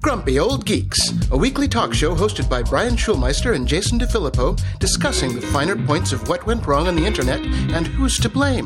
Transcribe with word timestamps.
Grumpy 0.00 0.38
Old 0.38 0.64
Geeks, 0.64 0.98
a 1.30 1.36
weekly 1.36 1.68
talk 1.68 1.92
show 1.92 2.14
hosted 2.14 2.48
by 2.48 2.62
Brian 2.62 2.94
Schulmeister 2.94 3.54
and 3.54 3.68
Jason 3.68 3.98
DeFilippo, 3.98 4.58
discussing 4.78 5.34
the 5.34 5.42
finer 5.42 5.76
points 5.84 6.12
of 6.12 6.26
what 6.28 6.46
went 6.46 6.66
wrong 6.66 6.88
on 6.88 6.96
the 6.96 7.04
internet 7.04 7.40
and 7.40 7.86
who's 7.86 8.18
to 8.18 8.28
blame. 8.28 8.64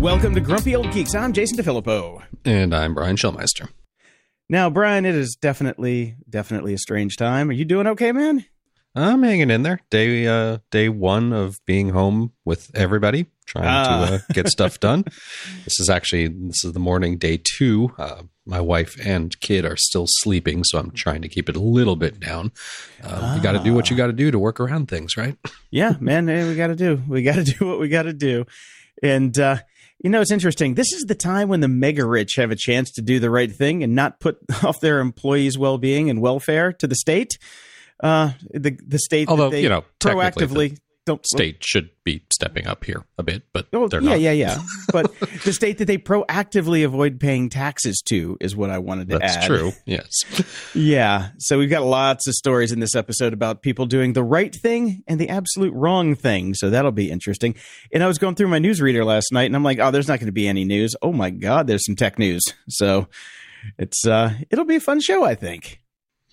Welcome 0.00 0.34
to 0.34 0.40
Grumpy 0.40 0.74
Old 0.74 0.92
Geeks. 0.92 1.14
I'm 1.14 1.32
Jason 1.32 1.58
DeFilippo. 1.58 2.22
And 2.44 2.74
I'm 2.74 2.94
Brian 2.94 3.16
Schulmeister. 3.16 3.68
Now, 4.48 4.70
Brian, 4.70 5.04
it 5.04 5.14
is 5.14 5.36
definitely, 5.36 6.16
definitely 6.28 6.72
a 6.72 6.78
strange 6.78 7.16
time. 7.16 7.50
Are 7.50 7.54
you 7.54 7.66
doing 7.66 7.86
okay, 7.88 8.12
man? 8.12 8.46
I'm 9.02 9.22
hanging 9.22 9.50
in 9.50 9.62
there. 9.62 9.80
Day 9.90 10.26
uh 10.26 10.58
day 10.70 10.88
one 10.88 11.32
of 11.32 11.58
being 11.66 11.90
home 11.90 12.32
with 12.44 12.70
everybody, 12.74 13.26
trying 13.46 13.66
Ah. 13.66 14.06
to 14.06 14.14
uh, 14.14 14.18
get 14.32 14.48
stuff 14.48 14.80
done. 14.88 15.04
This 15.64 15.78
is 15.80 15.88
actually 15.90 16.28
this 16.28 16.64
is 16.64 16.72
the 16.72 16.80
morning 16.80 17.18
day 17.18 17.40
two. 17.56 17.92
Uh, 17.98 18.22
my 18.46 18.60
wife 18.60 18.96
and 19.04 19.38
kid 19.40 19.64
are 19.66 19.76
still 19.76 20.06
sleeping, 20.08 20.64
so 20.64 20.78
I'm 20.78 20.90
trying 20.90 21.20
to 21.22 21.28
keep 21.28 21.48
it 21.50 21.56
a 21.56 21.60
little 21.60 21.96
bit 21.96 22.18
down. 22.18 22.50
Uh, 23.04 23.34
You 23.36 23.42
got 23.42 23.52
to 23.52 23.62
do 23.62 23.74
what 23.74 23.90
you 23.90 23.96
got 23.96 24.06
to 24.06 24.12
do 24.14 24.30
to 24.30 24.38
work 24.38 24.58
around 24.58 24.88
things, 24.88 25.16
right? 25.18 25.36
Yeah, 25.70 25.96
man, 26.00 26.28
eh, 26.30 26.48
we 26.48 26.54
got 26.54 26.68
to 26.68 26.74
do. 26.76 27.02
We 27.06 27.22
got 27.22 27.34
to 27.36 27.44
do 27.58 27.66
what 27.66 27.78
we 27.78 27.88
got 27.90 28.04
to 28.04 28.14
do. 28.14 28.46
And, 29.02 29.38
uh, 29.38 29.58
you 30.02 30.08
know, 30.08 30.22
it's 30.22 30.30
interesting. 30.32 30.74
This 30.74 30.92
is 30.94 31.04
the 31.04 31.14
time 31.14 31.48
when 31.48 31.60
the 31.60 31.68
mega 31.68 32.06
rich 32.06 32.36
have 32.36 32.50
a 32.50 32.56
chance 32.56 32.90
to 32.92 33.02
do 33.02 33.20
the 33.20 33.30
right 33.30 33.52
thing 33.52 33.82
and 33.82 33.94
not 33.94 34.18
put 34.18 34.38
off 34.64 34.80
their 34.80 35.00
employees' 35.00 35.58
well 35.58 35.76
being 35.76 36.08
and 36.08 36.22
welfare 36.22 36.72
to 36.72 36.86
the 36.86 36.94
state. 36.96 37.36
Uh, 38.00 38.32
the 38.52 38.78
the 38.86 38.98
state, 38.98 39.28
Although, 39.28 39.44
that 39.50 39.56
they 39.56 39.62
you 39.62 39.68
know, 39.68 39.84
proactively 40.00 40.78
don't 41.08 41.24
State 41.26 41.64
should 41.64 41.88
be 42.04 42.22
stepping 42.30 42.66
up 42.66 42.84
here 42.84 43.02
a 43.16 43.22
bit, 43.22 43.42
but 43.54 43.66
Oh, 43.72 43.88
they're 43.88 44.02
yeah, 44.02 44.10
not. 44.10 44.20
yeah, 44.20 44.32
yeah. 44.32 44.56
yeah. 44.58 44.62
But 44.92 45.18
the 45.42 45.54
state 45.54 45.78
that 45.78 45.86
they 45.86 45.96
proactively 45.96 46.84
avoid 46.84 47.18
paying 47.18 47.48
taxes 47.48 48.02
to 48.10 48.36
is 48.42 48.54
what 48.54 48.68
I 48.68 48.76
wanted 48.76 49.08
to 49.08 49.14
add. 49.14 49.22
That's 49.22 49.36
add. 49.38 49.46
true. 49.46 49.72
Yes. 49.86 50.10
Yeah. 50.74 51.30
So 51.38 51.58
we've 51.58 51.70
got 51.70 51.82
lots 51.82 52.28
of 52.28 52.34
stories 52.34 52.72
in 52.72 52.80
this 52.80 52.94
episode 52.94 53.32
about 53.32 53.62
people 53.62 53.86
doing 53.86 54.12
the 54.12 54.22
right 54.22 54.54
thing 54.54 55.02
and 55.08 55.18
the 55.18 55.30
absolute 55.30 55.72
wrong 55.72 56.14
thing. 56.14 56.52
So 56.52 56.68
that'll 56.68 56.92
be 56.92 57.10
interesting. 57.10 57.54
And 57.90 58.02
I 58.04 58.06
was 58.06 58.18
going 58.18 58.34
through 58.34 58.48
my 58.48 58.58
newsreader 58.60 59.04
last 59.04 59.32
night 59.32 59.44
and 59.46 59.56
I'm 59.56 59.64
like, 59.64 59.78
oh, 59.78 59.90
there's 59.90 60.08
not 60.08 60.20
going 60.20 60.26
to 60.26 60.32
be 60.32 60.46
any 60.46 60.64
news. 60.64 60.94
Oh 61.00 61.12
my 61.12 61.30
God, 61.30 61.66
there's 61.66 61.86
some 61.86 61.96
tech 61.96 62.18
news. 62.18 62.42
So 62.68 63.08
it's 63.78 64.06
uh 64.06 64.34
it'll 64.50 64.66
be 64.66 64.76
a 64.76 64.80
fun 64.80 65.00
show, 65.00 65.24
I 65.24 65.34
think. 65.34 65.80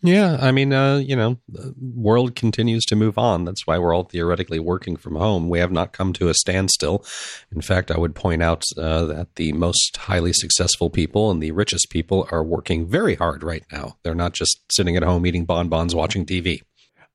Yeah, 0.05 0.37
I 0.39 0.51
mean, 0.51 0.71
uh, 0.71 0.97
you 0.97 1.15
know, 1.15 1.39
the 1.47 1.73
world 1.79 2.35
continues 2.35 2.85
to 2.85 2.95
move 2.95 3.17
on. 3.17 3.43
That's 3.43 3.65
why 3.65 3.79
we're 3.79 3.93
all 3.93 4.03
theoretically 4.03 4.59
working 4.59 4.97
from 4.97 5.15
home. 5.15 5.49
We 5.49 5.59
have 5.59 5.71
not 5.71 5.93
come 5.93 6.13
to 6.13 6.29
a 6.29 6.33
standstill. 6.35 7.03
In 7.51 7.61
fact, 7.61 7.89
I 7.89 7.97
would 7.97 8.13
point 8.13 8.43
out 8.43 8.63
uh, 8.77 9.05
that 9.05 9.35
the 9.35 9.51
most 9.53 9.97
highly 9.97 10.31
successful 10.31 10.91
people 10.91 11.31
and 11.31 11.41
the 11.41 11.51
richest 11.51 11.89
people 11.89 12.27
are 12.31 12.43
working 12.43 12.87
very 12.87 13.15
hard 13.15 13.43
right 13.43 13.63
now. 13.71 13.97
They're 14.03 14.13
not 14.13 14.33
just 14.33 14.59
sitting 14.71 14.95
at 14.95 15.03
home 15.03 15.25
eating 15.25 15.45
bonbons, 15.45 15.95
watching 15.95 16.25
TV. 16.25 16.61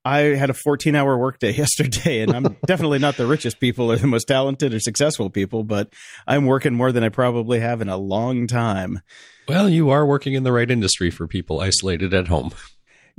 I 0.04 0.18
had 0.18 0.50
a 0.50 0.54
14 0.54 0.96
hour 0.96 1.16
workday 1.16 1.52
yesterday, 1.56 2.20
and 2.20 2.34
I'm 2.34 2.56
definitely 2.66 2.98
not 2.98 3.16
the 3.16 3.26
richest 3.26 3.60
people 3.60 3.92
or 3.92 3.96
the 3.96 4.06
most 4.08 4.26
talented 4.26 4.74
or 4.74 4.80
successful 4.80 5.30
people, 5.30 5.62
but 5.62 5.92
I'm 6.26 6.46
working 6.46 6.74
more 6.74 6.90
than 6.90 7.04
I 7.04 7.08
probably 7.08 7.60
have 7.60 7.80
in 7.80 7.88
a 7.88 7.96
long 7.96 8.46
time. 8.46 9.00
Well, 9.46 9.68
you 9.68 9.90
are 9.90 10.06
working 10.06 10.34
in 10.34 10.42
the 10.42 10.52
right 10.52 10.70
industry 10.70 11.10
for 11.10 11.26
people 11.26 11.60
isolated 11.60 12.14
at 12.14 12.28
home. 12.28 12.52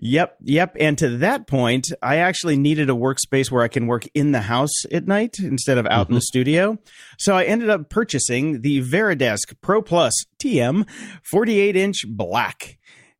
Yep, 0.03 0.37
yep. 0.41 0.75
And 0.79 0.97
to 0.97 1.17
that 1.17 1.45
point, 1.45 1.91
I 2.01 2.17
actually 2.17 2.57
needed 2.57 2.89
a 2.89 2.93
workspace 2.93 3.51
where 3.51 3.61
I 3.61 3.67
can 3.67 3.85
work 3.85 4.07
in 4.15 4.31
the 4.31 4.41
house 4.41 4.83
at 4.91 5.07
night 5.07 5.37
instead 5.39 5.77
of 5.77 5.85
out 5.85 6.09
in 6.09 6.15
the 6.15 6.21
studio. 6.21 6.79
So 7.19 7.37
I 7.37 7.43
ended 7.43 7.69
up 7.69 7.89
purchasing 7.89 8.61
the 8.61 8.81
Varidesk 8.81 9.53
Pro 9.61 9.83
Plus 9.83 10.13
TM 10.41 10.89
48 11.29 11.75
inch 11.75 12.03
black, 12.07 12.79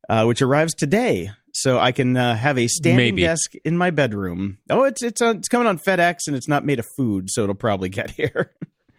uh, 0.09 0.25
which 0.25 0.41
arrives 0.41 0.73
today. 0.73 1.29
So 1.53 1.77
I 1.77 1.91
can 1.91 2.17
uh, 2.17 2.35
have 2.35 2.57
a 2.57 2.67
standing 2.67 2.97
Maybe. 2.97 3.21
desk 3.23 3.53
in 3.63 3.77
my 3.77 3.91
bedroom. 3.91 4.57
Oh, 4.69 4.83
it's 4.83 5.03
it's 5.03 5.21
on, 5.21 5.37
it's 5.37 5.49
coming 5.49 5.67
on 5.67 5.77
FedEx 5.77 6.21
and 6.25 6.35
it's 6.35 6.47
not 6.47 6.65
made 6.65 6.79
of 6.79 6.87
food, 6.97 7.29
so 7.29 7.43
it'll 7.43 7.53
probably 7.53 7.89
get 7.89 8.09
here. 8.17 8.53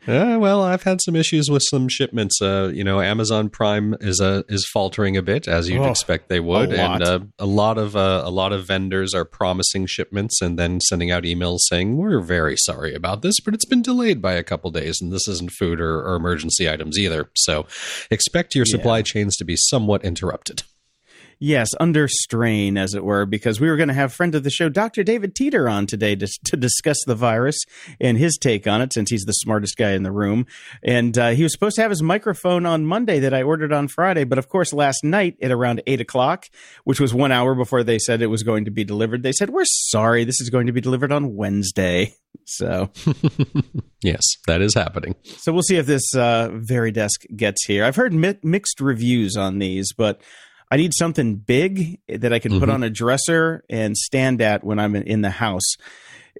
Uh, 0.07 0.37
well, 0.41 0.63
I've 0.63 0.83
had 0.83 1.01
some 1.01 1.15
issues 1.15 1.49
with 1.49 1.63
some 1.71 1.87
shipments. 1.87 2.43
Uh, 2.43 2.73
you 2.75 2.83
know, 2.83 3.01
Amazon 3.01 3.49
Prime 3.49 3.95
is 4.01 4.21
uh, 4.21 4.43
is 4.49 4.69
faltering 4.73 5.17
a 5.17 5.23
bit, 5.23 5.47
as 5.47 5.69
you'd 5.69 5.81
Oh, 5.81 5.91
expect 5.91 6.29
they 6.29 6.41
would, 6.41 6.73
a 6.73 6.81
and 6.81 7.03
uh, 7.03 7.21
a 7.39 7.47
lot 7.47 7.79
of 7.79 7.95
uh, 7.95 8.23
a 8.25 8.31
lot 8.31 8.53
of 8.53 8.67
vendors 8.67 9.15
are 9.15 9.25
promising 9.25 9.87
shipments 9.87 10.43
and 10.43 10.59
then 10.59 10.81
sending 10.81 11.13
out 11.13 11.23
emails 11.23 11.59
saying 11.69 11.97
we're 11.97 12.21
very 12.21 12.57
sorry 12.57 12.95
about 12.95 13.23
this, 13.23 13.39
but 13.45 13.55
it's 13.55 13.65
been 13.65 13.81
delayed 13.83 14.21
by 14.21 14.33
a 14.33 14.43
couple 14.43 14.73
days, 14.73 15.01
and 15.01 15.13
this 15.13 15.29
isn't 15.29 15.53
food 15.53 15.81
or, 15.81 16.01
or 16.03 16.17
emergency 16.17 16.69
items 16.69 16.99
either. 16.99 17.31
So, 17.37 17.67
expect 18.11 18.57
your 18.57 18.65
Yeah. 18.67 18.73
supply 18.73 19.03
chains 19.03 19.37
to 19.37 19.45
be 19.45 19.55
somewhat 19.57 20.05
interrupted. 20.05 20.65
Yes, 21.45 21.71
under 21.81 22.07
strain, 22.07 22.79
as 22.79 22.95
it 22.95 23.03
were, 23.03 23.27
because 23.27 23.59
we 23.59 23.69
were 23.69 23.77
going 23.77 23.89
to 23.89 23.95
have 23.95 24.13
friend 24.13 24.33
of 24.37 24.45
the 24.45 24.51
show, 24.51 24.69
Dr. 24.69 25.03
David 25.03 25.35
Teeter, 25.35 25.69
on 25.69 25.89
today 25.89 26.15
to, 26.15 26.29
to 26.45 26.57
discuss 26.57 26.99
the 27.05 27.17
virus 27.17 27.59
and 28.01 28.17
his 28.17 28.39
take 28.41 28.69
on 28.69 28.81
it, 28.81 28.93
since 28.93 29.11
he's 29.11 29.25
the 29.25 29.33
smartest 29.33 29.77
guy 29.77 29.91
in 29.91 30.05
the 30.05 30.13
room. 30.13 30.47
And 30.85 31.19
uh, 31.19 31.31
he 31.31 31.43
was 31.43 31.53
supposed 31.53 31.75
to 31.75 31.83
have 31.83 31.91
his 31.91 32.01
microphone 32.01 32.65
on 32.65 32.87
Monday 32.87 33.19
that 33.19 33.35
I 33.35 33.43
ordered 33.43 33.73
on 33.73 33.89
Friday, 33.89 34.23
but 34.23 34.39
of 34.39 34.49
course, 34.49 34.73
last 34.73 35.03
night 35.03 35.37
at 35.43 35.51
around 35.51 35.83
eight 35.89 36.01
o'clock, 36.01 36.47
which 36.85 37.01
was 37.01 37.13
one 37.13 37.33
hour 37.33 37.57
before 37.57 37.83
they 37.83 37.99
said 37.99 38.23
it 38.23 38.29
was 38.29 38.45
going 38.45 38.67
to 38.67 38.71
be 38.71 38.85
delivered, 38.85 39.25
they 39.25 39.33
said, 39.33 39.51
"We're 39.51 39.65
sorry, 39.65 40.23
this 40.23 40.41
is 40.41 40.49
going 40.49 40.69
to 40.69 40.73
be 40.73 40.81
delivered 40.81 41.11
on 41.11 41.35
Wednesday." 41.35 42.15
So, 42.45 42.91
Yes, 44.03 44.23
that 44.49 44.63
is 44.63 44.75
happening. 44.75 45.15
so 45.23 45.53
we'll 45.53 45.63
see 45.63 45.77
if 45.77 45.87
this 45.87 46.15
uh, 46.15 46.49
Varidesk 46.49 47.37
gets 47.37 47.65
here. 47.67 47.85
I've 47.85 47.95
heard 47.95 48.13
mi- 48.13 48.39
mixed 48.43 48.81
reviews 48.81 49.37
on 49.37 49.59
these, 49.59 49.93
but 49.93 50.21
I 50.73 50.77
need 50.79 50.93
something 50.95 51.37
big 51.37 51.99
that 52.09 52.33
I 52.33 52.39
can 52.39 52.59
put 52.59 52.69
Mhm. 52.71 52.73
on 52.75 52.83
a 52.83 52.89
dresser 52.91 53.63
and 53.69 53.95
stand 53.97 54.41
at 54.41 54.65
when 54.65 54.79
I'm 54.79 54.97
in- 54.97 55.21
the 55.21 55.29
house 55.31 55.77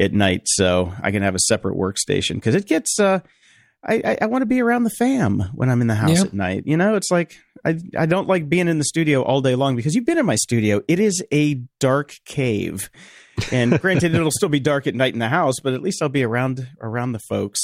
at 0.01 0.13
night, 0.15 0.43
so 0.47 0.93
I 1.03 1.11
can 1.11 1.23
have 1.23 1.35
a 1.35 1.39
separate 1.41 1.77
workstation 1.77 2.37
because 2.37 2.55
it 2.55 2.67
gets. 2.67 2.99
Uh, 2.99 3.21
I, 3.85 3.95
I, 4.05 4.19
I 4.23 4.27
want 4.27 4.43
to 4.43 4.47
be 4.47 4.61
around 4.61 4.85
the 4.85 4.91
fam 4.91 5.41
when 5.55 5.69
I'm 5.69 5.81
in 5.83 5.87
the 5.89 5.97
house 5.97 6.19
Yeah. 6.19 6.23
at 6.23 6.33
night. 6.33 6.63
You 6.67 6.77
know, 6.79 6.95
it's 6.95 7.11
like 7.11 7.37
I 7.65 7.77
I 7.99 8.07
don't 8.07 8.27
like 8.29 8.49
being 8.49 8.69
in 8.69 8.79
the 8.79 8.85
studio 8.85 9.23
all 9.23 9.41
day 9.43 9.55
long 9.55 9.77
because 9.77 9.95
you've 9.95 10.07
been 10.07 10.19
in 10.19 10.25
my 10.27 10.37
studio. 10.37 10.81
It 10.89 10.99
is 10.99 11.23
a 11.33 11.61
dark 11.79 12.15
cave. 12.25 12.89
And 13.53 13.79
granted, 13.83 14.15
it'll 14.15 14.31
still 14.31 14.49
be 14.49 14.61
dark 14.61 14.87
at 14.87 14.95
night 14.95 15.13
in 15.13 15.19
the 15.19 15.29
house, 15.29 15.57
but 15.63 15.75
at 15.75 15.83
least 15.83 16.01
I'll 16.01 16.09
be 16.09 16.23
around 16.23 16.69
around 16.81 17.13
the 17.13 17.19
folks. 17.29 17.61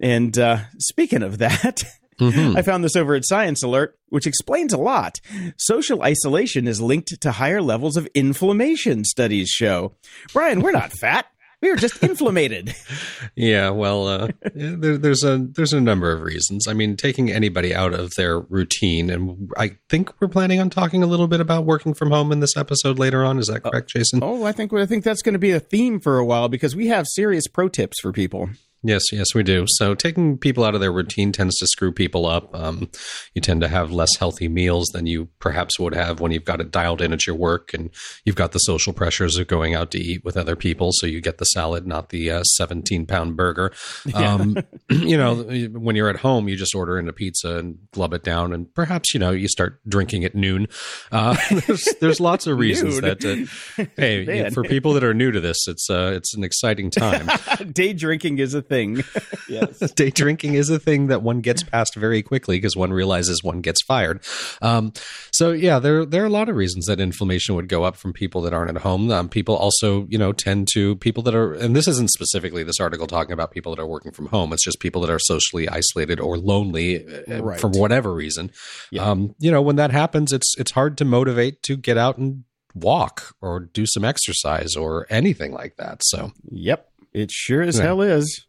And 0.00 0.36
uh, 0.38 0.58
speaking 0.78 1.22
of 1.22 1.38
that, 1.38 1.82
Mhm. 2.20 2.56
I 2.58 2.62
found 2.62 2.82
this 2.82 2.96
over 2.96 3.14
at 3.14 3.24
Science 3.26 3.62
Alert, 3.62 3.96
which 4.12 4.26
explains 4.26 4.72
a 4.72 4.78
lot. 4.78 5.20
Social 5.56 6.02
isolation 6.02 6.68
is 6.68 6.82
linked 6.82 7.20
to 7.20 7.32
higher 7.32 7.62
levels 7.62 7.96
of 7.96 8.06
inflammation, 8.14 9.04
studies 9.04 9.48
show. 9.48 9.94
Brian, 10.32 10.60
we're 10.60 10.70
not 10.70 10.92
fat. 10.92 11.26
We 11.62 11.70
are 11.70 11.76
just 11.76 12.02
inflamed. 12.02 12.74
Yeah, 13.34 13.70
well, 13.70 14.08
uh, 14.08 14.28
there, 14.54 14.98
there's 14.98 15.24
a 15.24 15.38
there's 15.38 15.72
a 15.72 15.80
number 15.80 16.12
of 16.12 16.20
reasons. 16.20 16.68
I 16.68 16.74
mean, 16.74 16.96
taking 16.96 17.30
anybody 17.30 17.74
out 17.74 17.94
of 17.94 18.10
their 18.16 18.40
routine, 18.40 19.08
and 19.08 19.50
I 19.56 19.76
think 19.88 20.12
we're 20.20 20.28
planning 20.28 20.60
on 20.60 20.68
talking 20.68 21.02
a 21.02 21.06
little 21.06 21.28
bit 21.28 21.40
about 21.40 21.64
working 21.64 21.94
from 21.94 22.10
home 22.10 22.30
in 22.32 22.40
this 22.40 22.56
episode 22.56 22.98
later 22.98 23.24
on. 23.24 23.38
Is 23.38 23.46
that 23.46 23.62
correct, 23.62 23.88
Jason? 23.90 24.20
Oh, 24.22 24.44
I 24.44 24.52
think 24.52 24.72
I 24.74 24.84
think 24.84 25.04
that's 25.04 25.22
going 25.22 25.32
to 25.32 25.38
be 25.38 25.52
a 25.52 25.60
theme 25.60 25.98
for 26.00 26.18
a 26.18 26.24
while 26.26 26.48
because 26.48 26.76
we 26.76 26.88
have 26.88 27.06
serious 27.08 27.46
pro 27.46 27.68
tips 27.68 28.00
for 28.00 28.12
people. 28.12 28.50
Yes, 28.84 29.12
yes, 29.12 29.28
we 29.32 29.44
do. 29.44 29.64
So 29.68 29.94
taking 29.94 30.36
people 30.36 30.64
out 30.64 30.74
of 30.74 30.80
their 30.80 30.92
routine 30.92 31.30
tends 31.30 31.56
to 31.58 31.68
screw 31.68 31.92
people 31.92 32.26
up. 32.26 32.52
Um, 32.52 32.90
you 33.32 33.40
tend 33.40 33.60
to 33.60 33.68
have 33.68 33.92
less 33.92 34.16
healthy 34.18 34.48
meals 34.48 34.86
than 34.92 35.06
you 35.06 35.28
perhaps 35.38 35.78
would 35.78 35.94
have 35.94 36.18
when 36.18 36.32
you've 36.32 36.44
got 36.44 36.60
it 36.60 36.72
dialed 36.72 37.00
in 37.00 37.12
at 37.12 37.24
your 37.24 37.36
work, 37.36 37.72
and 37.72 37.90
you've 38.24 38.34
got 38.34 38.50
the 38.50 38.58
social 38.58 38.92
pressures 38.92 39.38
of 39.38 39.46
going 39.46 39.76
out 39.76 39.92
to 39.92 40.00
eat 40.00 40.24
with 40.24 40.36
other 40.36 40.56
people. 40.56 40.90
So 40.94 41.06
you 41.06 41.20
get 41.20 41.38
the 41.38 41.44
salad, 41.44 41.86
not 41.86 42.08
the 42.08 42.30
uh, 42.30 42.42
seventeen-pound 42.42 43.36
burger. 43.36 43.72
Um, 44.14 44.56
you 44.90 45.16
know, 45.16 45.36
when 45.72 45.96
you're 45.96 46.10
at 46.10 46.16
home, 46.16 46.48
you 46.48 46.54
just 46.54 46.74
order 46.74 46.98
in 46.98 47.08
a 47.08 47.12
pizza 47.12 47.56
and 47.56 47.78
glub 47.92 48.12
it 48.12 48.22
down, 48.22 48.52
and 48.52 48.72
perhaps 48.74 49.14
you 49.14 49.20
know 49.20 49.30
you 49.30 49.48
start 49.48 49.80
drinking 49.88 50.24
at 50.24 50.34
noon. 50.34 50.68
Uh, 51.10 51.36
there's, 51.66 51.88
there's 52.00 52.20
lots 52.20 52.46
of 52.46 52.58
reasons 52.58 53.00
that. 53.00 53.24
Uh, 53.24 53.86
hey, 53.96 54.24
Man. 54.24 54.52
for 54.52 54.64
people 54.64 54.92
that 54.94 55.02
are 55.02 55.14
new 55.14 55.30
to 55.30 55.40
this, 55.40 55.66
it's 55.66 55.88
uh, 55.88 56.12
it's 56.14 56.34
an 56.36 56.44
exciting 56.44 56.90
time. 56.90 57.28
Day 57.72 57.92
drinking 57.92 58.38
is 58.38 58.54
a 58.54 58.62
thing. 58.62 58.71
yes. 59.48 59.78
day 59.92 60.10
drinking 60.10 60.54
is 60.54 60.70
a 60.70 60.78
thing 60.78 61.08
that 61.08 61.22
one 61.22 61.40
gets 61.40 61.62
past 61.62 61.94
very 61.94 62.22
quickly 62.22 62.56
because 62.56 62.76
one 62.76 62.92
realizes 62.92 63.42
one 63.42 63.60
gets 63.60 63.82
fired. 63.82 64.20
Um, 64.60 64.92
so 65.32 65.52
yeah, 65.52 65.78
there 65.78 66.04
there 66.06 66.22
are 66.22 66.26
a 66.26 66.30
lot 66.30 66.48
of 66.48 66.56
reasons 66.56 66.86
that 66.86 67.00
inflammation 67.00 67.54
would 67.54 67.68
go 67.68 67.84
up 67.84 67.96
from 67.96 68.12
people 68.12 68.40
that 68.42 68.52
aren't 68.52 68.70
at 68.76 68.82
home. 68.82 69.10
Um, 69.10 69.28
people 69.28 69.56
also, 69.56 70.06
you 70.08 70.18
know, 70.18 70.32
tend 70.32 70.68
to 70.72 70.96
people 70.96 71.22
that 71.24 71.34
are, 71.34 71.52
and 71.52 71.76
this 71.76 71.86
isn't 71.88 72.10
specifically 72.10 72.62
this 72.62 72.80
article 72.80 73.06
talking 73.06 73.32
about 73.32 73.50
people 73.50 73.74
that 73.74 73.80
are 73.82 73.86
working 73.86 74.12
from 74.12 74.26
home. 74.26 74.52
It's 74.52 74.64
just 74.64 74.80
people 74.80 75.00
that 75.02 75.10
are 75.10 75.18
socially 75.18 75.68
isolated 75.68 76.18
or 76.20 76.38
lonely 76.38 77.06
uh, 77.06 77.42
Right. 77.42 77.60
for 77.60 77.68
whatever 77.68 78.12
reason. 78.14 78.50
Yeah. 78.90 79.04
Um, 79.10 79.34
you 79.38 79.50
know, 79.50 79.60
when 79.62 79.76
that 79.76 79.90
happens, 79.90 80.32
it's 80.32 80.54
it's 80.58 80.70
hard 80.72 80.96
to 80.98 81.04
motivate 81.04 81.62
to 81.64 81.76
get 81.76 81.98
out 81.98 82.18
and 82.18 82.44
walk 82.74 83.34
or 83.42 83.60
do 83.60 83.84
some 83.86 84.04
exercise 84.04 84.76
or 84.76 85.06
anything 85.10 85.52
like 85.52 85.76
that. 85.76 86.00
So 86.04 86.32
Yep. 86.50 86.88
It 87.12 87.30
sure 87.30 87.60
as 87.62 87.76
Yeah. 87.76 87.84
hell 87.84 88.00
is. 88.00 88.46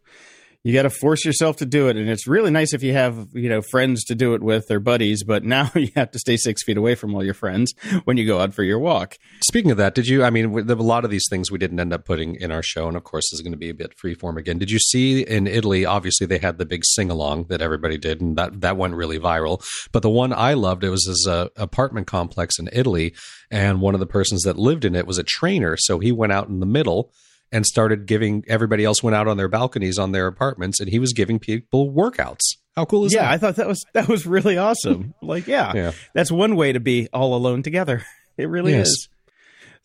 You 0.63 0.73
got 0.73 0.83
to 0.83 0.89
force 0.89 1.25
yourself 1.25 1.57
to 1.57 1.65
do 1.65 1.89
it 1.89 1.97
and 1.97 2.09
it's 2.09 2.27
really 2.27 2.51
nice 2.51 2.73
if 2.73 2.83
you 2.83 2.93
have 2.93 3.27
you 3.33 3.49
know 3.49 3.61
friends 3.61 4.03
to 4.03 4.15
do 4.15 4.33
it 4.33 4.41
with 4.41 4.69
or 4.71 4.79
buddies 4.79 5.23
but 5.23 5.43
now 5.43 5.69
you 5.75 5.89
have 5.95 6.11
to 6.11 6.19
stay 6.19 6.37
six 6.37 6.63
feet 6.63 6.77
away 6.77 6.95
from 6.95 7.13
all 7.13 7.23
your 7.23 7.33
friends 7.33 7.73
when 8.05 8.17
you 8.17 8.25
go 8.25 8.39
out 8.39 8.53
for 8.53 8.63
your 8.63 8.79
walk 8.79 9.17
Speaking 9.43 9.71
of 9.71 9.77
that, 9.77 9.93
did 9.93 10.07
you? 10.07 10.23
I 10.23 10.29
mean, 10.29 10.57
a 10.57 10.75
lot 10.75 11.03
of 11.03 11.11
these 11.11 11.25
things 11.29 11.51
we 11.51 11.57
didn't 11.57 11.79
end 11.79 11.91
up 11.91 12.05
putting 12.05 12.35
in 12.35 12.49
our 12.49 12.63
show, 12.63 12.87
and 12.87 12.95
of 12.95 13.03
course, 13.03 13.33
is 13.33 13.41
going 13.41 13.51
to 13.51 13.57
be 13.57 13.69
a 13.69 13.73
bit 13.73 13.93
freeform 13.97 14.37
again. 14.37 14.57
Did 14.57 14.71
you 14.71 14.79
see 14.79 15.21
in 15.21 15.47
Italy? 15.47 15.85
Obviously, 15.85 16.25
they 16.25 16.37
had 16.37 16.57
the 16.57 16.65
big 16.65 16.83
sing 16.85 17.11
along 17.11 17.47
that 17.49 17.61
everybody 17.61 17.97
did, 17.97 18.21
and 18.21 18.37
that 18.37 18.61
that 18.61 18.77
went 18.77 18.95
really 18.95 19.19
viral. 19.19 19.61
But 19.91 20.01
the 20.01 20.09
one 20.09 20.31
I 20.31 20.53
loved, 20.53 20.83
it 20.83 20.89
was 20.89 21.05
this 21.05 21.27
uh, 21.27 21.49
apartment 21.57 22.07
complex 22.07 22.57
in 22.57 22.69
Italy, 22.71 23.13
and 23.51 23.81
one 23.81 23.93
of 23.93 23.99
the 23.99 24.05
persons 24.05 24.43
that 24.43 24.57
lived 24.57 24.85
in 24.85 24.95
it 24.95 25.05
was 25.05 25.17
a 25.17 25.23
trainer, 25.23 25.75
so 25.77 25.99
he 25.99 26.11
went 26.11 26.31
out 26.31 26.47
in 26.47 26.59
the 26.59 26.65
middle 26.65 27.11
and 27.53 27.65
started 27.65 28.05
giving. 28.07 28.43
Everybody 28.49 28.83
else 28.83 29.01
went 29.01 29.15
out 29.15 29.29
on 29.29 29.37
their 29.37 29.47
balconies 29.47 29.97
on 29.97 30.11
their 30.11 30.27
apartments, 30.27 30.79
and 30.81 30.89
he 30.89 30.99
was 30.99 31.13
giving 31.13 31.39
people 31.39 31.89
workouts. 31.93 32.57
How 32.75 32.83
cool 32.85 33.05
is 33.05 33.13
yeah 33.13 33.21
that? 33.21 33.27
Yeah, 33.27 33.33
I 33.33 33.37
thought 33.37 33.55
that 33.57 33.67
was 33.67 33.85
that 33.93 34.07
was 34.09 34.25
really 34.25 34.57
awesome 34.57 35.13
like 35.21 35.47
yeah, 35.47 35.71
Yeah. 35.75 35.91
that's 36.13 36.31
one 36.31 36.55
way 36.55 36.73
to 36.73 36.79
be 36.79 37.07
all 37.13 37.35
alone 37.35 37.61
together 37.63 38.03
it 38.37 38.49
really 38.49 38.71
Yes. 38.73 38.87
is 38.89 39.09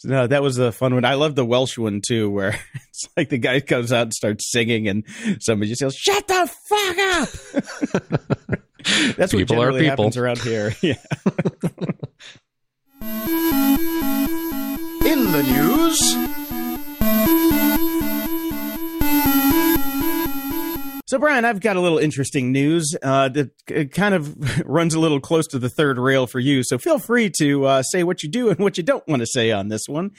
no 0.04 0.26
that 0.26 0.42
was 0.42 0.56
a 0.58 0.70
fun 0.72 0.94
one 0.94 1.04
i 1.04 1.14
love 1.14 1.34
the 1.34 1.44
welsh 1.44 1.76
one 1.76 2.00
too 2.00 2.30
where 2.30 2.58
it's 2.88 3.08
like 3.16 3.28
the 3.30 3.36
guy 3.36 3.58
comes 3.60 3.92
out 3.92 4.02
and 4.02 4.14
starts 4.14 4.50
singing 4.50 4.86
and 4.88 5.04
somebody 5.40 5.68
just 5.68 5.80
yells 5.82 5.96
shut 5.96 6.26
the 6.28 6.48
fuck 6.68 6.98
up 6.98 7.28
that's 9.16 9.34
what 9.34 9.40
People 9.40 9.56
are 9.56 9.66
generally 9.72 9.80
people. 9.80 9.90
happens 10.04 10.16
around 10.16 10.38
here 10.38 10.72
yeah 10.80 10.94
In 15.04 15.32
the 15.32 15.42
news, 15.42 16.47
So, 21.08 21.18
Brian, 21.18 21.46
I've 21.46 21.60
got 21.60 21.76
a 21.76 21.80
little 21.80 21.96
interesting 21.96 22.52
news 22.52 22.94
uh, 23.02 23.30
that 23.30 23.90
kind 23.92 24.14
of 24.14 24.36
runs 24.66 24.92
a 24.92 25.00
little 25.00 25.20
close 25.20 25.46
to 25.46 25.58
the 25.58 25.70
third 25.70 25.98
rail 25.98 26.26
for 26.26 26.38
you. 26.38 26.62
So, 26.62 26.76
feel 26.76 26.98
free 26.98 27.30
to 27.38 27.64
uh, 27.64 27.82
say 27.82 28.04
what 28.04 28.22
you 28.22 28.28
do 28.28 28.50
and 28.50 28.58
what 28.58 28.76
you 28.76 28.82
don't 28.82 29.08
want 29.08 29.20
to 29.20 29.26
say 29.26 29.50
on 29.50 29.68
this 29.68 29.88
one. 29.88 30.10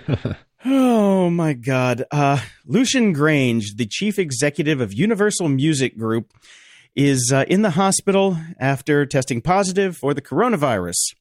oh, 0.64 1.30
my 1.30 1.52
God. 1.52 2.06
Uh, 2.10 2.40
Lucian 2.66 3.14
Grainge, 3.14 3.76
the 3.76 3.86
chief 3.86 4.18
executive 4.18 4.80
of 4.80 4.92
Universal 4.92 5.48
Music 5.50 5.96
Group, 5.96 6.32
is 6.96 7.30
uh, 7.32 7.44
in 7.46 7.62
the 7.62 7.70
hospital 7.70 8.36
after 8.58 9.06
testing 9.06 9.40
positive 9.40 9.96
for 9.96 10.12
the 10.12 10.22
coronavirus. 10.22 11.14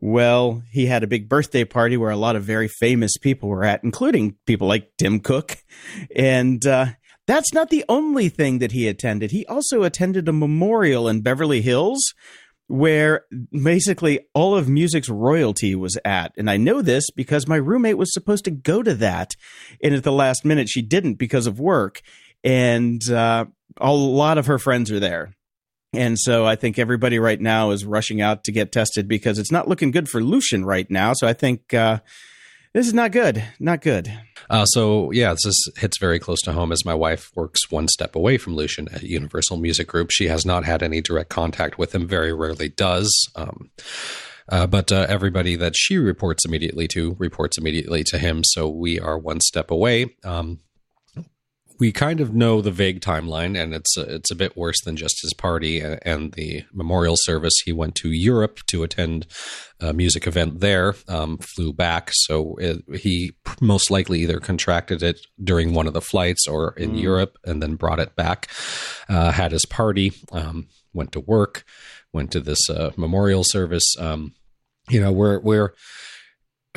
Well, 0.00 0.62
he 0.70 0.86
had 0.86 1.02
a 1.02 1.08
big 1.08 1.28
birthday 1.28 1.64
party 1.64 1.96
where 1.96 2.10
a 2.10 2.16
lot 2.16 2.36
of 2.36 2.44
very 2.44 2.68
famous 2.68 3.16
people 3.18 3.48
were 3.48 3.64
at, 3.64 3.84
including 3.84 4.36
people 4.46 4.66
like 4.66 4.90
Tim 4.98 5.20
Cook. 5.20 5.58
And 6.16 6.64
uh, 6.66 6.86
that's 7.26 7.52
not 7.52 7.70
the 7.70 7.84
only 7.88 8.28
thing 8.28 8.58
that 8.58 8.72
he 8.72 8.88
attended. 8.88 9.30
He 9.30 9.46
also 9.46 9.82
attended 9.82 10.28
a 10.28 10.32
memorial 10.32 11.08
in 11.08 11.20
Beverly 11.20 11.62
Hills 11.62 12.14
where 12.68 13.26
basically 13.52 14.20
all 14.34 14.56
of 14.56 14.68
music's 14.68 15.08
royalty 15.08 15.74
was 15.74 15.98
at. 16.04 16.32
And 16.38 16.48
I 16.48 16.56
know 16.56 16.80
this 16.80 17.10
because 17.10 17.46
my 17.46 17.56
roommate 17.56 17.98
was 17.98 18.14
supposed 18.14 18.46
to 18.46 18.50
go 18.50 18.82
to 18.82 18.94
that. 18.94 19.34
And 19.82 19.94
at 19.94 20.04
the 20.04 20.12
last 20.12 20.44
minute, 20.44 20.68
she 20.68 20.80
didn't 20.80 21.14
because 21.14 21.46
of 21.46 21.60
work. 21.60 22.00
And 22.42 23.02
uh, 23.10 23.44
a 23.76 23.92
lot 23.92 24.38
of 24.38 24.46
her 24.46 24.58
friends 24.58 24.90
are 24.90 25.00
there. 25.00 25.34
And 25.92 26.18
so 26.18 26.46
I 26.46 26.56
think 26.56 26.78
everybody 26.78 27.18
right 27.18 27.40
now 27.40 27.70
is 27.70 27.84
rushing 27.84 28.20
out 28.20 28.44
to 28.44 28.52
get 28.52 28.72
tested 28.72 29.06
because 29.08 29.38
it's 29.38 29.52
not 29.52 29.68
looking 29.68 29.90
good 29.90 30.08
for 30.08 30.22
Lucian 30.22 30.64
right 30.64 30.90
now. 30.90 31.12
So 31.12 31.26
I 31.26 31.34
think 31.34 31.74
uh, 31.74 32.00
this 32.72 32.86
is 32.86 32.94
not 32.94 33.12
good. 33.12 33.44
Not 33.60 33.82
good. 33.82 34.10
Uh, 34.48 34.64
so 34.64 35.10
yeah, 35.10 35.32
this 35.32 35.44
is, 35.44 35.72
hits 35.76 35.98
very 35.98 36.18
close 36.18 36.40
to 36.42 36.52
home 36.52 36.72
as 36.72 36.84
my 36.84 36.94
wife 36.94 37.30
works 37.34 37.70
one 37.70 37.88
step 37.88 38.16
away 38.16 38.38
from 38.38 38.54
Lucian 38.56 38.88
at 38.92 39.02
Universal 39.02 39.58
Music 39.58 39.86
Group. 39.86 40.10
She 40.10 40.28
has 40.28 40.46
not 40.46 40.64
had 40.64 40.82
any 40.82 41.02
direct 41.02 41.28
contact 41.28 41.78
with 41.78 41.94
him. 41.94 42.08
Very 42.08 42.32
rarely 42.32 42.70
does. 42.70 43.12
Um, 43.36 43.70
uh, 44.48 44.66
but 44.66 44.90
uh, 44.90 45.06
everybody 45.08 45.56
that 45.56 45.74
she 45.76 45.98
reports 45.98 46.44
immediately 46.44 46.88
to 46.88 47.16
reports 47.18 47.58
immediately 47.58 48.02
to 48.04 48.18
him. 48.18 48.42
So 48.44 48.68
we 48.68 48.98
are 48.98 49.18
one 49.18 49.40
step 49.40 49.70
away. 49.70 50.16
Um, 50.24 50.60
we 51.78 51.92
kind 51.92 52.20
of 52.20 52.34
know 52.34 52.60
the 52.60 52.70
vague 52.70 53.00
timeline, 53.00 53.60
and 53.60 53.74
it's 53.74 53.96
uh, 53.96 54.04
it's 54.08 54.30
a 54.30 54.36
bit 54.36 54.56
worse 54.56 54.80
than 54.84 54.96
just 54.96 55.20
his 55.22 55.34
party 55.34 55.80
and, 55.80 55.98
and 56.02 56.32
the 56.32 56.64
memorial 56.72 57.16
service. 57.18 57.54
He 57.64 57.72
went 57.72 57.94
to 57.96 58.10
Europe 58.10 58.60
to 58.68 58.82
attend 58.82 59.26
a 59.80 59.92
music 59.92 60.26
event 60.26 60.60
there, 60.60 60.94
um, 61.08 61.38
flew 61.38 61.72
back, 61.72 62.10
so 62.12 62.56
it, 62.56 62.82
he 63.00 63.32
most 63.60 63.90
likely 63.90 64.20
either 64.20 64.40
contracted 64.40 65.02
it 65.02 65.20
during 65.42 65.74
one 65.74 65.86
of 65.86 65.92
the 65.92 66.00
flights 66.00 66.46
or 66.46 66.72
in 66.74 66.94
Europe, 66.96 67.36
and 67.44 67.62
then 67.62 67.76
brought 67.76 68.00
it 68.00 68.14
back. 68.16 68.48
Uh, 69.08 69.32
had 69.32 69.52
his 69.52 69.66
party, 69.66 70.12
um, 70.32 70.68
went 70.92 71.12
to 71.12 71.20
work, 71.20 71.64
went 72.12 72.30
to 72.32 72.40
this 72.40 72.70
uh, 72.70 72.90
memorial 72.96 73.44
service. 73.44 73.94
Um, 73.98 74.34
you 74.88 75.00
know, 75.00 75.12
we're 75.12 75.40
we're 75.40 75.74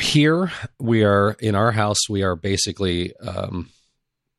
here. 0.01 0.51
We 0.80 1.03
are 1.03 1.36
in 1.39 1.56
our 1.56 1.71
house. 1.71 2.09
We 2.09 2.24
are 2.24 2.36
basically. 2.36 3.15
Um, 3.18 3.69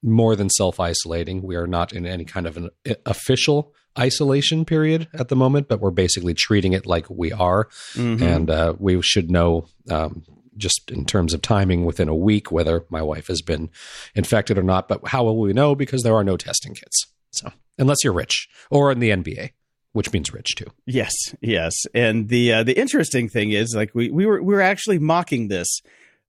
more 0.07 0.37
than 0.37 0.49
self 0.49 0.79
isolating. 0.81 1.43
We 1.43 1.57
are 1.57 1.67
not 1.67 1.93
in 1.93 2.07
any 2.07 2.25
kind 2.25 2.47
of 2.47 2.57
an 2.57 2.71
official 3.05 3.75
isolation 3.99 4.65
period 4.65 5.09
at 5.15 5.29
the 5.29 5.37
moment, 5.37 5.69
but 5.69 5.81
we're 5.81 5.91
basically 5.91 6.35
treating 6.35 6.73
it 6.73 6.87
like 6.87 7.09
we 7.11 7.33
are. 7.33 7.69
Mhm. 7.95 8.21
And 8.23 8.51
uh, 8.51 8.75
we 8.79 9.01
should 9.03 9.31
know, 9.31 9.67
um, 9.91 10.23
just 10.57 10.91
in 10.91 11.05
terms 11.05 11.35
of 11.35 11.43
timing, 11.43 11.85
within 11.85 12.09
a 12.09 12.15
week 12.15 12.51
whether 12.53 12.85
my 12.89 13.03
wife 13.03 13.27
has 13.27 13.43
been 13.43 13.71
infected 14.15 14.59
or 14.59 14.63
not. 14.63 14.89
But 14.89 15.09
how 15.09 15.25
will 15.25 15.39
we 15.39 15.53
know? 15.53 15.75
Because 15.75 16.03
there 16.03 16.15
are 16.15 16.25
no 16.25 16.37
testing 16.37 16.75
kits. 16.75 17.07
So, 17.33 17.51
unless 17.79 17.99
you're 18.05 18.13
rich 18.13 18.49
or 18.71 18.91
in 18.93 19.01
the 19.01 19.11
NBA, 19.11 19.51
which 19.93 20.13
means 20.13 20.33
rich 20.33 20.55
too. 20.57 20.67
Yes, 20.87 21.13
yes. 21.41 21.73
And 21.95 22.29
the 22.29 22.53
uh, 22.53 22.63
the 22.63 22.79
interesting 22.79 23.29
thing 23.29 23.53
is, 23.53 23.75
like 23.75 23.95
we 23.95 24.11
we 24.11 24.25
were 24.27 24.43
we 24.43 24.55
were 24.55 24.61
actually 24.63 24.99
mocking 24.99 25.49
this 25.49 25.81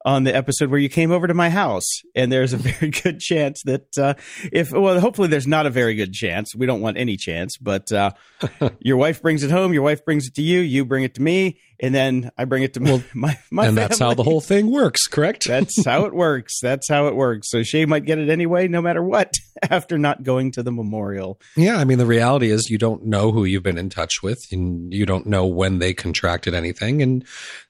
on 0.08 0.24
the 0.24 0.34
episode 0.34 0.70
where 0.70 0.80
you 0.80 0.88
came 0.88 1.12
over 1.12 1.28
to 1.28 1.34
my 1.34 1.50
house, 1.50 2.02
and 2.16 2.32
there's 2.32 2.54
a 2.54 2.58
very 2.72 2.90
good 2.90 3.20
chance 3.20 3.62
that 3.66 3.98
uh, 3.98 4.14
if 4.54 4.72
well, 4.72 5.00
hopefully 5.02 5.28
there's 5.28 5.46
not 5.46 5.66
a 5.66 5.70
very 5.70 5.96
good 5.96 6.14
chance. 6.14 6.56
We 6.56 6.66
don't 6.66 6.80
want 6.80 6.98
any 6.98 7.18
chance, 7.18 7.58
but 7.58 7.92
uh, 7.92 8.12
your 8.80 8.96
wife 8.96 9.22
brings 9.22 9.44
it 9.44 9.52
home, 9.52 9.74
your 9.74 9.84
wife 9.84 10.06
brings 10.06 10.26
it 10.26 10.34
to 10.36 10.42
you, 10.42 10.62
you 10.62 10.86
bring 10.86 11.04
it 11.04 11.14
to 11.16 11.22
me, 11.22 11.60
and 11.80 11.94
then 11.94 12.32
I 12.38 12.46
bring 12.46 12.64
it 12.64 12.74
to 12.74 12.80
my 12.80 13.04
my, 13.14 13.38
my 13.52 13.68
and 13.68 13.78
that's 13.78 14.00
how 14.00 14.14
the 14.14 14.24
whole 14.24 14.42
thing 14.42 14.72
works, 14.72 15.08
correct? 15.08 15.48
That's 15.48 15.86
how 15.86 16.06
it 16.06 16.14
works. 16.14 16.60
That's 16.62 16.90
how 16.90 17.08
it 17.08 17.16
works. 17.16 17.50
So 17.50 17.64
Shay 17.64 17.86
might 17.86 18.06
get 18.06 18.18
it 18.18 18.30
anyway, 18.30 18.68
no 18.68 18.82
matter 18.82 19.04
what, 19.04 19.34
after 19.70 19.98
not 19.98 20.24
going 20.24 20.52
to 20.54 20.64
the 20.64 20.72
memorial. 20.72 21.40
Yeah, 21.56 21.78
I 21.78 21.84
mean 21.84 21.98
the 21.98 22.06
reality 22.06 22.52
is 22.52 22.70
you 22.70 22.78
don't 22.78 23.06
know 23.06 23.32
who 23.32 23.44
you've 23.46 23.64
been 23.64 23.78
in 23.78 23.90
touch 23.90 24.24
with 24.24 24.40
and 24.52 24.94
you 24.94 25.06
don't 25.06 25.28
know 25.28 25.46
when 25.46 25.80
they 25.80 25.94
contracted 25.94 26.54
anything 26.54 27.02
and 27.02 27.26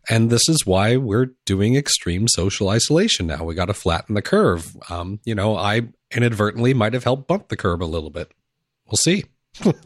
and 0.09 0.29
this 0.29 0.47
is 0.47 0.65
why 0.65 0.95
we're 0.95 1.31
doing 1.45 1.75
extreme 1.75 2.27
social 2.27 2.69
isolation 2.69 3.27
now. 3.27 3.43
We 3.43 3.55
got 3.55 3.65
to 3.65 3.73
flatten 3.73 4.15
the 4.15 4.21
curve. 4.21 4.75
Um, 4.89 5.19
you 5.25 5.35
know, 5.35 5.57
I 5.57 5.89
inadvertently 6.15 6.73
might 6.73 6.93
have 6.93 7.03
helped 7.03 7.27
bump 7.27 7.49
the 7.49 7.57
curve 7.57 7.81
a 7.81 7.85
little 7.85 8.09
bit. 8.09 8.31
We'll 8.85 8.97
see. 8.97 9.25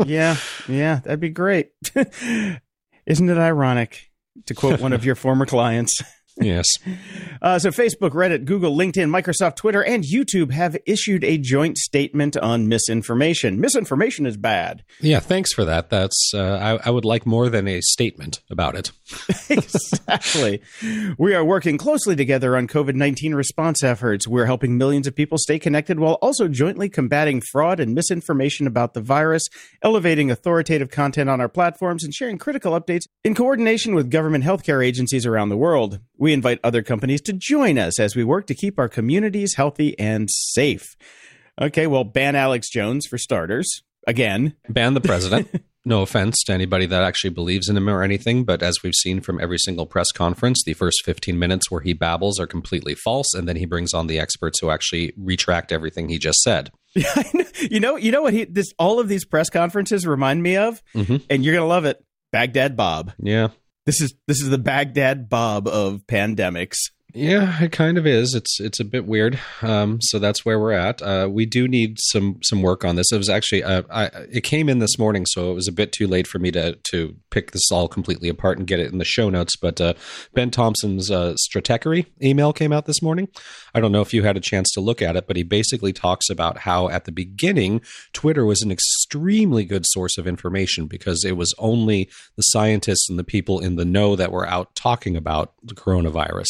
yeah, 0.06 0.36
yeah, 0.68 1.00
that'd 1.00 1.20
be 1.20 1.30
great. 1.30 1.72
Isn't 1.96 3.30
it 3.30 3.38
ironic 3.38 4.11
to 4.46 4.54
quote 4.54 4.80
one 4.80 4.94
of 4.94 5.06
your 5.06 5.16
former 5.16 5.46
clients? 5.46 6.02
Yes. 6.40 6.68
Uh, 7.42 7.58
so, 7.58 7.72
Facebook, 7.72 8.12
Reddit, 8.12 8.46
Google, 8.46 8.78
LinkedIn, 8.78 9.10
Microsoft, 9.10 9.56
Twitter, 9.56 9.84
and 9.84 10.04
YouTube 10.04 10.52
have 10.52 10.78
issued 10.86 11.24
a 11.24 11.40
joint 11.40 11.76
statement 11.76 12.38
on 12.38 12.68
misinformation. 12.68 13.60
Misinformation 13.60 14.28
is 14.28 14.38
bad. 14.38 14.84
Yeah, 15.00 15.20
thanks 15.20 15.52
for 15.52 15.66
that. 15.66 15.90
That's 15.90 16.34
uh, 16.36 16.78
I, 16.84 16.88
I 16.88 16.92
would 16.92 17.04
like 17.04 17.26
more 17.26 17.50
than 17.50 17.68
a 17.68 17.82
statement 17.82 18.42
about 18.52 18.76
it. 18.76 18.92
exactly. 19.50 20.62
We 21.18 21.34
are 21.34 21.44
working 21.44 21.80
closely 21.80 22.16
together 22.16 22.56
on 22.56 22.68
COVID 22.68 22.94
19 22.94 23.34
response 23.34 23.84
efforts. 23.84 24.28
We're 24.28 24.46
helping 24.46 24.78
millions 24.78 25.08
of 25.08 25.16
people 25.16 25.40
stay 25.40 25.58
connected 25.58 26.00
while 26.00 26.20
also 26.22 26.48
jointly 26.48 26.90
combating 26.90 27.42
fraud 27.42 27.80
and 27.80 27.96
misinformation 27.96 28.68
about 28.68 28.94
the 28.94 29.02
virus, 29.02 29.48
elevating 29.82 30.30
authoritative 30.30 30.92
content 30.92 31.28
on 31.28 31.42
our 31.42 31.50
platforms, 31.50 32.04
and 32.04 32.14
sharing 32.14 32.38
critical 32.38 32.80
updates 32.80 33.08
in 33.24 33.34
coordination 33.34 33.96
with 33.96 34.12
government 34.12 34.44
healthcare 34.44 34.86
agencies 34.86 35.26
around 35.26 35.50
the 35.50 35.58
world. 35.58 36.00
We 36.22 36.34
invite 36.34 36.60
other 36.64 36.84
companies 36.84 37.20
to 37.22 37.34
join 37.34 37.80
us 37.80 38.00
as 38.00 38.16
we 38.16 38.24
work 38.24 38.46
to 38.46 38.54
keep 38.54 38.78
our 38.78 38.88
communities 38.88 39.56
healthy 39.56 39.98
and 39.98 40.30
safe. 40.32 40.96
Okay, 41.60 41.88
well, 41.88 42.04
ban 42.04 42.36
Alex 42.36 42.70
Jones 42.70 43.08
for 43.08 43.18
starters. 43.18 43.68
Again. 44.06 44.54
Ban 44.70 44.94
the 44.94 45.02
president. 45.02 45.50
no 45.86 46.04
offense 46.04 46.44
to 46.44 46.54
anybody 46.54 46.86
that 46.86 47.04
actually 47.04 47.32
believes 47.32 47.70
in 47.70 47.76
him 47.76 47.90
or 47.90 48.04
anything, 48.04 48.44
but 48.46 48.62
as 48.62 48.84
we've 48.84 48.94
seen 48.94 49.20
from 49.20 49.42
every 49.42 49.58
single 49.58 49.88
press 49.88 50.12
conference, 50.12 50.62
the 50.64 50.74
first 50.74 51.04
15 51.06 51.38
minutes 51.40 51.72
where 51.72 51.82
he 51.82 51.94
babbles 51.94 52.40
are 52.40 52.46
completely 52.48 52.94
false, 52.94 53.34
and 53.34 53.48
then 53.48 53.56
he 53.56 53.66
brings 53.66 53.92
on 53.92 54.06
the 54.06 54.20
experts 54.20 54.60
who 54.60 54.70
actually 54.70 55.14
retract 55.18 55.72
everything 55.72 56.08
he 56.10 56.20
just 56.20 56.42
said. 56.42 56.72
you 57.62 57.80
know, 57.80 57.96
you 57.96 58.12
know 58.12 58.22
what 58.22 58.34
he 58.34 58.44
this 58.46 58.74
all 58.78 59.00
of 59.00 59.08
these 59.08 59.26
press 59.26 59.50
conferences 59.50 60.06
remind 60.06 60.44
me 60.44 60.56
of, 60.58 60.84
Mhm. 60.96 61.24
and 61.32 61.44
you're 61.44 61.56
gonna 61.56 61.66
love 61.68 61.86
it. 61.86 62.04
Baghdad 62.32 62.78
Bob. 62.78 63.12
Yeah. 63.20 63.50
This 63.86 64.00
is 64.02 64.14
this 64.28 64.42
is 64.42 64.50
the 64.50 64.58
Baghdad 64.58 65.28
Bob 65.30 65.68
of 65.68 66.06
pandemics. 66.08 66.78
Yeah, 67.14 67.62
it 67.62 67.72
kind 67.72 67.98
of 67.98 68.08
is. 68.08 68.34
It's 68.34 68.60
it's 68.60 68.80
a 68.80 68.86
bit 68.86 69.06
weird. 69.06 69.40
Um, 69.62 70.00
so 70.02 70.18
that's 70.18 70.46
where 70.46 70.60
we're 70.60 70.72
at. 70.72 71.02
Uh, 71.02 71.28
we 71.30 71.46
do 71.46 71.68
need 71.68 71.98
some 72.00 72.40
some 72.42 72.62
work 72.62 72.86
on 72.86 72.96
this. 72.96 73.12
It 73.12 73.18
was 73.18 73.30
actually 73.30 73.64
uh, 73.64 73.84
I, 73.90 74.06
it 74.32 74.42
came 74.42 74.70
in 74.70 74.80
this 74.80 74.98
morning, 74.98 75.26
so 75.26 75.52
it 75.52 75.54
was 75.54 75.68
a 75.68 75.74
bit 75.74 75.92
too 75.92 76.08
late 76.08 76.26
for 76.26 76.40
me 76.40 76.52
to 76.52 76.78
to 76.92 77.16
pick 77.30 77.52
this 77.52 77.70
all 77.72 77.88
completely 77.88 78.30
apart 78.30 78.58
and 78.58 78.68
get 78.68 78.80
it 78.80 78.92
in 78.92 78.98
the 78.98 79.06
show 79.06 79.30
notes. 79.30 79.56
But 79.58 79.82
uh, 79.82 79.94
Ben 80.34 80.52
Thompson's 80.52 81.12
uh, 81.12 81.36
Stratechery 81.50 82.06
email 82.22 82.54
came 82.54 82.72
out 82.72 82.86
this 82.86 83.02
morning. 83.02 83.28
I 83.74 83.82
don't 83.82 83.92
know 83.92 84.02
if 84.02 84.14
you 84.14 84.24
had 84.24 84.38
a 84.38 84.42
chance 84.42 84.72
to 84.74 84.82
look 84.82 85.02
at 85.02 85.16
it, 85.16 85.28
but 85.28 85.36
he 85.36 85.44
basically 85.44 85.94
talks 85.94 86.30
about 86.30 86.60
how 86.60 86.88
at 86.90 87.06
the 87.06 87.12
beginning 87.12 87.82
Twitter 88.14 88.46
was 88.46 88.62
an 88.62 88.72
extremely 88.72 89.66
good 89.66 89.86
source 89.88 90.18
of 90.18 90.28
information 90.28 90.88
because 90.88 91.26
it 91.26 91.36
was 91.36 91.54
only 91.58 92.10
the 92.38 92.44
scientists 92.44 93.10
and 93.10 93.20
the 93.20 93.24
people 93.24 93.60
in 93.60 93.76
the 93.76 93.86
know 93.86 94.16
that 94.16 94.32
were 94.32 94.48
out 94.48 94.76
talking 94.76 95.18
about 95.18 95.54
the 95.64 95.76
coronavirus. 95.76 96.48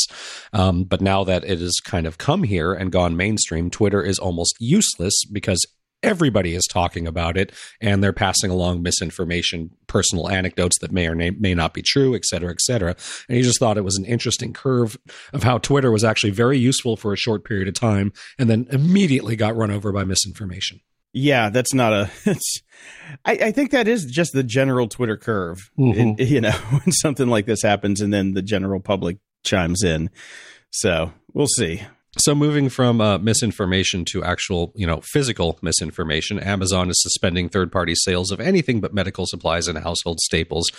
Um, 0.54 0.84
but 0.84 1.02
now 1.02 1.24
that 1.24 1.44
it 1.44 1.60
has 1.60 1.80
kind 1.84 2.06
of 2.06 2.18
come 2.18 2.44
here 2.44 2.74
and 2.74 2.92
gone 2.92 3.16
mainstream, 3.16 3.70
Twitter 3.70 4.02
is 4.02 4.20
almost 4.20 4.56
useless 4.60 5.24
because 5.32 5.66
everybody 6.04 6.56
is 6.56 6.66
talking 6.70 7.08
about 7.08 7.38
it 7.38 7.52
and 7.80 8.04
they're 8.04 8.14
passing 8.14 8.50
along 8.50 8.82
misinformation, 8.82 9.70
personal 9.88 10.30
anecdotes 10.30 10.80
that 10.80 10.92
may 10.92 11.08
or 11.08 11.16
may 11.16 11.54
not 11.54 11.74
be 11.74 11.82
true, 11.82 12.16
et 12.16 12.26
cetera, 12.26 12.52
et 12.52 12.62
cetera. 12.62 12.96
And 13.28 13.38
he 13.38 13.44
just 13.44 13.60
thought 13.60 13.78
it 13.78 13.84
was 13.84 13.98
an 13.98 14.06
interesting 14.06 14.54
curve 14.54 14.98
of 15.34 15.44
how 15.44 15.58
Twitter 15.58 15.92
was 15.92 16.04
actually 16.04 16.32
very 16.32 16.58
useful 16.58 16.98
for 16.98 17.14
a 17.14 17.18
short 17.18 17.44
period 17.44 17.68
of 17.68 17.74
time 17.74 18.12
and 18.40 18.50
then 18.50 18.68
immediately 18.72 19.36
got 19.36 19.56
run 19.56 19.72
over 19.72 19.92
by 19.92 20.04
misinformation. 20.04 20.82
Yeah, 21.14 21.50
that's 21.50 21.74
not 21.74 21.94
a. 21.94 22.10
It's. 22.26 22.62
I 23.26 23.52
think 23.52 23.72
that 23.72 23.88
is 23.88 24.06
just 24.06 24.32
the 24.32 24.44
general 24.44 24.88
Twitter 24.88 25.18
curve. 25.18 25.70
Mm-hmm. 25.78 26.22
You 26.22 26.42
know, 26.42 26.52
when 26.70 26.92
something 26.94 27.28
like 27.28 27.46
this 27.46 27.62
happens, 27.62 28.00
and 28.00 28.14
then 28.14 28.34
the 28.34 28.42
general 28.42 28.80
public 28.80 29.18
chimes 29.44 29.84
in. 29.84 30.10
So 30.72 31.14
we'll 31.34 31.48
see. 31.48 31.84
So 32.18 32.36
moving 32.36 32.68
from 32.68 33.00
uh, 33.00 33.20
misinformation 33.20 34.04
to 34.12 34.22
actual, 34.22 34.74
you 34.76 34.86
know, 34.86 35.00
physical 35.02 35.58
misinformation, 35.62 36.40
Amazon 36.40 36.90
is 36.90 37.02
suspending 37.02 37.48
third-party 37.48 37.96
sales 37.96 38.32
of 38.32 38.42
anything 38.42 38.82
but 38.82 38.94
medical 38.94 39.26
supplies 39.26 39.70
and 39.70 39.78
household 39.78 40.20
staples. 40.20 40.70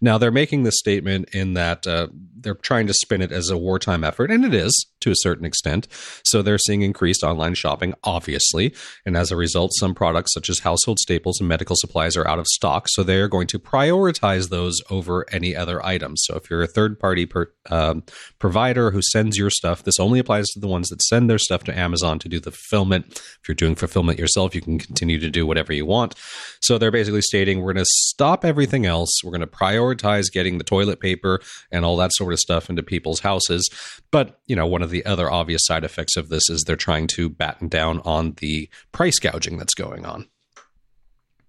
Now 0.00 0.18
they're 0.18 0.32
making 0.32 0.64
this 0.64 0.78
statement 0.78 1.28
in 1.32 1.54
that 1.54 1.86
uh, 1.86 2.08
they're 2.36 2.56
trying 2.56 2.88
to 2.88 2.94
spin 2.94 3.22
it 3.22 3.30
as 3.30 3.50
a 3.50 3.56
wartime 3.56 4.02
effort, 4.02 4.32
and 4.32 4.44
it 4.44 4.52
is 4.52 4.88
to 5.02 5.12
a 5.12 5.16
certain 5.18 5.44
extent. 5.44 5.86
So 6.24 6.42
they're 6.42 6.58
seeing 6.58 6.82
increased 6.82 7.22
online 7.22 7.54
shopping, 7.54 7.94
obviously, 8.02 8.74
and 9.06 9.16
as 9.16 9.30
a 9.30 9.36
result, 9.36 9.70
some 9.78 9.94
products 9.94 10.34
such 10.34 10.50
as 10.50 10.58
household 10.58 10.98
staples 10.98 11.38
and 11.38 11.48
medical 11.48 11.76
supplies 11.78 12.16
are 12.16 12.26
out 12.26 12.40
of 12.40 12.48
stock. 12.48 12.86
So 12.88 13.04
they 13.04 13.18
are 13.18 13.28
going 13.28 13.46
to 13.48 13.60
prioritize 13.60 14.48
those 14.48 14.80
over 14.90 15.24
any 15.30 15.54
other 15.54 15.84
items. 15.86 16.22
So 16.24 16.34
if 16.34 16.50
you're 16.50 16.62
a 16.62 16.66
third-party 16.66 17.26
per, 17.26 17.52
um, 17.70 18.02
provider 18.38 18.90
who 18.90 19.00
sends 19.02 19.38
your 19.38 19.50
stuff, 19.50 19.84
this 19.84 19.98
only 19.98 20.18
applies 20.18 20.46
to 20.48 20.60
the 20.60 20.68
ones 20.68 20.88
that 20.88 21.02
send 21.02 21.30
their 21.30 21.38
stuff 21.38 21.64
to 21.64 21.78
Amazon 21.78 22.18
to 22.18 22.28
do 22.28 22.40
the 22.40 22.50
fulfillment. 22.50 23.06
If 23.08 23.40
you're 23.48 23.54
doing 23.54 23.74
fulfillment 23.74 24.18
yourself, 24.18 24.54
you 24.54 24.60
can 24.60 24.78
continue 24.78 25.18
to 25.18 25.30
do 25.30 25.46
whatever 25.46 25.72
you 25.72 25.86
want. 25.86 26.14
So 26.60 26.78
they're 26.78 26.90
basically 26.90 27.22
stating 27.22 27.60
we're 27.60 27.72
going 27.72 27.84
to 27.84 27.90
stop 27.90 28.44
everything 28.44 28.86
else. 28.86 29.10
We're 29.24 29.30
going 29.30 29.40
to 29.40 29.46
prioritize 29.46 30.30
getting 30.32 30.58
the 30.58 30.64
toilet 30.64 31.00
paper 31.00 31.40
and 31.70 31.84
all 31.84 31.96
that 31.96 32.12
sort 32.14 32.32
of 32.32 32.38
stuff 32.38 32.68
into 32.68 32.82
people's 32.82 33.20
houses. 33.20 33.68
But, 34.10 34.40
you 34.46 34.56
know, 34.56 34.66
one 34.66 34.82
of 34.82 34.90
the 34.90 35.04
other 35.06 35.30
obvious 35.30 35.62
side 35.64 35.84
effects 35.84 36.16
of 36.16 36.28
this 36.28 36.50
is 36.50 36.64
they're 36.64 36.76
trying 36.76 37.06
to 37.08 37.28
batten 37.28 37.68
down 37.68 38.00
on 38.04 38.32
the 38.38 38.68
price 38.92 39.18
gouging 39.18 39.58
that's 39.58 39.74
going 39.74 40.04
on. 40.04 40.28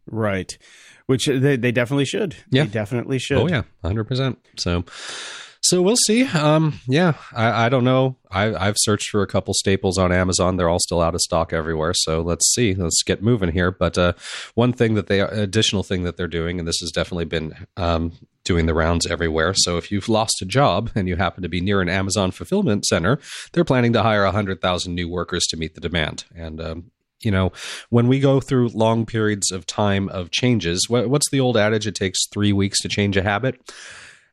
Right. 0.05 0.57
Which 1.07 1.25
they, 1.25 1.57
they 1.57 1.71
definitely 1.71 2.05
should. 2.05 2.35
Yeah. 2.49 2.63
They 2.63 2.69
definitely 2.69 3.19
should. 3.19 3.37
Oh, 3.37 3.47
yeah. 3.47 3.63
100%. 3.83 4.37
So 4.57 4.85
so 5.71 5.81
we'll 5.81 5.95
see. 5.95 6.25
Um, 6.25 6.81
yeah, 6.85 7.13
I, 7.31 7.67
I, 7.67 7.69
don't 7.69 7.85
know. 7.85 8.17
I, 8.29 8.65
have 8.65 8.75
searched 8.77 9.09
for 9.09 9.21
a 9.21 9.27
couple 9.27 9.53
staples 9.53 9.97
on 9.97 10.11
Amazon. 10.11 10.57
They're 10.57 10.67
all 10.67 10.81
still 10.81 10.99
out 10.99 11.15
of 11.15 11.21
stock 11.21 11.53
everywhere. 11.53 11.93
So 11.95 12.19
let's 12.19 12.53
see. 12.53 12.73
Let's 12.73 13.01
get 13.03 13.23
moving 13.23 13.53
here. 13.53 13.71
But 13.71 13.97
uh, 13.97 14.11
one 14.53 14.73
thing 14.73 14.95
that 14.95 15.07
they, 15.07 15.21
additional 15.21 15.83
thing 15.83 16.03
that 16.03 16.17
they're 16.17 16.27
doing, 16.27 16.59
and 16.59 16.67
this 16.67 16.79
has 16.81 16.91
definitely 16.91 17.23
been 17.23 17.67
um, 17.77 18.11
doing 18.43 18.65
the 18.65 18.73
rounds 18.73 19.07
everywhere. 19.07 19.53
So 19.55 19.77
if 19.77 19.93
you've 19.93 20.09
lost 20.09 20.41
a 20.41 20.45
job 20.45 20.91
and 20.93 21.07
you 21.07 21.15
happen 21.15 21.41
to 21.41 21.47
be 21.47 21.61
near 21.61 21.79
an 21.79 21.87
Amazon 21.87 22.31
fulfillment 22.31 22.85
center, 22.85 23.17
they're 23.53 23.63
planning 23.63 23.93
to 23.93 24.03
hire 24.03 24.25
100,000 24.25 24.93
new 24.93 25.07
workers 25.07 25.45
to 25.51 25.57
meet 25.57 25.75
the 25.75 25.81
demand. 25.81 26.25
And 26.35 26.59
um, 26.59 26.91
you 27.21 27.31
know, 27.31 27.53
when 27.89 28.09
we 28.09 28.19
go 28.19 28.41
through 28.41 28.69
long 28.73 29.05
periods 29.05 29.51
of 29.51 29.65
time 29.65 30.09
of 30.09 30.31
changes, 30.31 30.87
what's 30.89 31.29
the 31.29 31.39
old 31.39 31.55
adage? 31.55 31.87
It 31.87 31.95
takes 31.95 32.27
three 32.27 32.51
weeks 32.51 32.81
to 32.81 32.89
change 32.89 33.15
a 33.15 33.23
habit. 33.23 33.57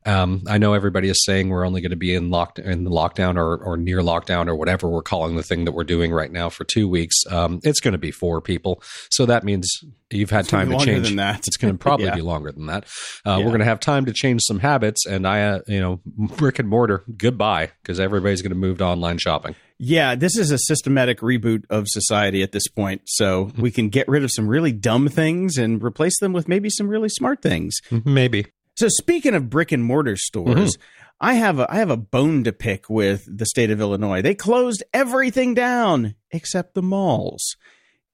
Um, 0.05 0.43
I 0.47 0.57
know 0.57 0.73
everybody 0.73 1.09
is 1.09 1.23
saying 1.25 1.49
we're 1.49 1.65
only 1.65 1.81
going 1.81 1.91
to 1.91 1.97
be 1.97 2.15
in 2.15 2.29
locked 2.29 2.57
in 2.57 2.83
the 2.83 2.89
lockdown 2.89 3.35
or, 3.35 3.57
or 3.57 3.77
near 3.77 3.99
lockdown 3.99 4.47
or 4.47 4.55
whatever 4.55 4.87
we're 4.89 5.01
calling 5.01 5.35
the 5.35 5.43
thing 5.43 5.65
that 5.65 5.73
we're 5.73 5.83
doing 5.83 6.11
right 6.11 6.31
now 6.31 6.49
for 6.49 6.63
two 6.63 6.87
weeks. 6.87 7.15
Um, 7.29 7.59
it's 7.63 7.79
going 7.79 7.91
to 7.91 7.97
be 7.97 8.11
four 8.11 8.41
people, 8.41 8.81
so 9.11 9.25
that 9.25 9.43
means 9.43 9.83
you've 10.09 10.29
had 10.29 10.47
time 10.47 10.69
to 10.69 10.77
change. 10.77 11.15
that. 11.15 11.47
It's 11.47 11.57
going 11.57 11.73
to 11.75 11.77
probably 11.77 12.05
yeah. 12.05 12.15
be 12.15 12.21
longer 12.21 12.51
than 12.51 12.67
that. 12.67 12.85
Uh, 13.25 13.31
yeah. 13.31 13.37
We're 13.37 13.51
going 13.51 13.59
to 13.59 13.65
have 13.65 13.79
time 13.79 14.05
to 14.05 14.13
change 14.13 14.41
some 14.43 14.59
habits, 14.59 15.05
and 15.05 15.27
I, 15.27 15.41
uh, 15.43 15.59
you 15.67 15.81
know, 15.81 15.99
brick 16.05 16.59
and 16.59 16.69
mortar, 16.69 17.03
goodbye, 17.17 17.71
because 17.81 17.99
everybody's 17.99 18.41
going 18.41 18.51
to 18.51 18.55
move 18.55 18.77
to 18.77 18.85
online 18.85 19.17
shopping. 19.17 19.55
Yeah, 19.81 20.15
this 20.15 20.37
is 20.37 20.51
a 20.51 20.57
systematic 20.57 21.19
reboot 21.19 21.63
of 21.69 21.85
society 21.87 22.43
at 22.43 22.51
this 22.51 22.67
point. 22.67 23.01
So 23.05 23.45
mm-hmm. 23.45 23.61
we 23.61 23.71
can 23.71 23.87
get 23.87 24.09
rid 24.09 24.25
of 24.25 24.31
some 24.33 24.47
really 24.47 24.73
dumb 24.73 25.07
things 25.07 25.57
and 25.57 25.81
replace 25.81 26.19
them 26.19 26.33
with 26.33 26.49
maybe 26.49 26.69
some 26.69 26.89
really 26.89 27.07
smart 27.07 27.41
things. 27.41 27.77
Maybe. 28.03 28.47
So 28.79 28.87
speaking 28.87 29.35
of 29.35 29.49
brick 29.49 29.73
and 29.73 29.83
mortar 29.83 30.15
stores, 30.15 30.77
mm-hmm. 30.77 31.05
I 31.19 31.33
have 31.33 31.59
a 31.59 31.69
I 31.69 31.79
have 31.79 31.89
a 31.89 31.97
bone 31.97 32.45
to 32.45 32.53
pick 32.53 32.89
with 32.89 33.25
the 33.27 33.45
state 33.45 33.71
of 33.71 33.81
Illinois. 33.81 34.21
They 34.21 34.35
closed 34.35 34.85
everything 34.93 35.53
down 35.53 36.15
except 36.31 36.75
the 36.75 36.81
malls. 36.81 37.57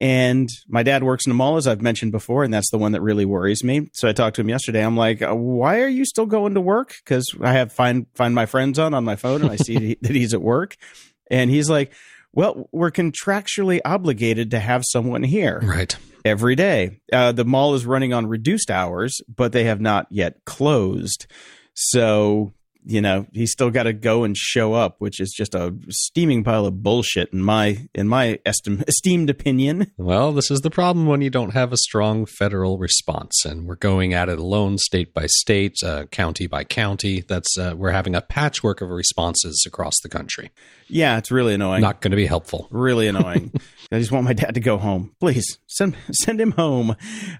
And 0.01 0.49
my 0.67 0.81
dad 0.81 1.03
works 1.03 1.27
in 1.27 1.31
a 1.31 1.35
mall, 1.35 1.57
as 1.57 1.67
I've 1.67 1.83
mentioned 1.83 2.11
before, 2.13 2.43
and 2.43 2.51
that's 2.51 2.71
the 2.71 2.79
one 2.79 2.93
that 2.93 3.03
really 3.03 3.25
worries 3.25 3.63
me. 3.63 3.89
So 3.93 4.09
I 4.09 4.13
talked 4.13 4.37
to 4.37 4.41
him 4.41 4.49
yesterday. 4.49 4.83
I'm 4.83 4.97
like, 4.97 5.21
uh, 5.21 5.35
"Why 5.35 5.81
are 5.81 5.87
you 5.87 6.03
still 6.03 6.25
going 6.25 6.55
to 6.55 6.61
work?" 6.61 6.95
Because 6.97 7.27
I 7.39 7.53
have 7.53 7.71
find 7.71 8.07
find 8.15 8.33
my 8.33 8.47
friends 8.47 8.79
on 8.79 8.95
on 8.95 9.03
my 9.03 9.15
phone, 9.15 9.43
and 9.43 9.51
I 9.51 9.57
see 9.57 9.97
that 10.01 10.15
he's 10.15 10.33
at 10.33 10.41
work. 10.41 10.77
And 11.29 11.51
he's 11.51 11.69
like, 11.69 11.91
"Well, 12.35 12.69
we're 12.71 12.91
contractually 12.91 13.79
obligated 13.83 14.51
to 14.51 14.59
have 14.59 14.83
someone 14.85 15.23
here." 15.23 15.59
Right 15.63 15.97
every 16.25 16.55
day. 16.55 16.99
Uh, 17.13 17.31
the 17.31 17.45
mall 17.45 17.75
is 17.75 17.85
running 17.85 18.11
on 18.11 18.25
reduced 18.25 18.71
hours, 18.71 19.21
but 19.33 19.51
they 19.51 19.65
have 19.65 19.79
not 19.79 20.07
yet 20.09 20.43
closed. 20.45 21.27
So 21.75 22.53
you 22.87 23.01
know 23.01 23.25
he's 23.33 23.51
still 23.51 23.71
got 23.71 23.83
to 23.83 23.93
go 23.93 24.23
and 24.23 24.37
show 24.37 24.73
up, 24.73 24.95
which 24.99 25.19
is 25.19 25.31
just 25.31 25.55
a 25.55 25.75
steaming 25.89 26.43
pile 26.43 26.65
of 26.65 26.83
bullshit 26.83 27.33
in 27.33 27.41
my 27.41 27.87
in 27.93 28.07
my 28.07 28.39
estim- 28.45 28.87
esteemed 28.87 29.29
opinion. 29.29 29.91
Well, 29.97 30.31
this 30.31 30.51
is 30.51 30.61
the 30.61 30.69
problem 30.69 31.07
when 31.07 31.21
you 31.21 31.29
don't 31.29 31.53
have 31.53 31.73
a 31.73 31.77
strong 31.77 32.25
federal 32.25 32.77
response, 32.77 33.43
and 33.45 33.65
we're 33.65 33.75
going 33.75 34.13
at 34.13 34.29
it 34.29 34.39
alone, 34.39 34.77
state 34.77 35.13
by 35.13 35.25
state, 35.27 35.75
uh, 35.83 36.05
county 36.05 36.47
by 36.47 36.63
county. 36.63 37.21
That's 37.27 37.57
uh, 37.57 37.73
we're 37.75 37.91
having 37.91 38.15
a 38.15 38.21
patchwork 38.21 38.81
of 38.81 38.89
responses 38.89 39.63
across 39.67 39.95
the 40.03 40.09
country. 40.09 40.51
Yeah, 40.87 41.17
it's 41.17 41.31
really 41.31 41.53
annoying. 41.53 41.81
Not 41.81 42.01
going 42.01 42.11
to 42.11 42.17
be 42.17 42.25
helpful. 42.25 42.67
Really 42.71 43.07
annoying. 43.07 43.51
I 43.91 43.99
just 43.99 44.11
want 44.11 44.25
my 44.25 44.33
dad 44.33 44.55
to 44.55 44.59
go 44.59 44.77
home. 44.77 45.15
Please 45.19 45.59
send 45.67 45.95
send 46.11 46.41
him 46.41 46.51
home, 46.51 46.95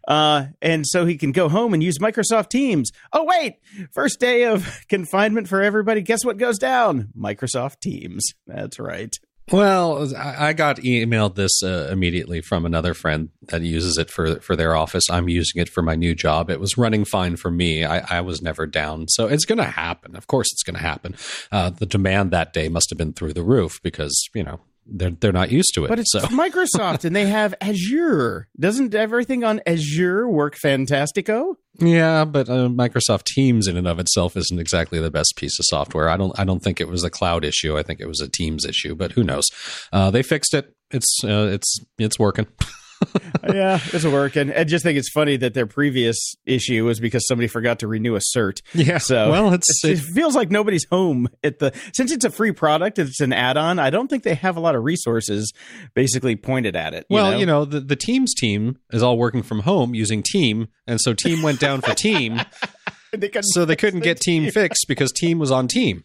uh, 0.08 0.48
and 0.62 0.86
so 0.86 1.06
he 1.06 1.18
can 1.18 1.32
go 1.32 1.50
home 1.50 1.74
and 1.74 1.84
use 1.84 1.98
Microsoft 2.00 2.50
Teams. 2.50 2.92
Oh 3.14 3.24
wait, 3.24 3.58
first 3.94 4.20
day 4.20 4.46
of 4.46 4.86
confinement 4.90 5.48
for 5.48 5.62
everybody. 5.62 6.02
Guess 6.02 6.24
what 6.24 6.38
goes 6.38 6.58
down? 6.60 7.10
Microsoft 7.18 7.80
Teams. 7.82 8.24
That's 8.48 8.80
right. 8.80 9.16
Well, 9.52 10.12
I 10.18 10.54
got 10.54 10.78
emailed 10.78 11.36
this 11.36 11.62
uh, 11.62 11.90
immediately 11.92 12.42
from 12.42 12.66
another 12.66 12.96
friend 12.96 13.30
that 13.50 13.62
uses 13.62 13.96
it 13.96 14.10
for 14.10 14.40
for 14.40 14.56
their 14.56 14.75
office. 14.75 15.08
I'm 15.08 15.30
using 15.30 15.62
it 15.62 15.70
for 15.70 15.84
my 15.84 15.96
new 15.96 16.16
job. 16.16 16.50
It 16.50 16.60
was 16.60 16.80
running 16.80 17.06
fine 17.06 17.36
for 17.36 17.52
me. 17.52 17.86
I, 17.86 18.18
I 18.18 18.22
was 18.22 18.42
never 18.42 18.66
down, 18.66 19.08
so 19.08 19.28
it's 19.28 19.46
going 19.46 19.60
to 19.60 19.66
happen. 19.66 20.16
Of 20.16 20.25
course, 20.25 20.52
it's 20.52 20.64
going 20.64 20.78
to 20.78 20.82
happen. 20.82 21.16
Uh, 21.52 21.70
the 21.70 21.86
demand 21.86 22.32
that 22.32 22.54
day 22.54 22.70
must 22.70 22.90
have 22.90 22.98
been 22.98 23.14
through 23.14 23.34
the 23.34 23.44
roof 23.44 23.80
because 23.84 24.30
you 24.34 24.44
know 24.44 24.62
they're 24.86 25.12
they're 25.12 25.32
not 25.32 25.51
used 25.51 25.74
to 25.75 25.86
it. 25.86 25.89
But 25.89 26.00
it's 26.00 26.12
so. 26.12 26.20
Microsoft, 26.27 27.06
and 27.06 27.15
they 27.15 27.27
have 27.27 27.56
Azure. 27.62 28.48
Doesn't 28.60 28.94
everything 28.94 29.44
on 29.44 29.62
Azure 29.65 30.30
work 30.30 30.56
fantastico? 30.56 31.56
Yeah, 31.80 32.25
but 32.25 32.50
uh, 32.50 32.70
Microsoft 32.70 33.25
Teams 33.25 33.68
in 33.68 33.77
and 33.77 33.88
of 33.88 34.00
itself 34.00 34.38
isn't 34.38 34.60
exactly 34.60 35.00
the 35.00 35.12
best 35.12 35.34
piece 35.36 35.60
of 35.60 35.65
software. 35.68 36.10
I 36.10 36.18
don't 36.18 36.38
I 36.39 36.44
don't 36.44 36.62
think 36.62 36.80
it 36.80 36.88
was 36.88 37.04
a 37.04 37.10
cloud 37.10 37.44
issue. 37.44 37.77
I 37.77 37.84
think 37.84 38.00
it 38.00 38.08
was 38.08 38.22
a 38.22 38.30
Teams 38.30 38.65
issue. 38.65 38.96
But 38.96 39.13
who 39.13 39.24
knows? 39.24 39.46
Uh, 39.92 40.12
they 40.12 40.24
fixed 40.24 40.54
it. 40.54 40.74
It's 40.92 41.22
uh, 41.24 41.50
it's 41.51 41.80
it's 41.98 42.20
working. 42.20 42.48
yeah, 43.48 43.80
it's 43.94 44.06
work, 44.06 44.36
and 44.36 44.54
I 44.54 44.64
just 44.64 44.84
think 44.84 44.98
it's 44.98 45.10
funny 45.10 45.38
that 45.38 45.54
their 45.54 45.66
previous 45.66 46.36
issue 46.46 46.86
was 46.86 47.00
because 47.00 47.28
somebody 47.28 47.48
forgot 47.48 47.80
to 47.80 47.88
renew 47.88 48.16
a 48.16 48.20
cert. 48.36 48.62
Yeah, 48.74 48.98
so 48.98 49.32
well, 49.32 49.54
it's, 49.54 49.84
it 49.84 50.00
feels 50.00 50.36
like 50.36 50.50
nobody's 50.50 50.86
home 50.90 51.28
at 51.44 51.60
the 51.60 51.74
since 51.94 52.12
it's 52.12 52.25
a 52.25 52.30
free 52.30 52.52
product. 52.52 53.00
It's 53.00 53.20
an 53.20 53.34
add-on. 53.34 53.80
I 53.80 53.90
don't 53.90 54.08
think 54.08 54.24
they 54.24 54.36
have 54.36 54.58
a 54.58 54.60
lot 54.60 54.75
of 54.75 54.84
resources 54.84 55.54
basically 55.94 56.36
pointed 56.36 56.75
at 56.75 56.94
it. 56.94 57.06
You 57.10 57.16
well, 57.16 57.32
know? 57.32 57.38
you 57.38 57.46
know, 57.46 57.66
the 57.66 57.80
the 57.80 57.96
Teams 57.96 58.34
team 58.34 58.80
is 58.92 59.04
all 59.04 59.18
working 59.18 59.44
from 59.44 59.62
home 59.62 59.94
using 59.94 60.24
Team, 60.24 60.68
and 60.88 61.00
so 61.02 61.14
Team 61.14 61.42
went 61.42 61.60
down 61.60 61.82
for 61.82 61.94
Team. 61.94 62.42
they 63.12 63.32
so 63.42 63.66
they 63.66 63.75
couldn't 63.75 64.02
get 64.02 64.20
team, 64.20 64.44
team 64.44 64.52
fixed 64.52 64.86
because 64.88 65.12
Team 65.12 65.40
was 65.40 65.52
on 65.52 65.68
Team. 65.68 66.04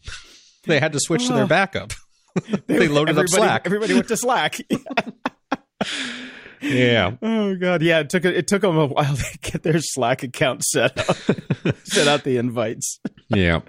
They 0.66 0.80
had 0.80 0.92
to 0.92 1.00
switch 1.00 1.26
to 1.26 1.32
their 1.32 1.47
backup. 1.47 1.92
they 2.66 2.88
loaded 2.88 3.18
up 3.18 3.28
Slack. 3.28 3.62
Everybody 3.64 3.94
went 3.94 4.09
to 4.09 4.16
Slack. 4.16 4.59
Yeah. 6.61 7.17
oh 7.23 7.55
god, 7.57 7.83
yeah. 7.83 8.00
It 8.00 8.11
took 8.11 8.25
it 8.25 8.47
took 8.47 8.62
them 8.62 8.76
a 8.76 8.87
while 8.87 9.17
to 9.17 9.38
get 9.43 9.62
their 9.62 9.81
Slack 9.81 10.23
account 10.23 10.64
set 10.64 10.99
up, 11.09 11.17
set 11.85 12.09
out 12.09 12.25
the 12.25 12.37
invites. 12.37 13.00
Yeah. 13.29 13.61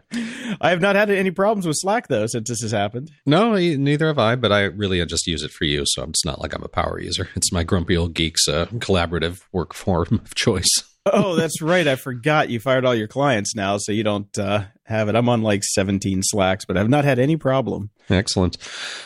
I 0.59 0.69
have 0.69 0.81
not 0.81 0.95
had 0.95 1.09
any 1.09 1.31
problems 1.31 1.67
with 1.67 1.77
Slack 1.77 2.07
though 2.07 2.25
since 2.27 2.49
this 2.49 2.61
has 2.61 2.71
happened. 2.71 3.11
No, 3.25 3.55
neither 3.55 4.07
have 4.07 4.19
I, 4.19 4.35
but 4.35 4.51
I 4.51 4.63
really 4.63 5.03
just 5.05 5.27
use 5.27 5.43
it 5.43 5.51
for 5.51 5.65
you. 5.65 5.83
So 5.85 6.03
it's 6.03 6.25
not 6.25 6.41
like 6.41 6.53
I'm 6.53 6.63
a 6.63 6.67
power 6.67 6.99
user. 6.99 7.29
It's 7.35 7.51
my 7.51 7.63
grumpy 7.63 7.95
old 7.95 8.13
geeks 8.13 8.47
uh, 8.47 8.65
collaborative 8.75 9.41
work 9.51 9.73
form 9.73 10.21
of 10.23 10.35
choice. 10.35 10.69
Oh, 11.05 11.35
that's 11.35 11.61
right. 11.61 11.87
I 11.87 11.95
forgot 11.95 12.49
you 12.49 12.59
fired 12.59 12.85
all 12.85 12.93
your 12.93 13.07
clients 13.07 13.55
now, 13.55 13.77
so 13.77 13.91
you 13.91 14.03
don't 14.03 14.37
uh, 14.37 14.65
have 14.83 15.09
it. 15.09 15.15
I'm 15.15 15.29
on 15.29 15.41
like 15.41 15.63
17 15.63 16.21
Slacks, 16.21 16.63
but 16.63 16.77
I've 16.77 16.89
not 16.89 17.05
had 17.05 17.17
any 17.17 17.37
problem. 17.37 17.89
Excellent. 18.07 18.57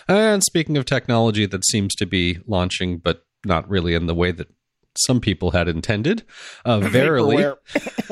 And 0.08 0.44
speaking 0.44 0.76
of 0.76 0.84
technology 0.84 1.46
that 1.46 1.66
seems 1.66 1.96
to 1.96 2.06
be 2.06 2.40
launching, 2.48 2.98
but 2.98 3.25
not 3.46 3.70
really 3.70 3.94
in 3.94 4.08
the 4.08 4.16
way 4.16 4.32
that 4.32 4.50
some 4.98 5.20
people 5.20 5.52
had 5.52 5.68
intended, 5.68 6.24
uh, 6.64 6.80
Verily, 6.90 7.54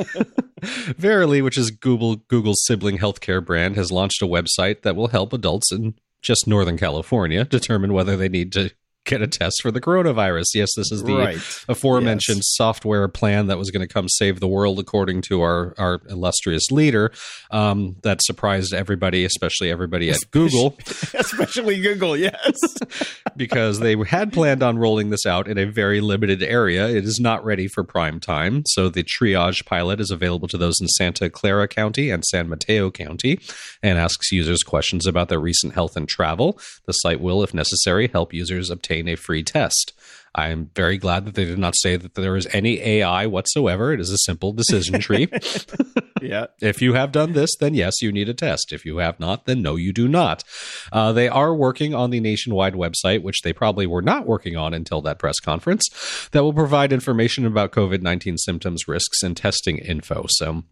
Verily, 0.61 1.41
which 1.41 1.57
is 1.57 1.71
Google 1.71 2.17
Google's 2.17 2.63
sibling 2.65 2.97
healthcare 2.97 3.43
brand, 3.43 3.75
has 3.75 3.91
launched 3.91 4.21
a 4.21 4.25
website 4.27 4.81
that 4.81 4.95
will 4.95 5.07
help 5.07 5.33
adults 5.33 5.71
in 5.71 5.95
just 6.21 6.47
Northern 6.47 6.77
California 6.77 7.45
determine 7.45 7.93
whether 7.93 8.15
they 8.15 8.29
need 8.29 8.51
to 8.53 8.71
get 9.05 9.21
a 9.21 9.27
test 9.27 9.61
for 9.61 9.69
the 9.71 9.81
coronavirus. 9.81 10.45
Yes, 10.55 10.69
this 10.75 10.91
is 10.91 11.03
the 11.03 11.13
Right. 11.15 11.37
aforementioned 11.67 12.37
Yes. 12.37 12.53
software 12.55 13.07
plan 13.07 13.47
that 13.47 13.57
was 13.57 13.69
going 13.69 13.85
to 13.85 13.93
come 13.93 14.07
save 14.07 14.39
the 14.39 14.47
world, 14.47 14.79
according 14.79 15.21
to 15.23 15.41
our 15.41 15.73
our 15.77 15.99
illustrious 16.09 16.71
leader. 16.71 17.11
Um, 17.51 17.97
that 18.03 18.21
surprised 18.23 18.73
everybody, 18.73 19.25
especially 19.25 19.69
everybody 19.69 20.09
at 20.09 20.17
Google, 20.31 20.77
Especially 21.13 21.81
Google, 21.81 22.15
yes. 22.15 22.57
because 23.35 23.79
they 23.79 23.95
had 24.07 24.31
planned 24.31 24.63
on 24.63 24.77
rolling 24.77 25.09
this 25.09 25.25
out 25.25 25.47
in 25.47 25.57
a 25.57 25.65
very 25.65 25.99
limited 25.99 26.41
area. 26.43 26.87
It 26.87 27.03
is 27.03 27.19
not 27.19 27.43
ready 27.43 27.67
for 27.67 27.83
prime 27.83 28.19
time, 28.19 28.63
so 28.67 28.87
the 28.89 29.03
triage 29.03 29.65
pilot 29.65 29.99
is 29.99 30.11
available 30.11 30.47
to 30.49 30.57
those 30.57 30.79
in 30.79 30.87
Santa 30.87 31.29
Clara 31.29 31.67
County 31.67 32.09
and 32.09 32.23
San 32.25 32.47
Mateo 32.47 32.89
County, 32.91 33.39
and 33.81 33.97
asks 33.97 34.31
users 34.31 34.63
questions 34.63 35.05
about 35.05 35.29
their 35.29 35.39
recent 35.39 35.73
health 35.73 35.95
and 35.97 36.07
travel. 36.07 36.57
The 36.85 36.93
site 36.93 37.19
will, 37.19 37.43
if 37.43 37.53
necessary, 37.53 38.07
help 38.07 38.33
users 38.33 38.69
obtain 38.69 38.92
a 39.01 39.15
free 39.15 39.43
test. 39.43 39.93
I 40.35 40.49
am 40.49 40.71
very 40.75 40.97
glad 40.97 41.25
that 41.25 41.35
they 41.35 41.45
did 41.45 41.59
not 41.59 41.75
say 41.77 41.95
that 41.95 42.15
there 42.15 42.35
is 42.35 42.47
any 42.51 42.81
AI 42.81 43.27
whatsoever. 43.27 43.93
It 43.93 43.99
is 43.99 44.09
a 44.09 44.17
simple 44.17 44.51
decision 44.51 44.99
tree. 44.99 45.27
yeah. 46.21 46.47
If 46.61 46.81
you 46.81 46.93
have 46.93 47.11
done 47.11 47.33
this, 47.33 47.51
then 47.59 47.73
yes, 47.73 48.01
you 48.01 48.11
need 48.11 48.29
a 48.29 48.33
test. 48.33 48.71
If 48.71 48.85
you 48.85 48.97
have 48.97 49.19
not, 49.19 49.45
then 49.45 49.61
no, 49.61 49.75
you 49.75 49.93
do 49.93 50.07
not. 50.07 50.43
Uh, 50.91 51.11
they 51.11 51.27
are 51.27 51.53
working 51.53 51.93
on 51.93 52.09
the 52.09 52.19
nationwide 52.19 52.73
website, 52.73 53.21
which 53.21 53.41
they 53.43 53.53
probably 53.53 53.85
were 53.85 54.01
not 54.01 54.25
working 54.25 54.55
on 54.55 54.73
until 54.73 55.01
that 55.01 55.19
press 55.19 55.39
conference, 55.39 55.83
that 56.31 56.43
will 56.43 56.53
provide 56.53 56.93
information 56.93 57.45
about 57.45 57.71
COVID 57.71 58.01
19 58.01 58.37
symptoms, 58.37 58.87
risks, 58.87 59.21
and 59.21 59.37
testing 59.37 59.77
info. 59.77 60.25
So 60.29 60.63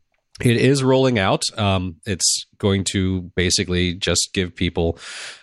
it 0.46 0.58
is 0.58 0.84
rolling 0.84 1.20
out. 1.20 1.44
Um, 1.58 1.98
it's 2.06 2.46
going 2.58 2.84
to 2.92 3.32
basically 3.36 3.94
just 3.94 4.30
give 4.34 4.56
people 4.56 4.98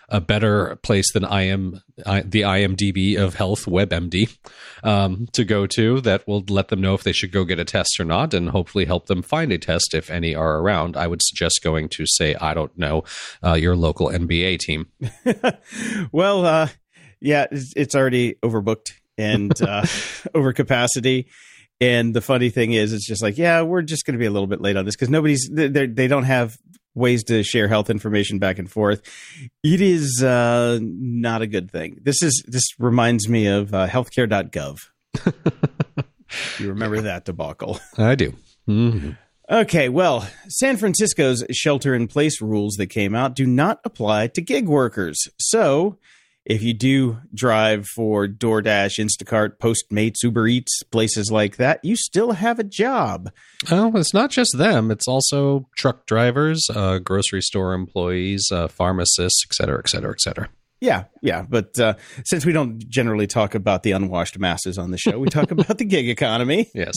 a 0.08 0.20
better 0.20 0.76
place 0.76 1.12
than 1.12 1.24
I 1.24 1.42
am 1.42 1.80
I, 2.06 2.22
the 2.22 2.42
IMDb 2.42 3.18
of 3.18 3.34
health, 3.34 3.66
WebMD, 3.66 4.36
um, 4.82 5.26
to 5.32 5.44
go 5.44 5.66
to 5.66 6.00
that 6.00 6.26
will 6.26 6.44
let 6.48 6.68
them 6.68 6.80
know 6.80 6.94
if 6.94 7.02
they 7.02 7.12
should 7.12 7.32
go 7.32 7.44
get 7.44 7.58
a 7.58 7.64
test 7.64 7.98
or 8.00 8.04
not, 8.04 8.32
and 8.32 8.50
hopefully 8.50 8.86
help 8.86 9.06
them 9.06 9.22
find 9.22 9.52
a 9.52 9.58
test 9.58 9.94
if 9.94 10.10
any 10.10 10.34
are 10.34 10.60
around. 10.60 10.96
I 10.96 11.06
would 11.06 11.20
suggest 11.22 11.60
going 11.62 11.88
to 11.90 12.04
say 12.06 12.34
I 12.36 12.54
don't 12.54 12.76
know 12.78 13.04
uh, 13.44 13.54
your 13.54 13.76
local 13.76 14.08
NBA 14.08 14.60
team. 14.60 14.88
well, 16.12 16.46
uh, 16.46 16.68
yeah, 17.20 17.46
it's, 17.50 17.74
it's 17.76 17.94
already 17.94 18.34
overbooked 18.42 18.92
and 19.18 19.60
uh, 19.60 19.84
over 20.34 20.52
capacity. 20.52 21.26
And 21.80 22.12
the 22.14 22.20
funny 22.20 22.50
thing 22.50 22.72
is, 22.72 22.92
it's 22.92 23.06
just 23.06 23.22
like, 23.22 23.38
yeah, 23.38 23.62
we're 23.62 23.82
just 23.82 24.04
going 24.04 24.14
to 24.14 24.18
be 24.18 24.26
a 24.26 24.30
little 24.30 24.48
bit 24.48 24.60
late 24.60 24.76
on 24.76 24.84
this 24.84 24.96
because 24.96 25.10
nobody's 25.10 25.48
they 25.52 25.68
they 25.86 26.08
don't 26.08 26.24
have 26.24 26.58
ways 26.94 27.22
to 27.24 27.44
share 27.44 27.68
health 27.68 27.88
information 27.90 28.38
back 28.40 28.58
and 28.58 28.70
forth. 28.70 29.00
It 29.62 29.80
is 29.80 30.22
uh, 30.22 30.80
not 30.82 31.42
a 31.42 31.46
good 31.46 31.70
thing. 31.70 32.00
This 32.02 32.22
is 32.22 32.44
this 32.48 32.64
reminds 32.78 33.28
me 33.28 33.46
of 33.46 33.72
uh, 33.72 33.86
healthcare.gov. 33.86 34.78
you 36.58 36.68
remember 36.68 37.00
that 37.02 37.24
debacle? 37.24 37.78
I 37.96 38.14
do. 38.16 38.34
Mhm. 38.68 39.16
Okay, 39.50 39.88
well, 39.88 40.28
San 40.48 40.76
Francisco's 40.76 41.42
shelter 41.52 41.94
in 41.94 42.06
place 42.06 42.42
rules 42.42 42.74
that 42.74 42.88
came 42.88 43.14
out 43.14 43.34
do 43.34 43.46
not 43.46 43.80
apply 43.82 44.26
to 44.28 44.42
gig 44.42 44.68
workers. 44.68 45.26
So, 45.38 45.96
if 46.48 46.62
you 46.62 46.72
do 46.72 47.18
drive 47.34 47.86
for 47.94 48.26
DoorDash, 48.26 48.98
Instacart, 48.98 49.58
Postmates, 49.58 50.22
Uber 50.22 50.48
Eats, 50.48 50.82
places 50.84 51.30
like 51.30 51.56
that, 51.56 51.78
you 51.84 51.94
still 51.94 52.32
have 52.32 52.58
a 52.58 52.64
job. 52.64 53.30
Well, 53.70 53.94
it's 53.98 54.14
not 54.14 54.30
just 54.30 54.56
them. 54.56 54.90
It's 54.90 55.06
also 55.06 55.68
truck 55.76 56.06
drivers, 56.06 56.66
uh, 56.74 56.98
grocery 56.98 57.42
store 57.42 57.74
employees, 57.74 58.48
uh, 58.50 58.66
pharmacists, 58.66 59.44
et 59.46 59.54
cetera, 59.54 59.78
et 59.78 59.90
cetera, 59.90 60.10
et 60.10 60.20
cetera. 60.20 60.48
Yeah, 60.80 61.04
yeah. 61.22 61.44
But 61.46 61.78
uh, 61.78 61.94
since 62.24 62.46
we 62.46 62.52
don't 62.52 62.78
generally 62.88 63.26
talk 63.26 63.54
about 63.54 63.82
the 63.82 63.92
unwashed 63.92 64.38
masses 64.38 64.78
on 64.78 64.90
the 64.90 64.96
show, 64.96 65.18
we 65.18 65.28
talk 65.28 65.50
about 65.50 65.76
the 65.76 65.84
gig 65.84 66.08
economy. 66.08 66.70
Yes. 66.74 66.94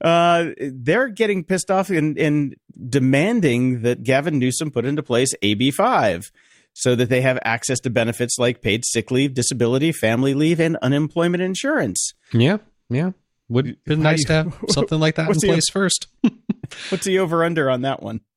Uh, 0.00 0.48
they're 0.58 1.08
getting 1.08 1.44
pissed 1.44 1.70
off 1.70 1.88
and, 1.88 2.18
and 2.18 2.56
demanding 2.88 3.82
that 3.82 4.02
Gavin 4.02 4.38
Newsom 4.38 4.70
put 4.70 4.84
into 4.84 5.02
place 5.02 5.32
AB5 5.42 6.30
so 6.78 6.94
that 6.94 7.08
they 7.08 7.22
have 7.22 7.38
access 7.42 7.80
to 7.80 7.88
benefits 7.90 8.36
like 8.38 8.60
paid 8.60 8.84
sick 8.84 9.10
leave, 9.10 9.32
disability, 9.32 9.92
family 9.92 10.34
leave, 10.34 10.60
and 10.60 10.76
unemployment 10.82 11.42
insurance. 11.42 12.12
Yeah. 12.32 12.58
Yeah. 12.90 13.12
Would 13.48 13.78
be 13.84 13.96
nice 13.96 14.24
to 14.26 14.32
have 14.32 14.58
something 14.68 15.00
like 15.00 15.14
that 15.14 15.22
in 15.22 15.28
what's 15.28 15.40
the- 15.40 15.48
place 15.48 15.68
first. 15.70 16.06
What's 16.90 17.04
the 17.04 17.20
over 17.20 17.44
under 17.44 17.70
on 17.70 17.82
that 17.82 18.02
one? 18.02 18.20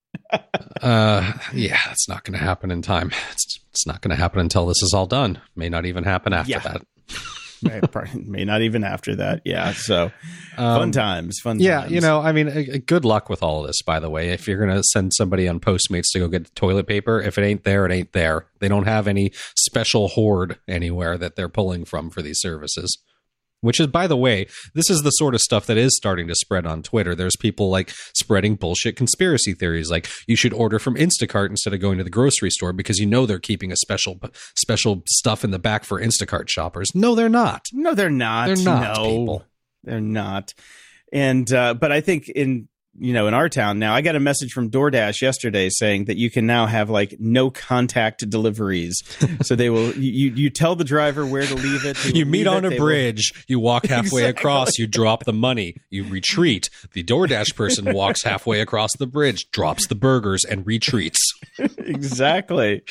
Uh, 0.82 1.34
yeah, 1.54 1.78
it's 1.92 2.08
not 2.08 2.24
going 2.24 2.38
to 2.38 2.44
happen 2.44 2.72
in 2.72 2.82
time. 2.82 3.12
It's, 3.32 3.60
it's 3.72 3.86
not 3.86 4.00
going 4.02 4.12
to 4.12 4.16
happen 4.16 4.40
until 4.40 4.66
this 4.66 4.82
is 4.82 4.94
all 4.94 5.06
done. 5.08 5.42
May 5.58 5.68
not 5.68 5.86
even 5.86 6.06
happen 6.06 6.32
after 6.32 6.52
Yeah. 6.52 6.60
that. 6.60 6.82
may, 7.64 8.46
not 8.46 8.62
even 8.62 8.84
after 8.84 9.16
that. 9.16 9.42
Yeah. 9.46 9.74
So 9.74 10.12
Um, 10.58 10.80
fun 10.80 10.92
times. 10.92 11.40
Fun 11.42 11.56
times. 11.58 11.64
Yeah, 11.64 11.82
times. 11.82 11.92
you 11.92 12.02
know, 12.02 12.20
I 12.22 12.32
mean, 12.32 12.48
uh, 12.48 12.78
good 12.86 13.06
luck 13.06 13.30
with 13.30 13.42
all 13.44 13.62
of 13.62 13.68
this, 13.68 13.82
by 13.82 14.00
the 14.00 14.10
way. 14.10 14.30
If 14.30 14.48
you're 14.48 14.64
going 14.64 14.76
to 14.76 14.84
send 14.84 15.14
somebody 15.14 15.48
on 15.48 15.60
Postmates 15.60 16.12
to 16.14 16.20
go 16.20 16.28
get 16.28 16.54
toilet 16.56 16.88
paper, 16.88 17.22
if 17.22 17.38
it 17.38 17.44
ain't 17.44 17.64
there, 17.64 17.86
it 17.86 17.92
ain't 17.92 18.14
there. 18.14 18.48
They 18.60 18.68
don't 18.68 18.86
have 18.86 19.08
any 19.08 19.32
special 19.58 20.10
hoard 20.10 20.60
anywhere 20.68 21.18
that 21.18 21.36
they're 21.36 21.50
pulling 21.50 21.86
from 21.86 22.10
for 22.10 22.22
these 22.22 22.40
services. 22.40 22.98
Which 23.62 23.80
is, 23.80 23.88
by 23.88 24.08
the 24.08 24.16
way, 24.16 24.48
this 24.74 24.90
is 24.90 25.02
the 25.02 25.10
sort 25.12 25.36
of 25.36 25.42
stuff 25.42 25.66
that 25.66 25.78
is 25.78 25.96
starting 25.98 26.28
to 26.28 26.36
spread 26.36 26.66
on 26.66 26.82
Twitter. 26.82 27.14
There's 27.14 27.36
people 27.36 27.70
like 27.70 27.92
spreading 28.14 28.56
bullshit 28.56 28.96
conspiracy 28.96 29.54
theories, 29.54 29.92
like 29.92 30.08
you 30.28 30.36
should 30.38 30.54
order 30.54 30.80
from 30.80 30.96
Instacart 30.96 31.50
instead 31.50 31.74
of 31.74 31.82
going 31.82 31.98
to 31.98 32.04
the 32.04 32.10
grocery 32.10 32.52
store 32.52 32.72
because 32.72 33.00
you 33.00 33.06
know 33.06 33.26
they're 33.26 33.40
keeping 33.40 33.72
a 33.72 33.76
special 33.78 34.20
special 34.56 35.04
stuff 35.08 35.44
in 35.44 35.52
the 35.52 35.60
back 35.60 35.84
for 35.84 36.00
Instacart 36.00 36.50
shoppers. 36.50 36.90
No, 36.96 37.16
they're 37.16 37.28
not. 37.28 37.66
No, 37.74 37.94
they're 37.94 38.10
not. 38.10 38.48
They're 38.48 38.64
not, 38.64 38.98
No, 38.98 39.04
people. 39.04 39.46
They're 39.84 40.02
not. 40.02 40.54
And 41.12 41.52
uh, 41.52 41.74
but 41.74 41.92
I 41.92 42.02
think 42.02 42.30
in 42.30 42.70
you 42.98 43.14
know 43.14 43.28
in 43.28 43.34
our 43.34 43.50
town 43.50 43.80
now, 43.80 43.94
I 43.94 44.02
got 44.02 44.16
a 44.16 44.20
message 44.20 44.52
from 44.52 44.70
DoorDash 44.70 45.22
yesterday 45.22 45.70
saying 45.70 46.06
that 46.06 46.18
you 46.18 46.30
can 46.30 46.46
now 46.46 46.66
have 46.66 46.90
like 46.90 47.16
no 47.20 47.50
contact 47.50 48.30
deliveries. 48.30 49.02
so 49.44 49.56
they 49.56 49.70
will 49.70 49.94
you 49.96 50.32
you 50.32 50.50
tell 50.50 50.76
the 50.76 50.84
driver 50.84 51.26
where 51.26 51.46
to 51.46 51.56
leave 51.56 51.86
it. 51.86 52.16
You 52.16 52.26
meet 52.26 52.48
on 52.48 52.64
it, 52.64 52.68
a 52.68 52.70
they 52.72 52.76
will- 52.80 52.86
bridge, 52.86 53.46
you 53.48 53.60
walk 53.60 53.86
halfway 53.86 54.24
Exactly. 54.24 54.30
across, 54.42 54.78
you 54.78 54.88
drop 54.88 55.26
the 55.26 55.34
money, 55.34 55.76
you 55.90 56.04
retreat. 56.04 56.70
The 56.94 57.04
DoorDash 57.04 57.56
person 57.56 57.94
walks 57.94 58.24
halfway 58.24 58.62
across 58.62 58.92
the 58.98 59.08
bridge, 59.08 59.50
drops 59.52 59.88
the 59.88 59.96
burgers, 59.96 60.44
and 60.46 60.66
retreats. 60.66 61.20
exactly 61.78 62.82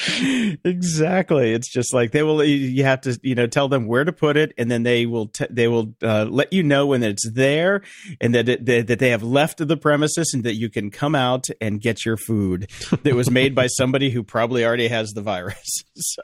exactly 0.64 1.52
it's 1.52 1.70
just 1.72 1.94
like 1.94 2.11
they 2.12 2.22
will 2.22 2.42
you 2.44 2.84
have 2.84 3.00
to 3.00 3.18
you 3.22 3.34
know 3.34 3.46
tell 3.46 3.68
them 3.68 3.87
where 3.87 4.04
to 4.04 4.12
put 4.12 4.37
it 4.37 4.52
and 4.58 4.70
then 4.70 4.82
they 4.82 5.06
will 5.06 5.26
t- 5.28 5.46
they 5.50 5.68
will 5.68 5.94
uh, 6.02 6.26
let 6.28 6.52
you 6.52 6.62
know 6.62 6.87
when 6.87 7.02
it's 7.02 7.28
there 7.30 7.82
and 8.20 8.34
that 8.34 8.48
it, 8.48 8.64
that 8.66 8.87
that 8.87 8.98
they 8.98 9.11
have 9.11 9.22
left 9.22 9.66
the 9.66 9.76
premises 9.88 10.33
and 10.35 10.44
that 10.44 10.57
you 10.57 10.68
can 10.68 10.90
come 10.90 11.14
out 11.14 11.46
and 11.62 11.81
get 11.81 12.05
your 12.05 12.18
food 12.18 12.70
that 13.05 13.14
was 13.14 13.31
made 13.31 13.55
by 13.55 13.66
somebody 13.66 14.11
who 14.11 14.22
probably 14.22 14.62
already 14.62 14.88
has 14.88 15.09
the 15.12 15.22
virus 15.22 15.83
so 15.96 16.20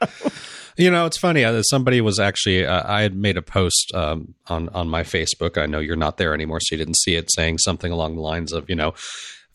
You 0.77 0.91
know, 0.91 1.05
it's 1.05 1.17
funny. 1.17 1.43
Uh, 1.45 1.61
somebody 1.63 2.01
was 2.01 2.19
actually, 2.19 2.65
uh, 2.65 2.83
I 2.85 3.01
had 3.01 3.15
made 3.15 3.37
a 3.37 3.41
post 3.41 3.91
um, 3.95 4.35
on 4.47 4.67
on 4.69 4.89
my 4.89 5.03
Facebook. 5.03 5.57
I 5.57 5.67
know 5.67 5.79
you're 5.79 5.95
not 5.95 6.17
there 6.17 6.33
anymore, 6.33 6.59
so 6.59 6.75
you 6.75 6.77
didn't 6.77 6.97
see 6.97 7.15
it, 7.15 7.31
saying 7.31 7.59
something 7.59 7.93
along 7.93 8.15
the 8.15 8.21
lines 8.21 8.51
of, 8.51 8.69
you 8.69 8.75
know, 8.75 8.93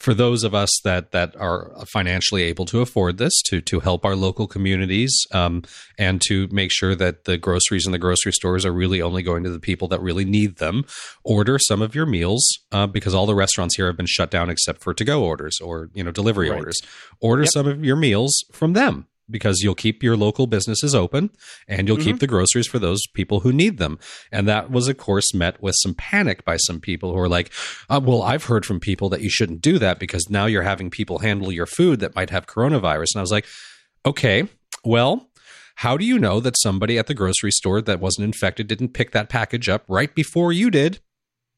for 0.01 0.15
those 0.15 0.43
of 0.45 0.55
us 0.55 0.71
that 0.83 1.13
that 1.13 1.37
are 1.37 1.73
financially 1.93 2.43
able 2.43 2.65
to 2.65 2.81
afford 2.81 3.19
this 3.19 3.41
to 3.43 3.61
to 3.61 3.81
help 3.81 4.05
our 4.05 4.17
local 4.17 4.47
communities 4.49 5.15
um, 5.33 5.63
and 5.99 6.21
to 6.27 6.49
make 6.51 6.73
sure 6.73 6.95
that 6.97 7.25
the 7.25 7.37
groceries 7.37 7.85
in 7.87 7.93
the 7.93 7.99
grocery 7.99 8.33
stores 8.33 8.65
are 8.67 8.73
really 8.73 9.01
only 9.03 9.23
going 9.23 9.45
to 9.45 9.51
the 9.51 9.61
people 9.61 9.87
that 9.89 10.01
really 10.01 10.25
need 10.25 10.57
them 10.57 10.85
order 11.23 11.59
some 11.59 11.83
of 11.83 11.95
your 11.95 12.07
meals 12.07 12.43
uh, 12.73 12.87
because 12.87 13.15
all 13.15 13.27
the 13.27 13.35
restaurants 13.35 13.77
here 13.77 13.87
have 13.87 13.97
been 13.97 14.07
shut 14.09 14.31
down 14.31 14.49
except 14.51 14.83
for 14.83 14.95
to 14.95 15.05
go 15.05 15.23
orders 15.23 15.59
or 15.63 15.91
you 15.95 16.03
know 16.03 16.11
delivery 16.11 16.49
Right. 16.51 16.57
orders 16.59 16.79
order 17.21 17.43
Yep. 17.43 17.53
some 17.53 17.67
of 17.69 17.85
your 17.85 17.97
meals 17.97 18.33
from 18.53 18.73
them 18.73 19.07
because 19.31 19.61
you'll 19.61 19.75
keep 19.75 20.03
your 20.03 20.16
local 20.16 20.47
businesses 20.47 20.95
open 20.95 21.31
and 21.69 21.87
you'll 21.87 21.97
keep 21.97 22.19
the 22.19 22.27
groceries 22.27 22.66
for 22.66 22.79
those 22.79 23.01
people 23.14 23.40
who 23.40 23.53
need 23.53 23.79
them. 23.79 23.99
And 24.33 24.49
that 24.49 24.71
was, 24.71 24.88
of 24.88 24.97
course, 24.97 25.35
met 25.35 25.62
with 25.62 25.75
some 25.79 25.95
panic 25.95 26.45
by 26.45 26.57
some 26.57 26.81
people 26.81 27.12
who 27.12 27.19
are 27.19 27.29
like, 27.29 27.53
uh, 27.88 28.01
well, 28.03 28.23
I've 28.23 28.45
heard 28.45 28.66
from 28.66 28.81
people 28.81 29.09
that 29.11 29.21
you 29.21 29.31
shouldn't 29.31 29.62
do 29.62 29.79
that 29.79 29.99
because 29.99 30.29
now 30.31 30.47
you're 30.47 30.62
having 30.62 30.90
people 30.90 31.21
handle 31.21 31.53
your 31.53 31.66
food 31.66 32.01
that 32.01 32.14
might 32.14 32.31
have 32.31 32.47
coronavirus. 32.47 33.14
And 33.14 33.19
I 33.19 33.21
was 33.21 33.33
like, 33.33 33.47
okay, 34.05 34.49
well, 34.85 35.31
how 35.77 35.97
do 35.97 36.05
you 36.05 36.19
know 36.19 36.40
that 36.40 36.59
somebody 36.59 36.99
at 36.99 37.07
the 37.07 37.14
grocery 37.14 37.51
store 37.51 37.81
that 37.81 38.01
wasn't 38.01 38.25
infected 38.25 38.66
didn't 38.66 38.90
pick 38.93 39.12
that 39.12 39.29
package 39.29 39.69
up 39.69 39.85
right 39.88 40.14
before 40.14 40.53
you 40.53 40.71
did? 40.71 41.01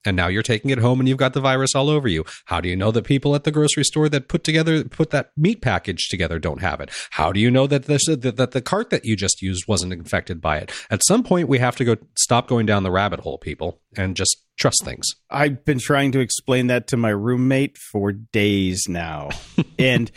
And 0.04 0.16
now 0.16 0.28
you're 0.28 0.42
taking 0.42 0.70
it 0.70 0.78
home 0.78 1.00
and 1.00 1.08
you've 1.08 1.18
got 1.18 1.32
the 1.32 1.40
virus 1.40 1.74
all 1.74 1.88
over 1.88 2.08
you. 2.08 2.24
How 2.46 2.60
do 2.60 2.68
you 2.68 2.76
know 2.76 2.90
that 2.90 3.04
people 3.04 3.34
at 3.34 3.44
the 3.44 3.50
grocery 3.50 3.84
store 3.84 4.08
that 4.08 4.28
put 4.28 4.44
together 4.44 4.84
put 4.84 5.10
that 5.10 5.32
meat 5.36 5.60
package 5.60 6.08
together 6.08 6.38
don't 6.38 6.60
have 6.60 6.80
it? 6.80 6.90
How 7.10 7.32
do 7.32 7.40
you 7.40 7.50
know 7.50 7.66
that 7.66 7.84
this 7.84 8.06
that, 8.06 8.36
that 8.36 8.50
the 8.52 8.62
cart 8.62 8.90
that 8.90 9.04
you 9.04 9.16
just 9.16 9.42
used 9.42 9.68
wasn't 9.68 9.92
infected 9.92 10.40
by 10.40 10.58
it? 10.58 10.72
At 10.90 11.04
some 11.04 11.22
point 11.22 11.48
we 11.48 11.58
have 11.58 11.76
to 11.76 11.84
go 11.84 11.96
stop 12.16 12.48
going 12.48 12.66
down 12.66 12.82
the 12.82 12.90
rabbit 12.90 13.20
hole, 13.20 13.38
people, 13.38 13.81
and 13.96 14.16
just 14.16 14.36
trust 14.58 14.82
things. 14.84 15.06
I've 15.30 15.64
been 15.64 15.78
trying 15.78 16.12
to 16.12 16.20
explain 16.20 16.68
that 16.68 16.86
to 16.88 16.96
my 16.96 17.10
roommate 17.10 17.76
for 17.78 18.12
days 18.12 18.84
now. 18.88 19.30
and 19.78 20.10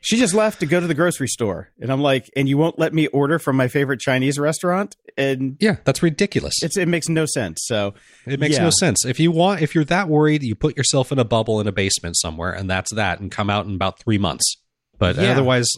she 0.00 0.16
just 0.16 0.34
left 0.34 0.60
to 0.60 0.66
go 0.66 0.80
to 0.80 0.86
the 0.86 0.94
grocery 0.94 1.28
store. 1.28 1.70
And 1.80 1.92
I'm 1.92 2.00
like, 2.02 2.28
and 2.36 2.48
you 2.48 2.58
won't 2.58 2.78
let 2.78 2.92
me 2.92 3.06
order 3.08 3.38
from 3.38 3.56
my 3.56 3.68
favorite 3.68 4.00
Chinese 4.00 4.38
restaurant? 4.38 4.96
And 5.16 5.56
Yeah, 5.60 5.76
that's 5.84 6.02
ridiculous. 6.02 6.54
it's 6.62 6.76
it 6.76 6.88
makes 6.88 7.08
no 7.08 7.26
sense. 7.26 7.60
So 7.64 7.94
It 8.26 8.40
makes 8.40 8.56
Yeah. 8.56 8.64
no 8.64 8.70
sense. 8.70 9.04
If 9.04 9.20
you 9.20 9.30
want, 9.30 9.60
if 9.62 9.74
you're 9.74 9.84
that 9.84 10.08
worried, 10.08 10.42
you 10.42 10.54
put 10.54 10.76
yourself 10.76 11.12
in 11.12 11.18
a 11.18 11.24
bubble 11.24 11.60
in 11.60 11.66
a 11.66 11.72
basement 11.72 12.16
somewhere, 12.18 12.52
and 12.52 12.68
that's 12.68 12.92
that, 12.94 13.20
and 13.20 13.30
come 13.30 13.50
out 13.50 13.66
in 13.66 13.74
about 13.74 13.98
three 14.00 14.18
months. 14.18 14.56
But 14.98 15.16
Yeah. 15.16 15.32
otherwise, 15.32 15.68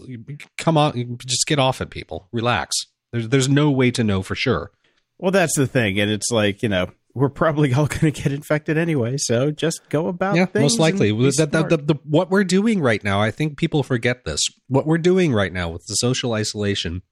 come 0.58 0.76
on, 0.78 1.18
just 1.24 1.46
get 1.46 1.58
off 1.58 1.80
it, 1.80 1.90
people. 1.90 2.28
Relax. 2.32 2.74
There's 3.12 3.28
there's 3.28 3.48
no 3.48 3.70
way 3.70 3.90
to 3.92 4.02
know 4.04 4.22
for 4.22 4.34
sure. 4.34 4.70
well 5.18 5.30
that's 5.30 5.56
the 5.56 5.66
thing. 5.66 5.98
And 6.00 6.10
it's 6.10 6.30
like, 6.32 6.62
you 6.62 6.68
know, 6.68 6.88
we're 7.14 7.28
probably 7.28 7.72
all 7.72 7.86
gonna 7.88 8.10
get 8.10 8.32
infected 8.32 8.76
anyway. 8.76 9.16
So 9.16 9.50
just 9.50 9.88
go 9.88 10.08
about 10.08 10.36
yeah, 10.36 10.46
things 10.46 10.72
most 10.72 10.80
likely. 10.80 11.10
The, 11.12 11.46
the, 11.46 11.76
the, 11.76 11.94
what 12.04 12.30
we're 12.30 12.44
doing 12.44 12.80
right 12.80 13.02
now, 13.02 13.20
I 13.20 13.30
think 13.30 13.56
people 13.56 13.82
forget 13.82 14.24
this. 14.24 14.40
What 14.68 14.86
we're 14.86 14.98
doing 14.98 15.32
right 15.32 15.52
now 15.52 15.68
with 15.68 15.86
the 15.86 15.94
social 15.94 16.32
isolation 16.32 17.02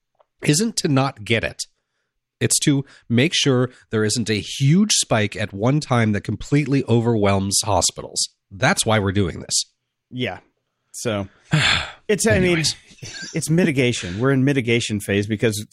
isn't 0.42 0.76
to 0.78 0.88
not 0.88 1.24
get 1.24 1.44
it. 1.44 1.62
It's 2.40 2.58
to 2.60 2.84
make 3.08 3.32
sure 3.34 3.70
there 3.90 4.04
isn't 4.04 4.28
a 4.28 4.40
huge 4.40 4.90
spike 4.94 5.36
at 5.36 5.52
one 5.52 5.78
time 5.78 6.10
that 6.12 6.22
completely 6.22 6.82
overwhelms 6.88 7.60
hospitals. 7.64 8.28
That's 8.50 8.84
why 8.84 8.98
we're 8.98 9.12
doing 9.12 9.40
this. 9.40 9.64
Yeah. 10.10 10.40
So 10.90 11.28
it's 12.08 12.26
I 12.26 12.40
mean 12.40 12.42
Anyways. 12.42 12.74
It's 13.34 13.50
mitigation. 13.50 14.20
We're 14.20 14.30
in 14.30 14.44
mitigation 14.44 15.00
phase 15.00 15.26
because 15.26 15.66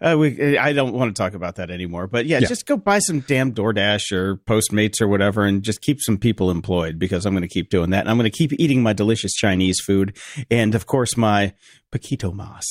uh, 0.00 0.16
we 0.18 0.56
I 0.58 0.72
don't 0.72 0.92
want 0.94 1.14
to 1.14 1.20
talk 1.22 1.34
about 1.34 1.56
that 1.56 1.70
anymore. 1.70 2.06
But 2.06 2.26
yeah, 2.26 2.38
Yeah. 2.38 2.48
just 2.48 2.66
go 2.66 2.76
buy 2.76 2.98
some 3.00 3.20
damn 3.20 3.52
DoorDash 3.52 4.12
or 4.12 4.36
Postmates 4.36 5.00
or 5.00 5.08
whatever 5.08 5.44
and 5.44 5.62
just 5.62 5.80
keep 5.82 6.00
some 6.00 6.16
people 6.18 6.50
employed 6.50 6.98
because 6.98 7.26
I'm 7.26 7.34
going 7.34 7.42
to 7.42 7.48
keep 7.48 7.68
doing 7.70 7.90
that. 7.90 8.00
And 8.00 8.10
I'm 8.10 8.16
going 8.16 8.30
to 8.30 8.36
keep 8.36 8.52
eating 8.58 8.82
my 8.82 8.92
delicious 8.92 9.32
Chinese 9.34 9.78
food 9.80 10.16
and 10.50 10.74
of 10.74 10.86
course 10.86 11.16
my 11.16 11.52
Poquito 11.92 12.32
Mas 12.34 12.66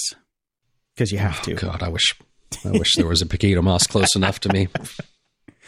because 0.95 1.12
you 1.12 1.19
have 1.19 1.41
to. 1.43 1.54
Oh, 1.54 1.58
God, 1.58 1.84
I 1.84 1.89
wish 1.89 2.15
I 2.65 2.71
wish 2.71 2.95
there 2.95 3.08
was 3.08 3.21
a 3.21 3.26
Poquito 3.28 3.62
Mas 3.63 3.86
close 3.88 4.15
enough 4.15 4.39
to 4.41 4.50
me. 4.54 4.67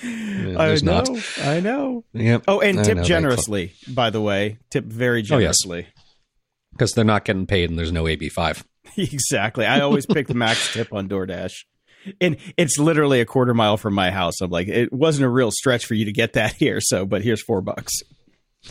Yeah, 0.06 0.60
I 0.60 0.76
know. 0.82 1.04
not. 1.04 1.10
I 1.44 1.60
know. 1.62 2.04
Yep. 2.12 2.44
Oh, 2.50 2.60
and 2.60 2.78
I 2.80 2.84
tip 2.84 2.98
know, 2.98 3.04
generously, 3.04 3.72
by 3.88 4.10
the 4.10 4.20
way. 4.20 4.58
Tip 4.70 4.84
very 4.84 5.24
Oh, 5.32 5.38
yes. 5.38 5.56
Because 6.74 6.92
they're 6.92 7.06
not 7.06 7.26
getting 7.26 7.48
paid 7.48 7.70
and 7.70 7.80
there's 7.80 7.92
no 7.92 8.04
AB5. 8.04 8.64
Exactly. 8.98 9.66
I 9.66 9.80
always 9.80 10.06
pick 10.06 10.28
the 10.28 10.34
max 10.34 10.74
tip 10.74 10.94
on 10.94 11.08
DoorDash. 11.08 11.54
And 12.20 12.36
it's 12.58 12.78
literally 12.78 13.22
a 13.22 13.26
quarter 13.26 13.54
mile 13.54 13.78
from 13.78 13.94
my 13.94 14.12
house. 14.12 14.42
I'm 14.42 14.52
like, 14.52 14.68
it 14.68 14.92
wasn't 14.92 15.26
a 15.26 15.30
real 15.30 15.52
stretch 15.52 15.86
for 15.86 15.94
you 15.94 16.04
to 16.06 16.12
get 16.12 16.34
that 16.34 16.54
here. 16.54 16.80
So, 16.82 17.06
but 17.06 17.24
here's 17.24 17.42
four 17.42 17.62
bucks. 17.62 17.94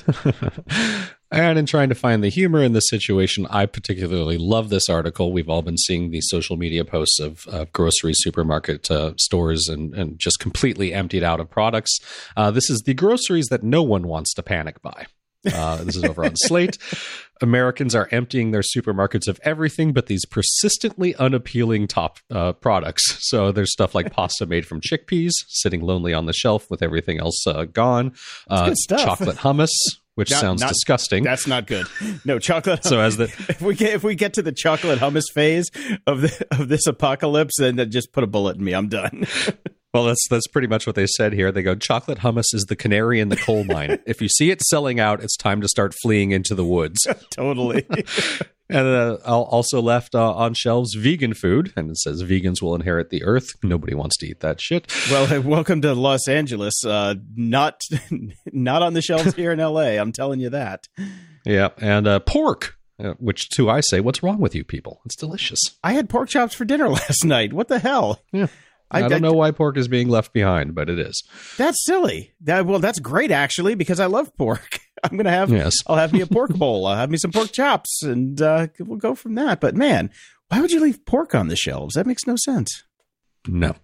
And 1.33 1.59
in 1.59 1.65
trying 1.65 1.89
to 1.89 1.95
find 1.95 2.23
the 2.23 2.29
humor 2.29 2.63
in 2.63 2.75
this 2.75 2.91
situation, 2.91 3.47
I 3.49 3.65
particularly 3.65 4.37
love 4.37 4.69
this 4.69 4.91
article. 4.91 5.33
We've 5.33 5.49
all 5.49 5.63
been 5.63 5.79
seeing 5.79 6.11
the 6.11 6.21
social 6.21 6.59
media 6.59 6.85
posts 6.85 7.19
of 7.19 7.47
grocery 7.73 8.13
supermarket 8.15 8.91
uh, 8.91 9.15
stores 9.17 9.67
and, 9.67 9.95
and 9.95 10.19
just 10.19 10.39
completely 10.41 10.93
emptied 10.93 11.25
out 11.25 11.41
of 11.41 11.49
products. 11.49 11.99
Uh, 12.37 12.51
this 12.51 12.69
is 12.69 12.83
the 12.83 12.93
groceries 12.93 13.47
that 13.47 13.63
no 13.63 13.83
one 13.83 14.07
wants 14.07 14.35
to 14.35 14.43
panic 14.43 14.83
buy. 14.83 15.07
Uh, 15.53 15.83
this 15.85 15.97
is 15.97 16.05
over 16.05 16.25
on 16.25 16.35
Slate. 16.37 16.79
Americans 17.41 17.95
are 17.95 18.09
emptying 18.13 18.53
their 18.53 18.63
supermarkets 18.63 19.27
of 19.27 19.41
everything 19.43 19.93
but 19.93 20.07
these 20.07 20.25
persistently 20.25 21.15
unappealing 21.17 21.89
top 21.89 22.19
uh, 22.31 22.53
products. 22.53 23.17
So 23.29 23.51
there's 23.51 23.73
stuff 23.73 23.95
like 23.95 24.13
pasta 24.13 24.47
made 24.47 24.67
from 24.67 24.81
chickpeas 24.81 25.33
sitting 25.49 25.81
lonely 25.81 26.15
on 26.15 26.27
the 26.27 26.33
shelf 26.33 26.71
with 26.71 26.83
everything 26.83 27.19
else 27.19 27.45
uh, 27.47 27.65
gone. 27.65 28.13
Uh, 28.49 28.69
good 28.69 28.79
stuff. 28.79 29.01
Chocolate 29.01 29.39
hummus, 29.39 29.71
which 30.15 30.31
Not- 30.31 30.41
sounds 30.41 30.61
not- 30.61 30.69
disgusting. 30.69 31.25
That's 31.25 31.49
not 31.49 31.67
good. 31.67 31.87
No 32.25 32.39
chocolate. 32.39 32.85
So 32.85 33.01
as 33.01 33.17
the 33.17 33.25
if 33.49 33.61
we 33.61 33.75
get 33.75 33.95
if 33.95 34.05
we 34.05 34.15
get 34.15 34.35
to 34.35 34.43
the 34.43 34.53
chocolate 34.53 35.01
hummus 35.01 35.25
phase 35.35 35.69
of 36.07 36.21
the 36.21 36.47
of 36.53 36.69
this 36.69 36.87
apocalypse, 36.87 37.57
then 37.59 37.91
just 37.91 38.13
put 38.13 38.23
a 38.23 38.29
bullet 38.29 38.57
in 38.59 38.65
me. 38.65 38.73
I'm 38.75 38.89
done. 38.89 39.27
well, 39.93 40.05
that's 40.05 40.27
that's 40.29 40.47
pretty 40.47 40.69
much 40.69 40.87
what 40.87 40.97
they 40.97 41.07
said 41.07 41.33
here. 41.33 41.53
They 41.53 41.63
go, 41.63 41.75
chocolate 41.75 42.19
hummus 42.19 42.55
is 42.55 42.65
the 42.69 42.77
canary 42.77 43.21
in 43.21 43.29
the 43.29 43.37
coal 43.37 43.65
mine. 43.65 43.99
if 44.07 44.23
you 44.23 44.29
see 44.29 44.51
it 44.51 44.63
selling 44.63 44.99
out, 44.99 45.23
it's 45.23 45.37
time 45.37 45.61
to 45.61 45.69
start 45.69 45.95
fleeing 46.03 46.31
into 46.31 46.55
the 46.55 46.65
woods. 46.65 47.07
totally. 47.31 47.87
And 48.69 48.87
uh, 48.87 49.19
also 49.27 49.83
left 49.83 50.15
uh, 50.15 50.33
on 50.33 50.55
shelves 50.55 50.95
vegan 50.95 51.35
food, 51.35 51.75
and 51.77 51.91
it 51.91 51.99
says 51.99 52.23
vegans 52.23 52.63
will 52.63 52.75
inherit 52.75 53.11
the 53.11 53.23
earth. 53.23 53.51
Nobody 53.63 53.93
wants 53.93 54.17
to 54.19 54.27
eat 54.27 54.41
that 54.41 54.63
shit. 54.63 54.91
well, 55.11 55.43
welcome 55.43 55.83
to 55.83 55.93
Los 55.93 56.27
Angeles. 56.27 56.83
Uh, 56.83 57.17
not 57.37 57.83
not 58.47 58.81
on 58.81 58.95
the 58.95 59.03
shelves 59.03 59.35
here 59.35 59.53
in 59.53 59.61
L.A. 59.61 59.99
I'm 59.99 60.11
telling 60.11 60.41
you 60.41 60.49
that. 60.51 60.89
Yeah, 61.45 61.71
and 61.77 62.07
uh, 62.07 62.21
pork, 62.21 62.79
uh, 62.99 63.13
which 63.19 63.51
to 63.57 63.69
I 63.69 63.81
say, 63.81 64.01
what's 64.01 64.23
wrong 64.23 64.39
with 64.39 64.55
you 64.55 64.65
people? 64.65 65.03
It's 65.05 65.17
delicious. 65.17 65.61
I 65.85 65.93
had 65.93 66.09
pork 66.09 66.31
chops 66.31 66.55
for 66.55 66.65
dinner 66.65 66.89
last 66.89 67.27
night. 67.27 67.53
What 67.53 67.69
the 67.69 67.79
hell? 67.79 68.23
Yeah. 68.33 68.47
I, 68.93 68.99
I- 68.99 69.09
don't 69.09 69.25
I- 69.25 69.29
know 69.29 69.33
why 69.33 69.51
pork 69.51 69.77
is 69.77 69.89
being 69.89 70.09
left 70.09 70.33
behind, 70.33 70.75
but 70.75 70.89
it 70.89 70.99
is. 70.99 71.23
That's 71.57 71.85
silly. 71.85 72.33
That 72.43 72.67
well, 72.67 72.79
that's 72.79 73.01
great 73.01 73.31
actually 73.33 73.75
because 73.75 73.99
I 73.99 74.07
love 74.07 74.35
pork. 74.37 74.79
I'm 75.03 75.17
gonna 75.17 75.31
have 75.31 75.51
Yes. 75.51 75.75
I'll 75.89 75.97
have 75.97 76.13
me 76.13 76.21
a 76.21 76.27
pork 76.27 76.51
bowl. 76.55 76.87
I'll 76.87 76.97
have 76.97 77.11
me 77.11 77.17
some 77.19 77.33
pork 77.33 77.51
chops, 77.51 78.03
and 78.05 78.41
uh, 78.41 78.69
we'll 78.79 78.99
go 78.99 79.15
from 79.17 79.35
that. 79.35 79.61
But 79.61 79.75
man, 79.75 80.11
why 80.49 80.61
would 80.61 80.71
you 80.71 80.79
leave 80.81 81.05
pork 81.07 81.35
on 81.35 81.49
the 81.49 81.57
shelves? 81.57 81.95
That 81.95 82.07
makes 82.07 82.27
no 82.27 82.37
sense. 82.37 82.85
No. 83.49 83.75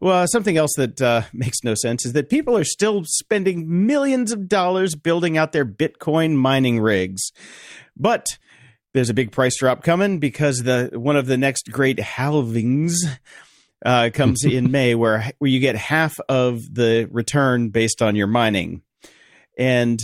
Well, 0.00 0.26
something 0.26 0.56
else 0.56 0.72
that 0.78 1.00
uh, 1.02 1.22
makes 1.32 1.58
no 1.62 1.74
sense 1.74 2.06
is 2.06 2.12
that 2.14 2.30
people 2.30 2.56
are 2.56 2.64
still 2.64 3.02
spending 3.04 3.86
millions 3.86 4.32
of 4.32 4.48
dollars 4.48 4.94
building 4.94 5.36
out 5.36 5.52
their 5.52 5.66
Bitcoin 5.66 6.34
mining 6.36 6.80
rigs, 6.80 7.30
but 7.96 8.26
there's 8.94 9.10
a 9.10 9.14
big 9.14 9.30
price 9.32 9.56
drop 9.58 9.82
coming 9.82 10.18
because 10.18 10.58
the 10.58 10.90
one 10.94 11.16
of 11.16 11.26
the 11.26 11.36
next 11.38 11.70
great 11.70 11.98
halvings 11.98 12.94
uh, 13.84 14.10
comes 14.12 14.44
in 14.44 14.70
May, 14.70 14.94
where 14.94 15.30
where 15.38 15.50
you 15.50 15.60
get 15.60 15.76
half 15.76 16.18
of 16.28 16.74
the 16.74 17.08
return 17.10 17.70
based 17.70 18.02
on 18.02 18.16
your 18.16 18.26
mining, 18.26 18.82
and 19.58 20.00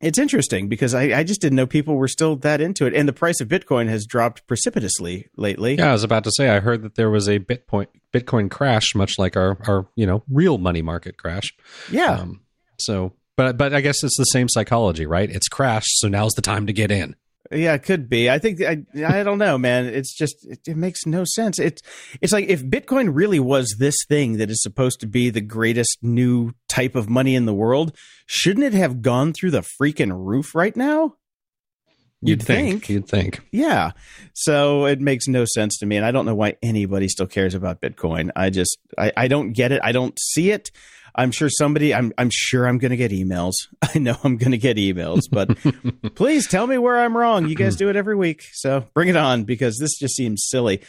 it's 0.00 0.18
interesting 0.18 0.68
because 0.68 0.94
I, 0.94 1.18
I 1.18 1.24
just 1.24 1.42
didn't 1.42 1.56
know 1.56 1.66
people 1.66 1.94
were 1.96 2.08
still 2.08 2.36
that 2.36 2.60
into 2.60 2.86
it, 2.86 2.94
and 2.94 3.06
the 3.08 3.12
price 3.12 3.40
of 3.40 3.48
Bitcoin 3.48 3.88
has 3.88 4.06
dropped 4.06 4.46
precipitously 4.46 5.28
lately. 5.36 5.74
Yeah, 5.76 5.90
I 5.90 5.92
was 5.92 6.04
about 6.04 6.24
to 6.24 6.32
say. 6.32 6.48
I 6.48 6.60
heard 6.60 6.82
that 6.82 6.94
there 6.94 7.10
was 7.10 7.28
a 7.28 7.38
Bitcoin 7.38 7.86
Bitcoin 8.12 8.50
crash, 8.50 8.94
much 8.94 9.18
like 9.18 9.36
our 9.36 9.58
our 9.66 9.86
you 9.96 10.06
know 10.06 10.22
real 10.30 10.58
money 10.58 10.82
market 10.82 11.16
crash. 11.16 11.50
yeah. 11.90 12.14
Um, 12.20 12.40
so, 12.78 13.12
but 13.36 13.58
but 13.58 13.74
I 13.74 13.82
guess 13.82 14.02
it's 14.02 14.16
the 14.16 14.24
same 14.24 14.48
psychology, 14.48 15.06
right? 15.06 15.30
It's 15.30 15.48
crashed, 15.48 15.98
so 15.98 16.08
now's 16.08 16.32
the 16.32 16.42
time 16.42 16.66
to 16.66 16.72
get 16.72 16.90
in. 16.90 17.14
Yeah, 17.52 17.74
it 17.74 17.82
could 17.82 18.08
be. 18.08 18.30
I 18.30 18.38
think 18.38 18.62
I 18.62 18.84
I 19.04 19.22
don't 19.24 19.38
know, 19.38 19.58
man. 19.58 19.86
It's 19.86 20.16
just 20.16 20.46
it, 20.46 20.60
it 20.68 20.76
makes 20.76 21.04
no 21.04 21.24
sense. 21.24 21.58
It's 21.58 21.82
it's 22.20 22.32
like 22.32 22.48
if 22.48 22.62
Bitcoin 22.62 23.10
really 23.12 23.40
was 23.40 23.76
this 23.78 23.96
thing 24.08 24.36
that 24.36 24.50
is 24.50 24.62
supposed 24.62 25.00
to 25.00 25.06
be 25.06 25.30
the 25.30 25.40
greatest 25.40 25.98
new 26.00 26.52
type 26.68 26.94
of 26.94 27.10
money 27.10 27.34
in 27.34 27.46
the 27.46 27.54
world, 27.54 27.96
shouldn't 28.26 28.66
it 28.66 28.74
have 28.74 29.02
gone 29.02 29.32
through 29.32 29.50
the 29.50 29.64
freaking 29.80 30.12
roof 30.14 30.54
right 30.54 30.76
now? 30.76 31.16
You'd 32.22 32.42
think. 32.42 32.88
You'd 32.88 33.08
think. 33.08 33.40
Yeah. 33.50 33.92
So 34.34 34.84
it 34.84 35.00
makes 35.00 35.26
no 35.26 35.46
sense 35.46 35.78
to 35.78 35.86
me. 35.86 35.96
And 35.96 36.04
I 36.04 36.10
don't 36.10 36.26
know 36.26 36.34
why 36.34 36.56
anybody 36.62 37.08
still 37.08 37.26
cares 37.26 37.54
about 37.54 37.80
Bitcoin. 37.80 38.30
I 38.36 38.50
just, 38.50 38.78
I, 38.98 39.10
I 39.16 39.28
don't 39.28 39.52
get 39.52 39.72
it. 39.72 39.80
I 39.82 39.92
don't 39.92 40.18
see 40.20 40.50
it. 40.50 40.70
I'm 41.14 41.30
sure 41.30 41.48
somebody. 41.50 41.94
I'm 41.94 42.12
I'm 42.18 42.30
sure 42.32 42.66
I'm 42.66 42.78
going 42.78 42.90
to 42.90 42.96
get 42.96 43.10
emails. 43.10 43.52
I 43.94 43.98
know 43.98 44.16
I'm 44.22 44.36
going 44.36 44.52
to 44.52 44.58
get 44.58 44.76
emails, 44.76 45.22
but 45.30 45.56
please 46.14 46.46
tell 46.46 46.66
me 46.66 46.78
where 46.78 46.98
I'm 46.98 47.16
wrong. 47.16 47.48
You 47.48 47.54
guys 47.54 47.76
do 47.76 47.88
it 47.88 47.96
every 47.96 48.16
week, 48.16 48.44
so 48.52 48.86
bring 48.94 49.08
it 49.08 49.16
on 49.16 49.44
because 49.44 49.78
this 49.78 49.98
just 49.98 50.14
seems 50.14 50.44
silly, 50.48 50.80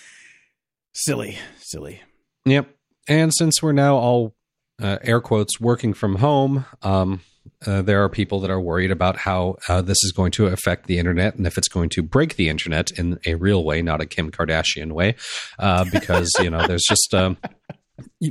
silly, 0.93 1.37
silly. 1.59 2.01
Yep. 2.45 2.69
And 3.07 3.33
since 3.33 3.61
we're 3.61 3.71
now 3.71 3.95
all 3.95 4.35
uh, 4.81 4.97
air 5.01 5.21
quotes 5.21 5.59
working 5.59 5.93
from 5.93 6.15
home, 6.15 6.65
um, 6.81 7.21
uh, 7.65 7.81
there 7.81 8.03
are 8.03 8.09
people 8.09 8.39
that 8.39 8.49
are 8.49 8.59
worried 8.59 8.91
about 8.91 9.17
how 9.17 9.57
uh, 9.67 9.81
this 9.81 9.97
is 10.03 10.11
going 10.11 10.31
to 10.31 10.47
affect 10.47 10.87
the 10.87 10.97
internet 10.97 11.35
and 11.35 11.45
if 11.45 11.57
it's 11.57 11.67
going 11.67 11.89
to 11.89 12.01
break 12.01 12.35
the 12.35 12.49
internet 12.49 12.91
in 12.91 13.19
a 13.25 13.35
real 13.35 13.63
way, 13.63 13.81
not 13.81 14.01
a 14.01 14.05
Kim 14.05 14.31
Kardashian 14.31 14.91
way, 14.93 15.15
uh, 15.59 15.85
because 15.91 16.31
you 16.39 16.49
know 16.49 16.65
there's 16.67 16.85
just. 16.87 17.13
Um, 17.13 17.37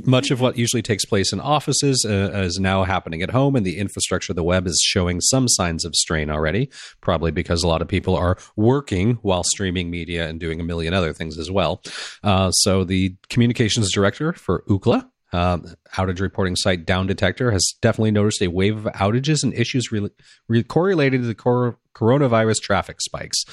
much 0.05 0.31
of 0.31 0.41
what 0.41 0.57
usually 0.57 0.81
takes 0.81 1.05
place 1.05 1.31
in 1.33 1.39
offices 1.39 2.05
uh, 2.07 2.31
is 2.33 2.59
now 2.59 2.83
happening 2.83 3.21
at 3.21 3.31
home, 3.31 3.55
and 3.55 3.65
the 3.65 3.77
infrastructure 3.77 4.31
of 4.31 4.35
the 4.35 4.43
web 4.43 4.67
is 4.67 4.81
showing 4.83 5.21
some 5.21 5.47
signs 5.47 5.85
of 5.85 5.95
strain 5.95 6.29
already. 6.29 6.69
Probably 7.01 7.31
because 7.31 7.63
a 7.63 7.67
lot 7.67 7.81
of 7.81 7.87
people 7.87 8.15
are 8.15 8.37
working 8.55 9.15
while 9.21 9.43
streaming 9.43 9.89
media 9.89 10.27
and 10.27 10.39
doing 10.39 10.59
a 10.59 10.63
million 10.63 10.93
other 10.93 11.13
things 11.13 11.37
as 11.37 11.49
well. 11.51 11.81
Uh, 12.23 12.51
so, 12.51 12.83
the 12.83 13.15
communications 13.29 13.91
director 13.91 14.33
for 14.33 14.63
Ookla, 14.69 15.07
um, 15.33 15.65
outage 15.95 16.19
reporting 16.19 16.55
site 16.55 16.85
Down 16.85 17.07
Detector 17.07 17.51
has 17.51 17.73
definitely 17.81 18.11
noticed 18.11 18.41
a 18.41 18.47
wave 18.47 18.85
of 18.85 18.93
outages 18.93 19.43
and 19.43 19.53
issues 19.53 19.91
re- 19.91 20.09
re- 20.47 20.63
correlated 20.63 21.21
to 21.21 21.27
the 21.27 21.35
cor- 21.35 21.77
coronavirus 21.95 22.61
traffic 22.61 23.01
spikes. 23.01 23.43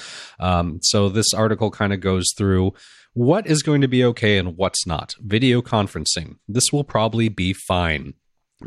Um, 0.40 0.80
so 0.82 1.08
this 1.08 1.32
article 1.34 1.70
kind 1.70 1.92
of 1.92 2.00
goes 2.00 2.26
through 2.36 2.72
what 3.18 3.48
is 3.48 3.64
going 3.64 3.80
to 3.80 3.88
be 3.88 4.04
okay 4.04 4.38
and 4.38 4.56
what's 4.56 4.86
not. 4.86 5.16
Video 5.18 5.60
conferencing. 5.60 6.36
This 6.46 6.72
will 6.72 6.84
probably 6.84 7.28
be 7.28 7.52
fine 7.52 8.14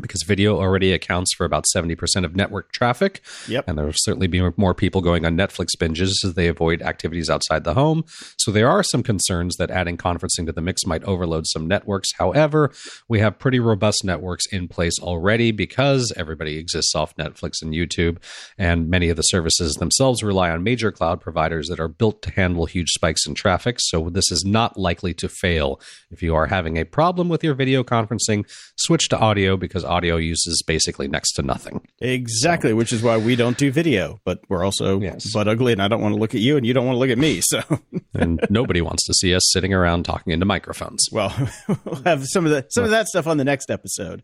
because 0.00 0.22
video 0.22 0.58
already 0.58 0.92
accounts 0.92 1.34
for 1.34 1.44
about 1.44 1.64
70% 1.74 2.24
of 2.24 2.34
network 2.34 2.72
traffic. 2.72 3.20
Yep. 3.48 3.68
And 3.68 3.76
there 3.76 3.84
will 3.84 3.92
certainly 3.94 4.26
be 4.26 4.40
more 4.56 4.74
people 4.74 5.02
going 5.02 5.26
on 5.26 5.36
Netflix 5.36 5.68
binges 5.78 6.24
as 6.24 6.34
they 6.34 6.48
avoid 6.48 6.80
activities 6.80 7.28
outside 7.28 7.64
the 7.64 7.74
home. 7.74 8.04
So 8.38 8.50
there 8.50 8.70
are 8.70 8.82
some 8.82 9.02
concerns 9.02 9.56
that 9.56 9.70
adding 9.70 9.98
conferencing 9.98 10.46
to 10.46 10.52
the 10.52 10.62
mix 10.62 10.86
might 10.86 11.04
overload 11.04 11.46
some 11.46 11.68
networks. 11.68 12.08
However, 12.16 12.72
we 13.08 13.20
have 13.20 13.38
pretty 13.38 13.60
robust 13.60 14.02
networks 14.04 14.46
in 14.46 14.66
place 14.66 14.98
already 14.98 15.52
because 15.52 16.12
everybody 16.16 16.56
exists 16.56 16.94
off 16.94 17.14
Netflix 17.16 17.60
and 17.60 17.74
YouTube. 17.74 18.16
And 18.56 18.88
many 18.88 19.10
of 19.10 19.16
the 19.16 19.22
services 19.22 19.74
themselves 19.74 20.22
rely 20.22 20.50
on 20.50 20.62
major 20.62 20.90
cloud 20.90 21.20
providers 21.20 21.68
that 21.68 21.80
are 21.80 21.88
built 21.88 22.22
to 22.22 22.30
handle 22.30 22.64
huge 22.64 22.90
spikes 22.90 23.26
in 23.26 23.34
traffic. 23.34 23.76
So 23.78 24.08
this 24.08 24.30
is 24.32 24.44
not 24.44 24.78
likely 24.78 25.12
to 25.14 25.28
fail. 25.28 25.80
If 26.10 26.22
you 26.22 26.34
are 26.34 26.46
having 26.46 26.78
a 26.78 26.84
problem 26.84 27.28
with 27.28 27.44
your 27.44 27.54
video 27.54 27.84
conferencing, 27.84 28.46
switch 28.76 29.08
to 29.10 29.18
audio 29.18 29.56
because 29.56 29.81
because 29.82 29.96
audio 29.96 30.16
uses 30.16 30.62
basically 30.66 31.08
next 31.08 31.32
to 31.32 31.42
nothing. 31.42 31.86
Exactly, 32.00 32.70
so. 32.70 32.76
which 32.76 32.92
is 32.92 33.02
why 33.02 33.16
we 33.16 33.36
don't 33.36 33.56
do 33.56 33.70
video, 33.70 34.20
but 34.24 34.40
we're 34.48 34.64
also 34.64 35.00
yes. 35.00 35.32
butt 35.32 35.48
ugly, 35.48 35.72
and 35.72 35.82
I 35.82 35.88
don't 35.88 36.00
want 36.00 36.14
to 36.14 36.20
look 36.20 36.34
at 36.34 36.40
you, 36.40 36.56
and 36.56 36.66
you 36.66 36.72
don't 36.72 36.86
want 36.86 36.96
to 36.96 36.98
look 36.98 37.10
at 37.10 37.18
me. 37.18 37.40
So, 37.42 37.62
and 38.14 38.44
nobody 38.50 38.80
wants 38.80 39.06
to 39.06 39.14
see 39.14 39.34
us 39.34 39.42
sitting 39.52 39.72
around 39.72 40.04
talking 40.04 40.32
into 40.32 40.46
microphones. 40.46 41.06
Well, 41.10 41.34
we'll 41.84 42.02
have 42.04 42.24
some 42.26 42.44
of 42.44 42.52
the 42.52 42.66
some 42.70 42.84
of 42.84 42.90
that 42.90 43.08
stuff 43.08 43.26
on 43.26 43.36
the 43.36 43.44
next 43.44 43.70
episode. 43.70 44.22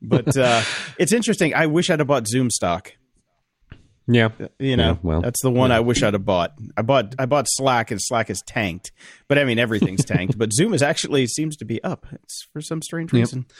But 0.00 0.36
uh, 0.36 0.62
it's 0.98 1.12
interesting. 1.12 1.54
I 1.54 1.66
wish 1.66 1.90
I'd 1.90 2.00
have 2.00 2.08
bought 2.08 2.26
Zoom 2.26 2.50
stock. 2.50 2.92
Yeah, 4.06 4.30
you 4.58 4.76
know, 4.76 4.92
yeah, 4.92 4.96
well, 5.02 5.20
that's 5.20 5.40
the 5.40 5.52
one 5.52 5.70
yeah. 5.70 5.76
I 5.76 5.80
wish 5.80 6.02
I'd 6.02 6.14
have 6.14 6.24
bought. 6.24 6.52
I 6.76 6.82
bought 6.82 7.14
I 7.18 7.26
bought 7.26 7.46
Slack, 7.48 7.92
and 7.92 8.00
Slack 8.02 8.28
is 8.28 8.42
tanked. 8.44 8.90
But 9.28 9.38
I 9.38 9.44
mean, 9.44 9.58
everything's 9.58 10.04
tanked. 10.04 10.36
But 10.36 10.52
Zoom 10.52 10.74
is 10.74 10.82
actually 10.82 11.26
seems 11.26 11.56
to 11.58 11.64
be 11.64 11.82
up. 11.84 12.06
It's 12.10 12.46
for 12.52 12.60
some 12.60 12.82
strange 12.82 13.12
reason. 13.12 13.46
Yep. 13.48 13.56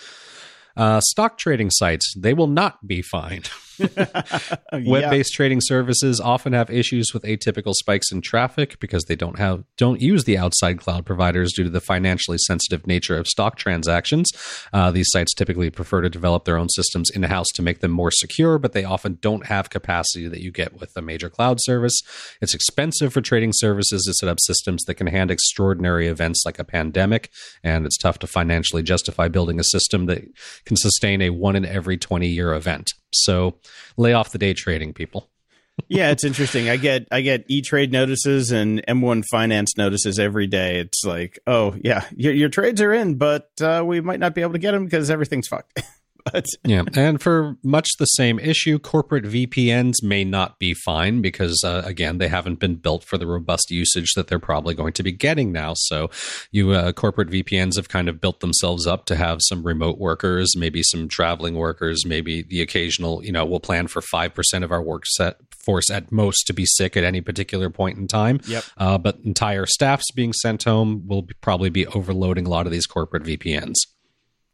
Uh, 0.76 1.00
stock 1.00 1.38
trading 1.38 1.70
sites, 1.70 2.14
they 2.16 2.34
will 2.34 2.46
not 2.46 2.86
be 2.86 3.02
fined. 3.02 3.50
Web 4.72 5.10
based 5.10 5.32
trading 5.32 5.60
services 5.60 6.20
often 6.20 6.52
have 6.52 6.70
issues 6.70 7.12
with 7.14 7.22
atypical 7.24 7.74
spikes 7.74 8.12
in 8.12 8.20
traffic 8.20 8.78
because 8.80 9.04
they 9.04 9.16
don't 9.16 9.38
have 9.38 9.64
don't 9.76 10.00
use 10.00 10.24
the 10.24 10.36
outside 10.36 10.78
cloud 10.78 11.06
providers 11.06 11.52
due 11.52 11.64
to 11.64 11.70
the 11.70 11.80
financially 11.80 12.38
sensitive 12.38 12.86
nature 12.86 13.16
of 13.16 13.26
stock 13.26 13.56
transactions. 13.56 14.30
Uh, 14.72 14.90
these 14.90 15.08
sites 15.10 15.34
typically 15.34 15.70
prefer 15.70 16.00
to 16.00 16.10
develop 16.10 16.44
their 16.44 16.56
own 16.56 16.68
systems 16.68 17.10
in 17.10 17.22
house 17.30 17.48
to 17.54 17.62
make 17.62 17.80
them 17.80 17.90
more 17.90 18.10
secure, 18.10 18.58
but 18.58 18.72
they 18.72 18.84
often 18.84 19.18
don't 19.22 19.46
have 19.46 19.70
capacity 19.70 20.28
that 20.28 20.40
you 20.40 20.50
get 20.50 20.78
with 20.78 20.94
a 20.96 21.02
major 21.02 21.30
cloud 21.30 21.58
service. 21.60 22.02
It's 22.42 22.54
expensive 22.54 23.12
for 23.12 23.20
trading 23.20 23.52
services 23.54 24.02
to 24.04 24.14
set 24.14 24.28
up 24.28 24.38
systems 24.40 24.84
that 24.84 24.94
can 24.94 25.06
handle 25.06 25.32
extraordinary 25.32 26.08
events 26.08 26.42
like 26.44 26.58
a 26.58 26.64
pandemic, 26.64 27.30
and 27.62 27.86
it's 27.86 27.96
tough 27.96 28.18
to 28.18 28.26
financially 28.26 28.82
justify 28.82 29.28
building 29.28 29.58
a 29.58 29.64
system 29.64 30.06
that 30.06 30.24
can 30.64 30.76
sustain 30.76 31.22
a 31.22 31.30
one 31.30 31.56
in 31.56 31.64
every 31.64 31.96
20 31.96 32.26
year 32.26 32.52
event. 32.52 32.92
So 33.12 33.56
lay 33.96 34.12
off 34.12 34.30
the 34.30 34.38
day 34.38 34.54
trading, 34.54 34.92
people. 34.92 35.28
yeah, 35.88 36.10
it's 36.10 36.24
interesting. 36.24 36.68
I 36.68 36.76
get 36.76 37.06
I 37.10 37.20
get 37.20 37.44
E 37.48 37.62
Trade 37.62 37.92
notices 37.92 38.50
and 38.50 38.84
M1 38.86 39.24
Finance 39.30 39.76
notices 39.76 40.18
every 40.18 40.46
day. 40.46 40.78
It's 40.78 41.04
like, 41.04 41.38
oh 41.46 41.76
yeah, 41.82 42.04
your, 42.16 42.32
your 42.32 42.48
trades 42.48 42.80
are 42.80 42.92
in, 42.92 43.16
but 43.16 43.50
uh, 43.60 43.82
we 43.84 44.00
might 44.00 44.20
not 44.20 44.34
be 44.34 44.42
able 44.42 44.52
to 44.52 44.58
get 44.58 44.72
them 44.72 44.84
because 44.84 45.10
everything's 45.10 45.48
fucked. 45.48 45.82
but 46.24 46.46
yeah, 46.64 46.84
and 46.94 47.20
for 47.20 47.56
much 47.62 47.88
the 47.98 48.06
same 48.06 48.38
issue, 48.38 48.78
corporate 48.78 49.24
VPNs 49.24 50.02
may 50.02 50.24
not 50.24 50.58
be 50.58 50.74
fine 50.74 51.20
because 51.20 51.62
uh, 51.64 51.82
again, 51.84 52.18
they 52.18 52.28
haven't 52.28 52.58
been 52.58 52.76
built 52.76 53.04
for 53.04 53.18
the 53.18 53.26
robust 53.26 53.70
usage 53.70 54.12
that 54.14 54.28
they're 54.28 54.38
probably 54.38 54.74
going 54.74 54.92
to 54.94 55.02
be 55.02 55.12
getting 55.12 55.52
now. 55.52 55.74
So, 55.74 56.10
you 56.50 56.72
uh, 56.72 56.92
corporate 56.92 57.30
VPNs 57.30 57.76
have 57.76 57.88
kind 57.88 58.08
of 58.08 58.20
built 58.20 58.40
themselves 58.40 58.86
up 58.86 59.06
to 59.06 59.16
have 59.16 59.38
some 59.42 59.62
remote 59.62 59.98
workers, 59.98 60.56
maybe 60.56 60.82
some 60.82 61.08
traveling 61.08 61.54
workers, 61.54 62.04
maybe 62.06 62.42
the 62.42 62.60
occasional. 62.60 63.24
You 63.24 63.32
know, 63.32 63.44
we'll 63.44 63.60
plan 63.60 63.86
for 63.86 64.00
five 64.00 64.34
percent 64.34 64.64
of 64.64 64.72
our 64.72 64.82
work 64.82 65.04
set 65.06 65.36
force 65.60 65.90
at 65.90 66.10
most 66.10 66.46
to 66.46 66.52
be 66.52 66.64
sick 66.66 66.96
at 66.96 67.04
any 67.04 67.20
particular 67.20 67.70
point 67.70 67.98
in 67.98 68.08
time. 68.08 68.40
Yep. 68.46 68.64
Uh, 68.76 68.98
but 68.98 69.18
entire 69.24 69.66
staffs 69.66 70.10
being 70.14 70.32
sent 70.32 70.64
home 70.64 71.06
will 71.06 71.22
be, 71.22 71.34
probably 71.40 71.70
be 71.70 71.86
overloading 71.88 72.46
a 72.46 72.48
lot 72.48 72.66
of 72.66 72.72
these 72.72 72.86
corporate 72.86 73.24
VPNs. 73.24 73.76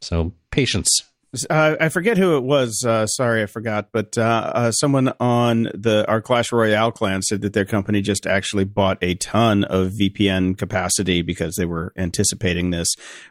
So 0.01 0.33
patience. 0.51 1.03
Uh, 1.49 1.75
I 1.79 1.89
forget 1.89 2.17
who 2.17 2.37
it 2.37 2.43
was. 2.43 2.83
Uh, 2.85 3.05
sorry, 3.05 3.43
I 3.43 3.45
forgot. 3.47 3.89
But 3.91 4.17
uh, 4.17 4.51
uh, 4.55 4.71
someone 4.71 5.13
on 5.19 5.63
the 5.73 6.05
our 6.07 6.21
Clash 6.21 6.51
Royale 6.51 6.91
clan 6.91 7.21
said 7.21 7.41
that 7.41 7.53
their 7.53 7.65
company 7.65 8.01
just 8.01 8.25
actually 8.25 8.63
bought 8.63 8.97
a 9.01 9.15
ton 9.15 9.63
of 9.65 9.91
VPN 9.91 10.57
capacity 10.57 11.21
because 11.21 11.55
they 11.55 11.65
were 11.65 11.91
anticipating 11.97 12.69
this 12.69 12.87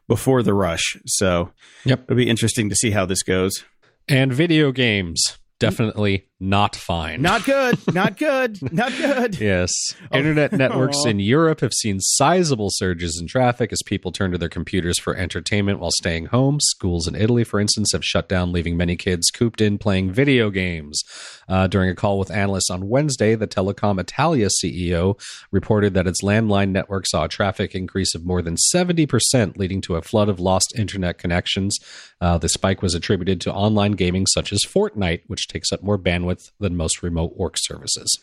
before 0.08 0.42
the 0.42 0.54
rush. 0.54 0.98
So, 1.06 1.52
yep, 1.84 2.04
it'll 2.04 2.16
be 2.16 2.28
interesting 2.28 2.68
to 2.68 2.76
see 2.76 2.90
how 2.90 3.06
this 3.06 3.22
goes. 3.22 3.64
And 4.08 4.32
video 4.32 4.72
games 4.72 5.38
definitely 5.58 6.26
not 6.38 6.76
fine. 6.76 7.22
Not 7.22 7.44
good. 7.44 7.78
Not 7.94 8.18
good. 8.18 8.58
Not 8.72 8.92
good. 8.92 9.40
yes. 9.40 9.72
Oh. 10.12 10.18
Internet 10.18 10.52
networks 10.64 11.06
in 11.06 11.18
Europe 11.18 11.60
have 11.60 11.72
seen 11.72 11.98
sizable 11.98 12.68
surges 12.70 13.18
in 13.18 13.26
traffic 13.26 13.72
as 13.72 13.80
people 13.86 14.12
turn 14.12 14.32
to 14.32 14.38
their 14.38 14.50
computers 14.50 14.98
for 14.98 15.16
entertainment 15.16 15.78
while 15.78 15.92
staying 15.92 16.26
home. 16.26 16.58
Schools 16.60 17.08
in 17.08 17.14
Italy, 17.14 17.42
for 17.42 17.58
instance, 17.58 17.92
have 17.92 18.04
shut 18.04 18.28
down, 18.28 18.52
leaving 18.52 18.76
many 18.76 18.96
kids 18.96 19.30
cooped 19.30 19.62
in 19.62 19.78
playing 19.78 20.12
video 20.12 20.50
games. 20.50 21.02
Uh, 21.48 21.66
during 21.68 21.88
a 21.88 21.94
call 21.94 22.18
with 22.18 22.30
analysts 22.30 22.70
on 22.70 22.88
Wednesday, 22.88 23.34
the 23.34 23.46
Telecom 23.46 23.98
Italia 23.98 24.48
CEO 24.62 25.18
reported 25.50 25.94
that 25.94 26.06
its 26.06 26.22
landline 26.22 26.70
network 26.70 27.06
saw 27.06 27.24
a 27.24 27.28
traffic 27.28 27.74
increase 27.74 28.14
of 28.14 28.26
more 28.26 28.42
than 28.42 28.56
70%, 28.74 29.56
leading 29.56 29.80
to 29.80 29.96
a 29.96 30.02
flood 30.02 30.28
of 30.28 30.38
lost 30.38 30.74
internet 30.76 31.16
connections. 31.16 31.78
Uh, 32.20 32.36
the 32.36 32.48
spike 32.48 32.82
was 32.82 32.94
attributed 32.94 33.40
to 33.40 33.52
online 33.52 33.92
gaming 33.92 34.26
such 34.26 34.52
as 34.52 34.64
Fortnite, 34.66 35.22
which 35.28 35.48
takes 35.48 35.72
up 35.72 35.82
more 35.82 35.98
bandwidth 35.98 36.25
bandwidth 36.26 36.50
than 36.58 36.76
most 36.76 37.02
remote 37.02 37.36
work 37.36 37.54
services. 37.56 38.18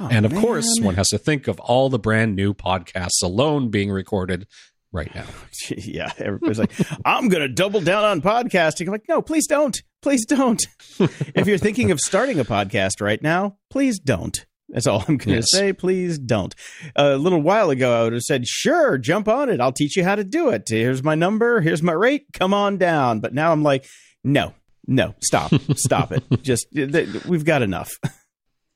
Oh, 0.00 0.08
and 0.10 0.24
of 0.24 0.32
man. 0.32 0.42
course, 0.42 0.66
one 0.80 0.94
has 0.94 1.08
to 1.08 1.18
think 1.18 1.48
of 1.48 1.58
all 1.60 1.88
the 1.88 1.98
brand 1.98 2.36
new 2.36 2.54
podcasts 2.54 3.22
alone 3.22 3.70
being 3.70 3.90
recorded 3.90 4.46
right 4.92 5.12
now. 5.14 5.26
yeah, 5.76 6.12
everybody's 6.18 6.58
like, 6.58 6.72
I'm 7.04 7.28
going 7.28 7.42
to 7.42 7.48
double 7.48 7.80
down 7.80 8.04
on 8.04 8.22
podcasting. 8.22 8.86
I'm 8.86 8.92
like, 8.92 9.08
no, 9.08 9.22
please 9.22 9.46
don't. 9.46 9.80
Please 10.00 10.24
don't. 10.24 10.64
if 11.00 11.46
you're 11.46 11.58
thinking 11.58 11.90
of 11.90 11.98
starting 11.98 12.38
a 12.38 12.44
podcast 12.44 13.00
right 13.00 13.20
now, 13.20 13.58
please 13.70 13.98
don't. 13.98 14.46
That's 14.68 14.86
all 14.86 15.00
I'm 15.08 15.16
going 15.16 15.30
to 15.30 15.34
yes. 15.36 15.46
say. 15.50 15.72
Please 15.72 16.18
don't. 16.18 16.54
A 16.94 17.16
little 17.16 17.40
while 17.40 17.70
ago, 17.70 17.98
I 17.98 18.04
would 18.04 18.12
have 18.12 18.22
said, 18.22 18.46
sure, 18.46 18.98
jump 18.98 19.26
on 19.26 19.48
it. 19.48 19.60
I'll 19.60 19.72
teach 19.72 19.96
you 19.96 20.04
how 20.04 20.14
to 20.14 20.24
do 20.24 20.50
it. 20.50 20.64
Here's 20.68 21.02
my 21.02 21.14
number. 21.14 21.60
Here's 21.60 21.82
my 21.82 21.92
rate. 21.92 22.26
Come 22.34 22.52
on 22.52 22.76
down. 22.76 23.20
But 23.20 23.34
now 23.34 23.50
I'm 23.50 23.62
like, 23.62 23.86
no, 24.22 24.52
no, 24.88 25.14
stop, 25.22 25.52
stop 25.76 26.10
it. 26.12 26.24
Just 26.42 26.66
we've 26.72 27.44
got 27.44 27.62
enough. 27.62 27.90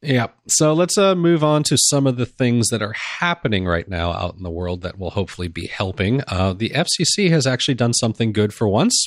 Yeah. 0.03 0.29
So 0.49 0.73
let's 0.75 0.99
uh, 0.99 1.15
move 1.15 1.43
on 1.43 1.63
to 1.65 1.79
some 1.79 2.07
of 2.07 2.17
the 2.17 2.27
things 2.27 2.69
that 2.69 2.83
are 2.83 2.93
happening 2.93 3.67
right 3.67 3.89
now 3.89 4.13
out 4.13 4.35
in 4.35 4.43
the 4.43 4.51
world 4.51 4.83
that 4.83 4.99
will 4.99 5.11
hopefully 5.11 5.49
be 5.49 5.69
helping. 5.69 6.23
Uh, 6.29 6.53
the 6.53 6.71
FCC 6.71 7.31
has 7.31 7.47
actually 7.47 7.75
done 7.75 7.95
something 7.95 8.33
good 8.33 8.53
for 8.53 8.69
once. 8.69 9.07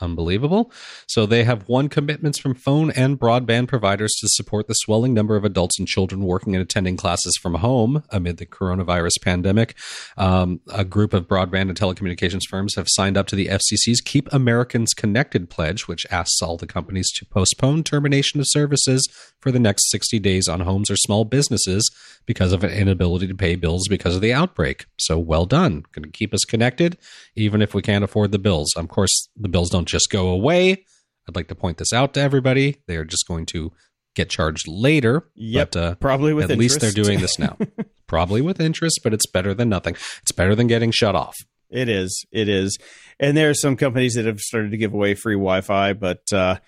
Unbelievable. 0.00 0.72
So 1.06 1.26
they 1.26 1.44
have 1.44 1.68
won 1.68 1.88
commitments 1.88 2.38
from 2.38 2.54
phone 2.54 2.90
and 2.90 3.18
broadband 3.18 3.68
providers 3.68 4.14
to 4.20 4.28
support 4.28 4.68
the 4.68 4.74
swelling 4.74 5.14
number 5.14 5.36
of 5.36 5.44
adults 5.44 5.78
and 5.78 5.88
children 5.88 6.22
working 6.22 6.54
and 6.54 6.62
attending 6.62 6.96
classes 6.96 7.36
from 7.40 7.54
home 7.54 8.02
amid 8.10 8.36
the 8.36 8.46
coronavirus 8.46 9.22
pandemic. 9.22 9.74
Um, 10.16 10.60
a 10.72 10.84
group 10.84 11.14
of 11.14 11.26
broadband 11.26 11.68
and 11.68 11.78
telecommunications 11.78 12.46
firms 12.48 12.74
have 12.76 12.86
signed 12.90 13.16
up 13.16 13.26
to 13.28 13.36
the 13.36 13.46
FCC's 13.46 14.00
Keep 14.00 14.32
Americans 14.32 14.92
Connected 14.94 15.50
pledge, 15.50 15.88
which 15.88 16.06
asks 16.10 16.40
all 16.42 16.56
the 16.56 16.66
companies 16.66 17.10
to 17.16 17.26
postpone 17.26 17.84
termination 17.84 18.40
of 18.40 18.46
services 18.48 19.08
for 19.40 19.50
the 19.50 19.60
next 19.60 19.90
60 19.90 20.18
days 20.18 20.48
on 20.48 20.60
homes 20.60 20.90
or 20.90 20.96
small 20.96 21.24
businesses 21.24 21.88
because 22.26 22.52
of 22.52 22.64
an 22.64 22.70
inability 22.70 23.26
to 23.28 23.34
pay 23.34 23.54
bills 23.54 23.86
because 23.88 24.16
of 24.16 24.20
the 24.20 24.32
outbreak. 24.32 24.86
So 24.98 25.18
well 25.18 25.46
done. 25.46 25.84
Going 25.92 26.04
to 26.04 26.10
keep 26.10 26.34
us 26.34 26.44
connected, 26.44 26.98
even 27.34 27.62
if 27.62 27.74
we 27.74 27.82
can't 27.82 28.04
afford 28.04 28.32
the 28.32 28.38
bills. 28.38 28.74
Of 28.76 28.88
course, 28.88 29.28
the 29.36 29.48
bills 29.48 29.70
don't 29.70 29.85
just 29.86 30.10
go 30.10 30.28
away. 30.28 30.84
I'd 31.28 31.36
like 31.36 31.48
to 31.48 31.54
point 31.54 31.78
this 31.78 31.92
out 31.92 32.14
to 32.14 32.20
everybody. 32.20 32.76
They 32.86 32.96
are 32.96 33.04
just 33.04 33.26
going 33.26 33.46
to 33.46 33.72
get 34.14 34.30
charged 34.30 34.66
later. 34.68 35.28
Yep, 35.34 35.72
but, 35.72 35.80
uh, 35.80 35.94
probably 35.96 36.32
with 36.32 36.44
at 36.44 36.52
interest. 36.52 36.60
least 36.60 36.80
they're 36.80 37.04
doing 37.04 37.20
this 37.20 37.38
now. 37.38 37.56
probably 38.06 38.40
with 38.40 38.60
interest, 38.60 39.00
but 39.02 39.12
it's 39.12 39.26
better 39.26 39.54
than 39.54 39.68
nothing. 39.68 39.96
It's 40.22 40.32
better 40.32 40.54
than 40.54 40.66
getting 40.66 40.90
shut 40.90 41.14
off. 41.14 41.36
It 41.70 41.88
is. 41.88 42.24
It 42.30 42.48
is. 42.48 42.78
And 43.18 43.36
there 43.36 43.50
are 43.50 43.54
some 43.54 43.76
companies 43.76 44.14
that 44.14 44.24
have 44.24 44.40
started 44.40 44.70
to 44.70 44.76
give 44.76 44.94
away 44.94 45.14
free 45.14 45.34
Wi-Fi, 45.34 45.94
but 45.94 46.22
uh, 46.32 46.58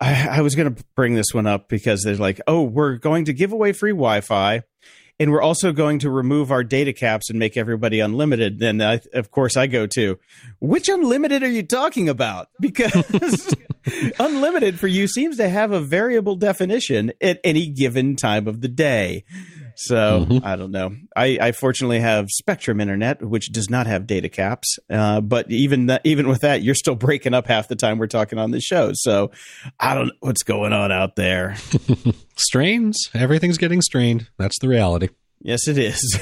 I, 0.00 0.28
I 0.38 0.40
was 0.42 0.54
going 0.54 0.74
to 0.74 0.84
bring 0.94 1.14
this 1.14 1.32
one 1.32 1.46
up 1.46 1.68
because 1.68 2.02
they're 2.02 2.16
like, 2.16 2.40
"Oh, 2.46 2.62
we're 2.62 2.96
going 2.96 3.24
to 3.26 3.32
give 3.32 3.52
away 3.52 3.72
free 3.72 3.92
Wi-Fi." 3.92 4.62
And 5.18 5.32
we're 5.32 5.42
also 5.42 5.72
going 5.72 6.00
to 6.00 6.10
remove 6.10 6.50
our 6.50 6.62
data 6.62 6.92
caps 6.92 7.30
and 7.30 7.38
make 7.38 7.56
everybody 7.56 8.00
unlimited. 8.00 8.58
Then, 8.58 8.82
I, 8.82 9.00
of 9.14 9.30
course, 9.30 9.56
I 9.56 9.66
go 9.66 9.86
to 9.88 10.18
which 10.60 10.88
unlimited 10.88 11.42
are 11.42 11.50
you 11.50 11.62
talking 11.62 12.08
about? 12.08 12.48
Because 12.60 13.54
unlimited 14.18 14.78
for 14.78 14.88
you 14.88 15.06
seems 15.06 15.36
to 15.36 15.48
have 15.48 15.70
a 15.70 15.80
variable 15.80 16.34
definition 16.34 17.12
at 17.20 17.40
any 17.44 17.68
given 17.68 18.16
time 18.16 18.48
of 18.48 18.60
the 18.60 18.68
day. 18.68 19.24
So 19.76 20.26
Mhm. 20.28 20.44
I 20.44 20.56
don't 20.56 20.70
know. 20.70 20.96
I, 21.14 21.38
I 21.40 21.52
fortunately 21.52 22.00
have 22.00 22.28
Spectrum 22.30 22.80
Internet, 22.80 23.22
which 23.22 23.52
does 23.52 23.68
not 23.70 23.86
have 23.86 24.06
data 24.06 24.28
caps. 24.28 24.78
Uh, 24.88 25.20
but 25.20 25.50
even 25.50 25.86
that, 25.86 26.00
even 26.04 26.28
with 26.28 26.40
that, 26.40 26.62
you're 26.62 26.74
still 26.74 26.94
breaking 26.94 27.34
up 27.34 27.46
half 27.46 27.68
the 27.68 27.76
time 27.76 27.98
we're 27.98 28.06
talking 28.06 28.38
on 28.38 28.50
the 28.52 28.60
show. 28.60 28.90
So 28.94 29.30
I 29.78 29.94
don't 29.94 30.06
know 30.08 30.12
what's 30.20 30.42
going 30.42 30.72
on 30.72 30.90
out 30.92 31.16
there. 31.16 31.56
Strains. 32.36 32.96
Everything's 33.14 33.58
getting 33.58 33.82
strained. 33.82 34.28
That's 34.38 34.58
the 34.60 34.68
reality. 34.68 35.08
Yes, 35.42 35.68
it 35.68 35.78
is. 35.78 36.18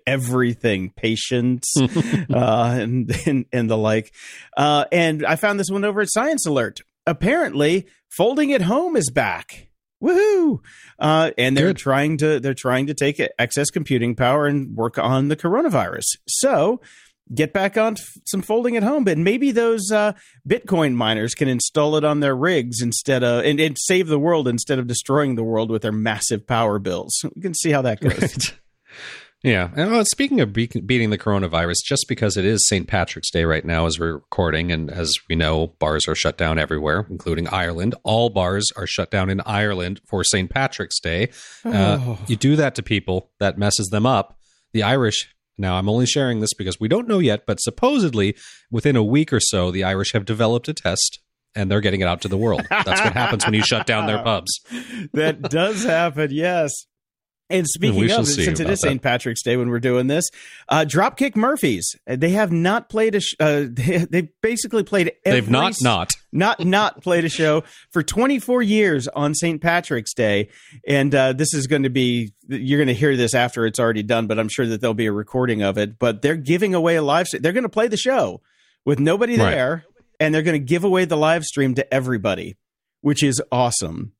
Everything, 0.06 0.90
patience, 0.90 1.72
uh, 1.80 2.76
and, 2.78 3.10
and 3.26 3.46
and 3.52 3.70
the 3.70 3.76
like. 3.78 4.12
Uh, 4.56 4.84
and 4.92 5.24
I 5.24 5.36
found 5.36 5.58
this 5.60 5.70
one 5.70 5.84
over 5.84 6.00
at 6.00 6.08
Science 6.10 6.44
Alert. 6.46 6.80
Apparently, 7.06 7.86
folding 8.16 8.52
at 8.52 8.62
home 8.62 8.96
is 8.96 9.10
back. 9.10 9.68
Woohoo! 10.04 10.60
Uh, 10.98 11.30
and 11.38 11.56
they're 11.56 11.68
Good. 11.68 11.78
trying 11.78 12.18
to 12.18 12.38
they're 12.38 12.52
trying 12.52 12.86
to 12.86 12.94
take 12.94 13.20
excess 13.38 13.70
computing 13.70 14.14
power 14.14 14.46
and 14.46 14.76
work 14.76 14.98
on 14.98 15.28
the 15.28 15.36
coronavirus. 15.36 16.04
So 16.28 16.80
get 17.34 17.54
back 17.54 17.78
on 17.78 17.94
f- 17.94 18.18
some 18.26 18.42
folding 18.42 18.76
at 18.76 18.82
home, 18.82 19.04
but 19.04 19.16
maybe 19.16 19.50
those 19.50 19.90
uh, 19.90 20.12
Bitcoin 20.46 20.94
miners 20.94 21.34
can 21.34 21.48
install 21.48 21.96
it 21.96 22.04
on 22.04 22.20
their 22.20 22.36
rigs 22.36 22.82
instead 22.82 23.24
of 23.24 23.44
and, 23.44 23.58
and 23.58 23.78
save 23.78 24.08
the 24.08 24.18
world 24.18 24.46
instead 24.46 24.78
of 24.78 24.86
destroying 24.86 25.34
the 25.34 25.44
world 25.44 25.70
with 25.70 25.82
their 25.82 25.92
massive 25.92 26.46
power 26.46 26.78
bills. 26.78 27.24
We 27.34 27.40
can 27.40 27.54
see 27.54 27.70
how 27.70 27.82
that 27.82 28.00
goes. 28.00 28.52
Yeah. 29.44 29.68
And 29.76 29.92
well, 29.92 30.04
speaking 30.06 30.40
of 30.40 30.52
be- 30.54 30.66
beating 30.86 31.10
the 31.10 31.18
coronavirus, 31.18 31.76
just 31.84 32.06
because 32.08 32.36
it 32.38 32.44
is 32.46 32.66
St. 32.66 32.88
Patrick's 32.88 33.30
Day 33.30 33.44
right 33.44 33.64
now 33.64 33.84
as 33.86 34.00
we're 34.00 34.14
recording, 34.14 34.72
and 34.72 34.90
as 34.90 35.14
we 35.28 35.36
know, 35.36 35.68
bars 35.78 36.08
are 36.08 36.14
shut 36.14 36.38
down 36.38 36.58
everywhere, 36.58 37.06
including 37.10 37.46
Ireland. 37.48 37.94
All 38.04 38.30
bars 38.30 38.64
are 38.74 38.86
shut 38.86 39.10
down 39.10 39.28
in 39.28 39.42
Ireland 39.44 40.00
for 40.06 40.24
St. 40.24 40.48
Patrick's 40.50 40.98
Day. 40.98 41.28
Uh, 41.64 41.98
Oh. 42.00 42.18
you 42.26 42.36
do 42.36 42.56
that 42.56 42.74
to 42.76 42.82
people, 42.82 43.30
that 43.38 43.58
messes 43.58 43.88
them 43.88 44.06
up. 44.06 44.38
The 44.72 44.82
Irish. 44.82 45.28
Now, 45.58 45.76
I'm 45.76 45.88
only 45.88 46.06
sharing 46.06 46.40
this 46.40 46.52
because 46.54 46.80
we 46.80 46.88
don't 46.88 47.06
know 47.06 47.20
yet, 47.20 47.44
but 47.46 47.60
supposedly 47.60 48.34
within 48.72 48.96
a 48.96 49.04
week 49.04 49.32
or 49.32 49.38
so, 49.40 49.70
the 49.70 49.84
Irish 49.84 50.12
have 50.14 50.24
developed 50.24 50.66
a 50.68 50.74
test 50.74 51.20
and 51.54 51.70
they're 51.70 51.80
getting 51.82 52.00
it 52.00 52.08
out 52.08 52.20
to 52.22 52.28
the 52.28 52.36
world. 52.36 52.66
That's 52.70 52.88
what 53.00 53.12
happens 53.12 53.44
when 53.44 53.54
you 53.54 53.62
shut 53.62 53.86
down 53.86 54.06
their 54.06 54.20
pubs. 54.24 54.50
that 55.12 55.42
does 55.42 55.84
happen, 55.84 56.30
yes. 56.32 56.72
And 57.54 57.66
speaking 57.68 58.10
of, 58.10 58.26
since 58.26 58.60
it 58.60 58.68
is. 58.68 58.80
St. 58.80 59.00
Patrick's 59.00 59.42
Day 59.42 59.56
when 59.56 59.68
we're 59.68 59.78
doing 59.80 60.06
this, 60.08 60.24
uh, 60.68 60.84
Dropkick 60.86 61.36
Murphys. 61.36 61.94
uh, 62.08 62.16
They 62.16 62.30
have 62.30 62.50
not 62.52 62.88
played 62.88 63.14
a. 63.14 63.20
Sh- 63.20 63.34
uh, 63.38 63.64
they, 63.70 63.98
they 64.10 64.28
basically 64.42 64.82
played. 64.82 65.12
Every 65.24 65.40
They've 65.40 65.50
not 65.50 65.74
not. 65.80 66.10
not 66.32 66.64
not 66.64 67.02
played 67.02 67.24
a 67.24 67.28
show 67.28 67.62
for 67.92 68.02
24 68.02 68.62
years 68.62 69.06
on 69.08 69.34
St. 69.34 69.60
Patrick's 69.60 70.12
Day, 70.14 70.48
and 70.88 71.14
uh, 71.14 71.32
this 71.32 71.54
is 71.54 71.66
going 71.66 71.84
to 71.84 71.90
be. 71.90 72.32
You're 72.48 72.78
going 72.78 72.88
to 72.88 72.94
hear 72.94 73.16
this 73.16 73.34
after 73.34 73.64
it's 73.66 73.78
already 73.78 74.02
done, 74.02 74.26
but 74.26 74.38
I'm 74.38 74.48
sure 74.48 74.66
that 74.66 74.80
there'll 74.80 74.92
be 74.94 75.06
a 75.06 75.12
recording 75.12 75.62
of 75.62 75.78
it. 75.78 75.98
But 75.98 76.22
they're 76.22 76.36
giving 76.36 76.74
away 76.74 76.96
a 76.96 77.02
live. 77.02 77.26
They're 77.32 77.52
going 77.52 77.62
to 77.62 77.68
play 77.68 77.88
the 77.88 77.96
show 77.96 78.42
with 78.84 78.98
nobody 78.98 79.38
Right. 79.38 79.50
there, 79.50 79.84
and 80.20 80.34
they're 80.34 80.42
going 80.42 80.60
to 80.60 80.64
give 80.64 80.84
away 80.84 81.04
the 81.06 81.16
live 81.16 81.44
stream 81.44 81.74
to 81.76 81.94
everybody, 81.94 82.56
which 83.00 83.22
is 83.22 83.40
awesome. 83.52 84.12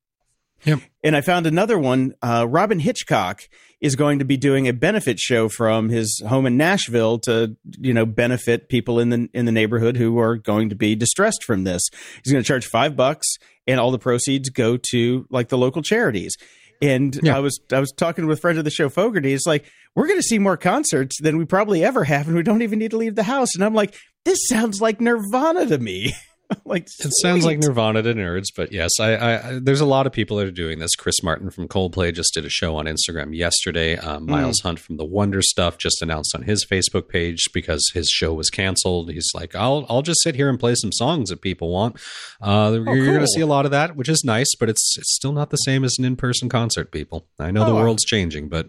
Yep. 0.65 0.81
And 1.03 1.15
I 1.17 1.21
found 1.21 1.47
another 1.47 1.79
one. 1.79 2.15
Uh, 2.23 2.47
Robyn 2.49 2.81
Hitchcock 2.81 3.43
is 3.81 3.97
going 3.97 4.19
to 4.19 4.25
be 4.25 4.37
doing 4.37 4.67
a 4.67 4.73
benefit 4.73 5.19
show 5.19 5.49
from 5.49 5.91
his 5.91 6.23
home 6.27 6.47
in 6.47 6.57
Nashville 6.57 7.19
to, 7.21 7.57
you 7.79 7.93
know, 7.93 8.07
benefit 8.07 8.69
people 8.69 8.99
in 8.99 9.11
the 9.11 9.29
in 9.35 9.45
the 9.45 9.53
neighborhood 9.53 9.97
who 9.97 10.19
are 10.19 10.37
going 10.37 10.71
to 10.71 10.75
be 10.75 10.95
distressed 10.95 11.45
from 11.45 11.65
this. 11.65 11.83
He's 12.23 12.33
going 12.33 12.43
to 12.43 12.49
charge 12.49 12.67
five 12.67 12.97
bucks, 12.97 13.27
and 13.67 13.79
all 13.79 13.91
the 13.91 13.99
proceeds 13.99 14.49
go 14.49 14.79
to 14.91 15.27
like 15.31 15.49
the 15.49 15.59
local 15.59 15.83
charities. 15.83 16.35
And 16.81 17.19
Yeah. 17.23 17.37
I 17.37 17.41
was 17.41 17.61
I 17.73 17.81
was 17.81 17.93
talking 17.93 18.27
with 18.27 18.41
friend 18.41 18.59
of 18.59 18.65
the 18.65 18.71
show 18.71 18.89
Fogarty. 18.89 19.33
It's 19.35 19.47
like 19.47 19.65
we're 19.95 20.07
going 20.09 20.19
to 20.19 20.27
see 20.27 20.39
more 20.39 20.57
concerts 20.57 21.21
than 21.21 21.37
we 21.37 21.45
probably 21.45 21.85
ever 21.85 22.05
have, 22.05 22.27
and 22.27 22.37
we 22.37 22.43
don't 22.43 22.63
even 22.63 22.79
need 22.79 22.93
to 22.93 22.97
leave 22.97 23.15
the 23.15 23.23
house. 23.23 23.55
And 23.55 23.63
I'm 23.63 23.75
like, 23.75 23.95
this 24.25 24.39
sounds 24.49 24.81
like 24.81 25.01
Nirvana 25.01 25.67
to 25.67 25.79
me. 25.79 26.15
like 26.65 26.85
It 26.85 27.13
sounds 27.23 27.45
like. 27.45 27.59
Nirvana 27.59 28.03
to 28.03 28.15
nerds, 28.15 28.47
but 28.55 28.73
yes, 28.73 28.91
I, 29.01 29.15
I, 29.15 29.49
I 29.49 29.59
there's 29.63 29.81
a 29.81 29.87
lot 29.87 30.07
of 30.07 30.13
people 30.13 30.37
that 30.39 30.47
are 30.47 30.51
doing 30.51 30.79
this. 30.79 30.95
Chris 30.95 31.23
Martin 31.23 31.51
from 31.51 31.69
Coldplay 31.69 32.13
just 32.15 32.35
did 32.35 32.45
a 32.45 32.51
show 32.51 32.77
on 32.77 32.87
Instagram 32.87 33.35
yesterday. 33.35 33.97
Um, 33.97 34.27
Miles 34.27 34.61
Hunt 34.61 34.79
from 34.79 34.97
the 34.97 35.05
Wonder 35.05 35.41
Stuff 35.43 35.79
just 35.79 36.03
announced 36.03 36.35
on 36.35 36.43
his 36.43 36.67
Facebook 36.67 37.09
page 37.09 37.45
because 37.55 37.91
his 37.95 38.09
show 38.09 38.35
was 38.35 38.51
canceled. 38.51 39.11
He's 39.11 39.31
like, 39.35 39.55
I'll 39.55 39.87
I'll 39.89 40.03
just 40.03 40.21
sit 40.23 40.35
here 40.35 40.49
and 40.49 40.59
play 40.61 40.75
some 40.75 40.93
songs 40.93 41.31
that 41.31 41.41
people 41.41 41.71
want. 41.71 41.97
Uh, 42.41 42.73
you're 42.75 43.07
going 43.07 43.21
to 43.21 43.27
see 43.29 43.41
a 43.41 43.47
lot 43.47 43.65
of 43.65 43.71
that, 43.71 43.97
which 43.97 44.09
is 44.09 44.23
nice, 44.25 44.55
but 44.59 44.69
it's 44.69 44.97
it's 44.99 45.15
still 45.15 45.33
not 45.33 45.51
the 45.51 45.57
same 45.59 45.85
as 45.85 45.97
an 45.99 46.05
in 46.05 46.17
person 46.17 46.49
concert. 46.49 46.91
People, 46.93 47.27
I 47.39 47.51
know 47.51 47.65
the 47.65 47.73
Oh, 47.73 47.79
I- 47.79 47.83
world's 47.83 48.05
changing, 48.05 48.49
but 48.49 48.69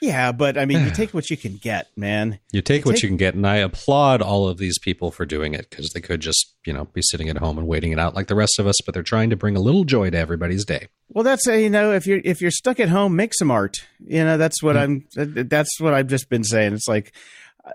Yeah, 0.00 0.32
but 0.32 0.58
I 0.58 0.66
mean, 0.66 0.84
you 0.84 0.90
take 0.94 1.14
what 1.14 1.30
you 1.30 1.36
can 1.36 1.56
get, 1.56 1.88
man. 1.96 2.38
you 2.52 2.62
take 2.62 2.84
what 2.84 2.96
take- 2.96 3.02
you 3.04 3.08
can 3.08 3.16
get, 3.16 3.34
and 3.34 3.46
I 3.46 3.56
applaud 3.56 4.22
all 4.22 4.48
of 4.48 4.58
these 4.58 4.78
people 4.78 5.10
for 5.10 5.24
doing 5.24 5.54
it 5.54 5.70
because 5.70 5.90
they 5.90 6.00
could 6.00 6.20
just 6.20 6.54
you 6.64 6.72
know 6.72 6.86
be 6.86 7.02
sitting 7.02 7.28
at 7.28 7.38
home 7.38 7.58
and 7.58 7.66
waiting 7.66 7.92
it 7.92 7.98
out 7.98 8.14
like 8.14 8.26
the 8.26 8.34
rest 8.34 8.58
of 8.58 8.66
us, 8.66 8.76
but 8.84 8.94
they're 8.94 9.02
trying 9.02 9.30
to 9.30 9.36
bring 9.36 9.56
a 9.56 9.60
little 9.60 9.84
joy 9.84 10.10
to 10.10 10.18
everybody's 10.18 10.64
day. 10.64 10.88
Well, 11.08 11.24
that's 11.24 11.46
uh, 11.48 11.52
you 11.52 11.70
know, 11.70 11.92
if 11.92 12.06
you're 12.06 12.20
if 12.24 12.40
you're 12.40 12.50
stuck 12.50 12.80
at 12.80 12.88
home, 12.88 13.16
make 13.16 13.32
some 13.34 13.50
art. 13.50 13.76
You 14.04 14.24
know, 14.24 14.36
that's 14.36 14.62
what 14.62 14.76
I'm. 14.76 15.06
That's 15.14 15.80
what 15.80 15.94
I've 15.94 16.08
just 16.08 16.28
been 16.28 16.44
saying. 16.44 16.74
It's 16.74 16.88
like 16.88 17.12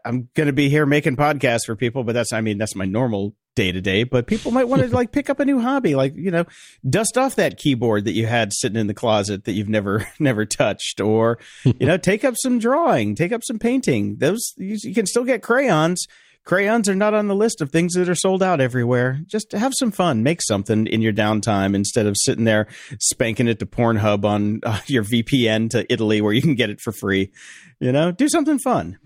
I'm 0.06 0.30
going 0.36 0.48
to 0.48 0.54
be 0.54 0.70
here 0.70 0.86
making 0.86 1.16
podcasts 1.16 1.66
for 1.66 1.76
people, 1.76 2.04
but 2.04 2.14
that's 2.14 2.34
I 2.34 2.42
mean 2.42 2.58
that's 2.58 2.76
my 2.76 2.86
normal 2.86 3.36
day 3.56 3.72
to 3.72 3.82
day. 3.82 4.04
But 4.04 4.28
people 4.28 4.52
might 4.52 4.68
want 4.68 4.82
to 4.82 4.88
like 4.96 5.12
pick 5.12 5.30
up 5.30 5.40
a 5.40 5.46
new 5.46 5.60
hobby, 5.60 5.96
like 5.96 6.16
you 6.16 6.32
know, 6.32 6.46
dust 6.88 7.18
off 7.18 7.36
that 7.36 7.58
keyboard 7.58 8.06
that 8.06 8.14
you 8.14 8.28
had 8.28 8.54
sitting 8.54 8.80
in 8.80 8.88
the 8.88 8.94
closet 8.94 9.46
that 9.46 9.54
you've 9.54 9.70
never 9.70 10.08
never 10.20 10.46
touched, 10.46 11.02
or 11.02 11.40
you 11.64 11.86
know, 11.86 11.98
take 12.12 12.24
up 12.24 12.36
some 12.38 12.60
drawing, 12.60 13.16
take 13.16 13.32
up 13.32 13.42
some 13.44 13.60
painting. 13.60 14.18
Those 14.18 14.54
you, 14.58 14.78
you 14.82 14.94
can 14.94 15.06
still 15.06 15.24
get 15.24 15.42
crayons. 15.42 16.06
Crayons 16.44 16.90
are 16.90 16.96
not 16.96 17.14
on 17.14 17.28
the 17.28 17.36
list 17.36 17.62
of 17.62 17.70
things 17.70 17.94
that 17.94 18.10
are 18.10 18.16
sold 18.16 18.42
out 18.42 18.60
everywhere. 18.60 19.22
Just 19.28 19.52
have 19.52 19.74
some 19.78 19.92
fun, 19.92 20.24
make 20.24 20.42
something 20.42 20.88
in 20.88 21.00
your 21.00 21.14
downtime 21.14 21.76
instead 21.76 22.08
of 22.08 22.16
sitting 22.18 22.46
there 22.46 22.68
spanking 23.00 23.48
it 23.48 23.60
to 23.60 23.68
Pornhub 23.68 24.26
on 24.26 24.60
uh, 24.64 24.80
your 24.88 25.04
VPN 25.04 25.70
to 25.70 25.86
Italy 25.94 26.20
where 26.20 26.34
you 26.34 26.42
can 26.42 26.56
get 26.56 26.72
it 26.72 26.82
for 26.82 26.92
free. 26.92 27.32
You 27.80 27.92
know, 27.92 28.12
do 28.12 28.28
something 28.28 28.58
fun. 28.58 28.98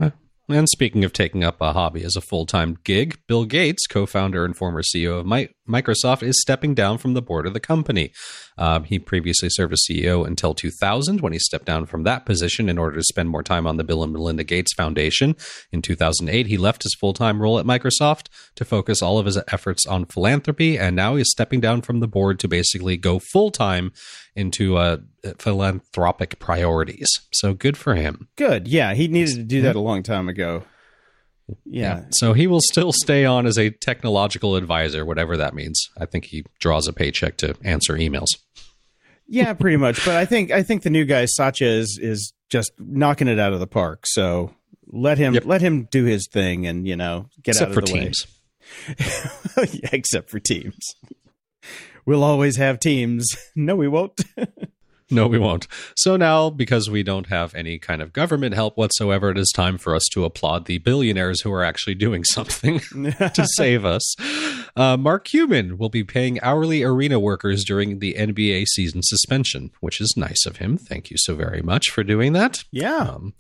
And 0.48 0.70
speaking 0.70 1.04
of 1.04 1.12
taking 1.12 1.44
up 1.44 1.60
a 1.60 1.74
hobby 1.74 2.04
as 2.04 2.16
a 2.16 2.22
full 2.22 2.46
time 2.46 2.78
gig, 2.84 3.20
Bill 3.28 3.46
Gates, 3.46 3.88
co 3.88 4.06
founder 4.06 4.46
and 4.46 4.56
former 4.56 4.84
CEO 4.84 5.20
of 5.20 5.26
Microsoft, 5.68 6.24
is 6.24 6.42
stepping 6.42 6.74
down 6.74 6.98
from 6.98 7.14
the 7.14 7.22
board 7.22 7.46
of 7.46 7.54
the 7.54 7.60
company. 7.60 8.12
Um, 8.58 8.84
he 8.84 9.00
previously 9.00 9.50
served 9.50 9.74
as 9.74 9.86
CEO 9.90 10.26
until 10.26 10.54
2000 10.54 11.22
when 11.22 11.34
he 11.34 11.40
stepped 11.40 11.66
down 11.66 11.86
from 11.86 12.04
that 12.04 12.26
position 12.26 12.70
in 12.70 12.78
order 12.78 12.98
to 12.98 13.04
spend 13.04 13.30
more 13.30 13.44
time 13.44 13.68
on 13.68 13.78
the 13.78 13.84
Bill 13.84 14.04
and 14.04 14.14
Melinda 14.14 14.44
Gates 14.44 14.74
Foundation. 14.74 15.36
In 15.72 15.82
2008, 15.82 16.48
he 16.48 16.58
left 16.58 16.84
his 16.84 16.96
full 16.96 17.14
time 17.14 17.42
role 17.42 17.60
at 17.60 17.66
Microsoft 17.66 18.28
to 18.56 18.66
focus 18.66 19.02
all 19.02 19.18
of 19.18 19.26
his 19.26 19.38
efforts 19.52 19.86
on 19.86 20.06
philanthropy, 20.06 20.78
and 20.78 20.96
now 20.96 21.16
he's 21.16 21.30
stepping 21.30 21.60
down 21.60 21.82
from 21.82 22.00
the 22.00 22.08
board 22.08 22.40
to 22.40 22.48
basically 22.48 22.98
go 22.98 23.20
full 23.20 23.52
time 23.52 23.92
into 24.36 24.78
uh, 24.78 24.98
philanthropic 25.40 26.40
priorities. 26.40 27.08
So 27.32 27.54
good 27.54 27.78
for 27.78 27.96
him. 27.96 28.28
Good. 28.36 28.68
Yeah, 28.68 28.94
he 28.94 29.08
needed 29.08 29.36
to 29.36 29.44
do 29.44 29.62
that 29.62 29.76
a 29.76 29.80
long 29.80 30.04
time 30.04 30.30
ago. 30.30 30.64
Yeah. 31.66 32.06
So 32.12 32.34
he 32.34 32.48
will 32.48 32.62
still 32.62 32.92
stay 32.92 33.26
on 33.26 33.46
as 33.46 33.58
a 33.58 33.70
technological 33.70 34.56
advisor, 34.56 35.06
whatever 35.06 35.38
that 35.38 35.54
means. 35.54 35.90
I 36.00 36.06
think 36.06 36.26
he 36.26 36.44
draws 36.60 36.88
a 36.88 36.94
paycheck 36.94 37.38
to 37.38 37.56
answer 37.64 37.94
emails. 37.94 38.30
Yeah, 39.28 39.54
pretty 39.54 39.78
much. 39.78 40.04
But 40.06 40.16
I 40.16 40.26
think 40.26 40.52
I 40.52 40.64
think 40.64 40.84
the 40.84 40.90
new 40.90 41.06
guy 41.06 41.26
Satya 41.26 41.68
is 41.68 42.00
is 42.02 42.34
just 42.50 42.72
knocking 42.80 43.28
it 43.28 43.40
out 43.40 43.54
of 43.54 43.60
the 43.60 43.68
park. 43.68 44.06
So 44.08 44.54
let 44.88 45.18
him 45.18 45.34
Yep. 45.34 45.46
let 45.46 45.62
him 45.62 45.88
do 45.92 46.06
his 46.06 46.28
thing 46.32 46.66
and 46.68 46.88
you 46.88 46.96
know 46.96 47.28
get 47.44 47.52
Except 47.56 47.70
out 47.70 47.74
for 47.74 47.80
of 47.82 47.86
the 47.88 47.92
teams. 47.94 48.28
way. 49.58 49.68
yeah, 49.84 49.90
except 49.92 50.30
for 50.30 50.40
teams. 50.40 50.78
We'll 52.06 52.24
always 52.24 52.58
have 52.58 52.80
teams. 52.80 53.26
No, 53.56 53.76
we 53.76 53.88
won't. 53.88 54.22
No, 55.12 55.28
we 55.28 55.38
won't. 55.38 55.68
So 55.96 56.18
now, 56.18 56.50
because 56.50 56.90
we 56.90 57.04
don't 57.04 57.28
have 57.28 57.54
any 57.54 57.78
kind 57.78 58.02
of 58.02 58.12
government 58.12 58.56
help 58.56 58.76
whatsoever, 58.76 59.30
it 59.30 59.38
is 59.38 59.52
time 59.54 59.78
for 59.78 59.96
us 59.96 60.04
to 60.14 60.26
applaud 60.26 60.66
the 60.66 60.80
billionaires 60.80 61.42
who 61.42 61.52
are 61.52 61.64
actually 61.64 61.94
doing 61.94 62.24
something 62.32 62.80
to 62.80 63.46
save 63.56 63.86
us. 63.86 64.16
Uh, 64.76 64.98
Mark 64.98 65.26
Cuban 65.26 65.78
will 65.78 65.90
be 65.90 66.04
paying 66.04 66.40
hourly 66.42 66.82
arena 66.84 67.20
workers 67.20 67.64
during 67.64 68.00
the 68.00 68.16
NBA 68.16 68.66
season 68.68 69.02
suspension, 69.04 69.70
which 69.80 70.02
is 70.02 70.16
nice 70.18 70.46
of 70.48 70.58
him. 70.58 70.78
Thank 70.78 71.12
you 71.12 71.18
so 71.20 71.36
very 71.36 71.62
much 71.62 71.90
for 71.92 72.04
doing 72.04 72.34
that. 72.34 72.64
yeah. 72.72 72.96
Um, 72.98 73.34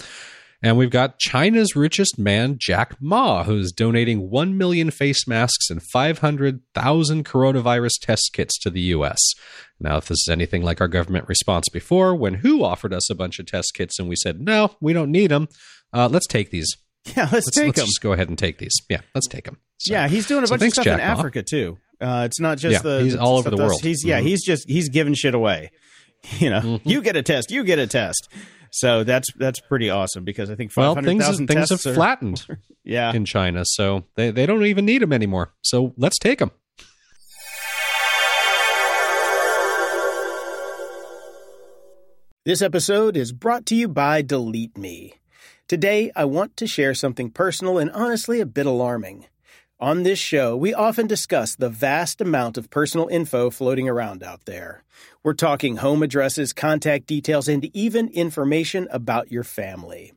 and 0.64 0.78
we've 0.78 0.90
got 0.90 1.20
China's 1.20 1.76
richest 1.76 2.18
man, 2.18 2.56
Jack 2.60 2.96
Ma, 3.02 3.44
who's 3.44 3.72
donating 3.72 4.30
1 4.30 4.58
million 4.58 4.90
face 4.92 5.28
masks 5.28 5.70
and 5.70 5.82
500,000 5.84 7.26
coronavirus 7.26 7.94
test 8.02 8.32
kits 8.34 8.58
to 8.60 8.70
the 8.70 8.82
U.S. 8.82 9.20
Now, 9.80 9.98
if 9.98 10.06
this 10.08 10.20
is 10.20 10.30
anything 10.32 10.64
like 10.64 10.82
our 10.82 10.88
government 10.88 11.28
response 11.28 11.68
before, 11.70 12.16
when 12.16 12.36
WHO 12.36 12.64
offered 12.64 12.94
us 12.94 13.10
a 13.10 13.16
bunch 13.16 13.40
of 13.40 13.46
test 13.46 13.74
kits 13.76 14.00
and 14.00 14.08
we 14.10 14.16
said, 14.16 14.40
no, 14.42 14.76
we 14.82 14.94
don't 14.94 15.12
need 15.12 15.32
them, 15.32 15.48
uh, 15.94 16.08
let's 16.12 16.28
take 16.28 16.50
these. 16.52 16.68
yeah, 17.16 17.24
let's, 17.32 17.34
Let's, 17.34 17.52
take 17.52 17.66
let's 17.68 17.80
him. 17.82 17.86
just 17.86 18.02
go 18.02 18.14
ahead 18.14 18.30
and 18.30 18.38
take 18.38 18.58
these. 18.58 18.74
Yeah, 18.90 19.02
let's 19.14 19.28
take 19.28 19.46
them. 19.46 19.58
yeah, 19.86 20.08
he's 20.08 20.26
doing 20.28 20.44
a 20.44 20.48
so 20.48 20.54
bunch 20.54 20.62
thanks, 20.62 20.78
of 20.80 20.84
stuff 20.84 21.00
in 21.00 21.06
Ma. 21.06 21.12
Africa 21.14 21.44
too. 21.44 21.78
Uh, 22.02 22.24
it's 22.26 22.40
not 22.40 22.58
just 22.58 22.74
Yeah, 22.74 22.80
the 22.98 23.04
he's 23.04 23.16
all 23.16 23.38
over 23.38 23.50
the 23.50 23.58
world. 23.58 23.80
He's 23.82 24.04
yeah, 24.04 24.20
Mhm. 24.20 24.24
he's 24.24 24.44
just 24.44 24.68
he's 24.68 24.90
giving 24.90 25.14
shit 25.14 25.36
away. 25.36 25.72
You 26.40 26.50
know, 26.50 26.60
Mm-hmm. 26.62 26.90
you 26.90 27.02
get 27.04 27.16
a 27.16 27.22
test, 27.22 27.52
you 27.52 27.64
get 27.64 27.78
a 27.78 27.86
test. 27.86 28.28
So 28.76 29.06
that's 29.06 29.32
that's 29.38 29.62
pretty 29.62 29.90
awesome 29.90 30.26
because 30.26 30.50
I 30.50 30.56
think 30.56 30.70
five 30.70 30.96
well, 30.96 31.02
things, 31.02 31.26
things 31.46 31.70
have 31.70 31.86
are, 31.86 31.94
flattened 31.94 32.46
Yeah, 32.84 33.14
in 33.14 33.24
China, 33.24 33.64
so 33.64 34.04
they, 34.16 34.32
they 34.32 34.46
don't 34.46 34.66
even 34.66 34.84
need 34.86 35.02
them 35.02 35.14
anymore. 35.14 35.54
So 35.62 35.94
let's 35.96 36.20
take 36.20 36.40
them. 36.40 36.52
This 42.44 42.62
episode 42.62 43.16
is 43.16 43.32
brought 43.32 43.66
to 43.68 43.76
you 43.76 43.88
by 43.88 44.22
Delete 44.22 44.78
Me. 44.78 45.14
Today, 45.70 46.12
I 46.14 46.26
want 46.26 46.58
to 46.58 46.68
share 46.68 46.94
something 46.94 47.32
personal 47.32 47.78
and 47.78 47.90
honestly 47.92 48.42
a 48.42 48.46
bit 48.46 48.66
alarming. 48.66 49.26
On 49.78 50.04
this 50.04 50.20
show, 50.20 50.56
we 50.56 50.74
often 50.74 51.06
discuss 51.06 51.54
the 51.54 51.68
vast 51.68 52.22
amount 52.22 52.58
of 52.58 52.70
personal 52.70 53.10
info 53.10 53.50
floating 53.50 53.90
around 53.90 54.24
out 54.24 54.46
there. 54.46 54.86
We're 55.22 55.34
talking 55.34 55.76
home 55.76 56.02
addresses, 56.02 56.54
contact 56.54 57.08
details, 57.08 57.50
and 57.50 57.66
even 57.76 58.08
information 58.08 58.88
about 58.90 59.34
your 59.34 59.44
family. 59.44 60.14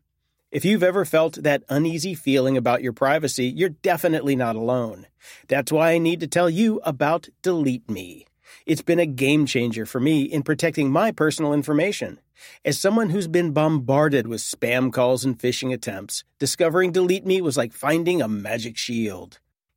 If 0.53 0.65
you've 0.65 0.85
ever 0.85 1.05
felt 1.05 1.43
that 1.43 1.65
uneasy 1.69 2.15
feeling 2.15 2.57
about 2.57 2.85
your 2.85 2.93
privacy, 2.93 3.47
you're 3.47 3.71
definitely 3.71 4.37
not 4.37 4.55
alone. 4.55 5.09
That's 5.49 5.73
why 5.73 5.91
I 5.91 5.99
need 5.99 6.21
to 6.21 6.29
tell 6.29 6.49
you 6.49 6.81
about 6.85 7.29
Delete 7.43 7.91
Me. 7.91 8.27
It's 8.65 8.83
been 8.83 9.01
a 9.01 9.07
game 9.07 9.45
changer 9.45 9.87
for 9.87 9.99
me 9.99 10.23
in 10.23 10.45
protecting 10.45 10.93
my 10.93 11.11
personal 11.11 11.53
information. 11.53 12.21
As 12.65 12.79
someone 12.79 13.11
who's 13.11 13.27
been 13.27 13.51
bombarded 13.51 14.29
with 14.29 14.41
spam 14.41 14.93
calls 14.93 15.25
and 15.25 15.37
phishing 15.37 15.75
attempts, 15.75 16.23
discovering 16.39 16.93
Delete 16.93 17.27
Me 17.27 17.41
was 17.41 17.57
like 17.57 17.73
finding 17.73 18.23
a 18.23 18.29
magic 18.29 18.77
shield. 18.77 19.41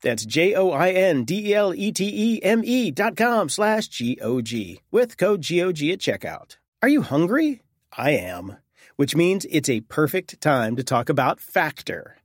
That's 0.00 0.24
J-O-I-N-D-E-L-E-T-E-M-E 0.24 2.90
dot 2.90 3.16
com 3.16 3.48
slash 3.48 3.88
G-O-G 3.88 4.80
with 4.90 5.16
code 5.16 5.40
GOG 5.40 5.90
at 5.90 5.98
checkout. 5.98 6.56
Are 6.82 6.88
you 6.88 7.02
hungry? 7.02 7.62
I 7.96 8.12
am, 8.12 8.56
which 8.96 9.14
means 9.14 9.46
it's 9.50 9.68
a 9.68 9.82
perfect 9.82 10.40
time 10.40 10.76
to 10.76 10.82
talk 10.82 11.08
about 11.08 11.40
Factor. 11.40 12.16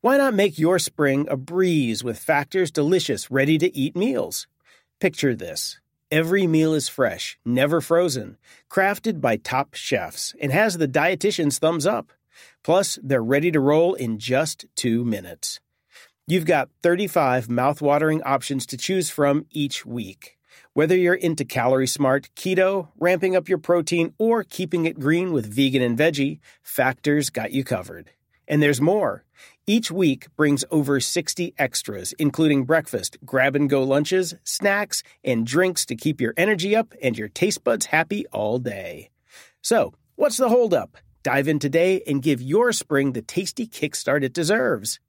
Why 0.00 0.16
not 0.16 0.34
make 0.34 0.58
your 0.58 0.78
spring 0.78 1.26
a 1.30 1.36
breeze 1.36 2.02
with 2.02 2.18
Factor's 2.18 2.70
delicious, 2.70 3.30
ready 3.30 3.58
to 3.58 3.74
eat 3.76 3.96
meals? 3.96 4.46
Picture 4.98 5.34
this. 5.34 5.78
Every 6.10 6.46
meal 6.46 6.74
is 6.74 6.88
fresh, 6.88 7.38
never 7.44 7.80
frozen, 7.80 8.36
crafted 8.68 9.20
by 9.20 9.36
top 9.36 9.74
chefs, 9.74 10.34
and 10.40 10.50
has 10.50 10.78
the 10.78 10.88
dietitian's 10.88 11.58
thumbs 11.58 11.86
up. 11.86 12.12
Plus, 12.64 12.98
they're 13.02 13.22
ready 13.22 13.52
to 13.52 13.60
roll 13.60 13.94
in 13.94 14.18
just 14.18 14.64
two 14.74 15.04
minutes. 15.04 15.60
You've 16.26 16.46
got 16.46 16.68
35 16.82 17.48
mouthwatering 17.48 18.20
options 18.24 18.66
to 18.66 18.76
choose 18.76 19.10
from 19.10 19.46
each 19.50 19.84
week. 19.84 20.38
Whether 20.74 20.96
you're 20.96 21.14
into 21.14 21.44
calorie 21.44 21.88
smart, 21.88 22.30
keto, 22.36 22.88
ramping 22.98 23.34
up 23.34 23.48
your 23.48 23.58
protein, 23.58 24.14
or 24.18 24.44
keeping 24.44 24.86
it 24.86 25.00
green 25.00 25.32
with 25.32 25.52
vegan 25.52 25.82
and 25.82 25.98
veggie, 25.98 26.38
Factor's 26.62 27.30
got 27.30 27.50
you 27.50 27.64
covered. 27.64 28.10
And 28.46 28.62
there's 28.62 28.80
more. 28.80 29.24
Each 29.66 29.90
week 29.90 30.28
brings 30.36 30.64
over 30.70 31.00
60 31.00 31.54
extras, 31.58 32.12
including 32.18 32.64
breakfast, 32.64 33.16
grab 33.24 33.56
and 33.56 33.68
go 33.68 33.82
lunches, 33.82 34.34
snacks, 34.44 35.02
and 35.24 35.46
drinks 35.46 35.84
to 35.86 35.96
keep 35.96 36.20
your 36.20 36.34
energy 36.36 36.76
up 36.76 36.94
and 37.02 37.16
your 37.16 37.28
taste 37.28 37.64
buds 37.64 37.86
happy 37.86 38.26
all 38.28 38.58
day. 38.58 39.10
So, 39.62 39.94
what's 40.16 40.36
the 40.36 40.48
holdup? 40.48 40.96
Dive 41.22 41.48
in 41.48 41.58
today 41.58 42.02
and 42.06 42.22
give 42.22 42.40
your 42.40 42.72
spring 42.72 43.12
the 43.12 43.22
tasty 43.22 43.66
kickstart 43.66 44.22
it 44.22 44.32
deserves. 44.32 45.00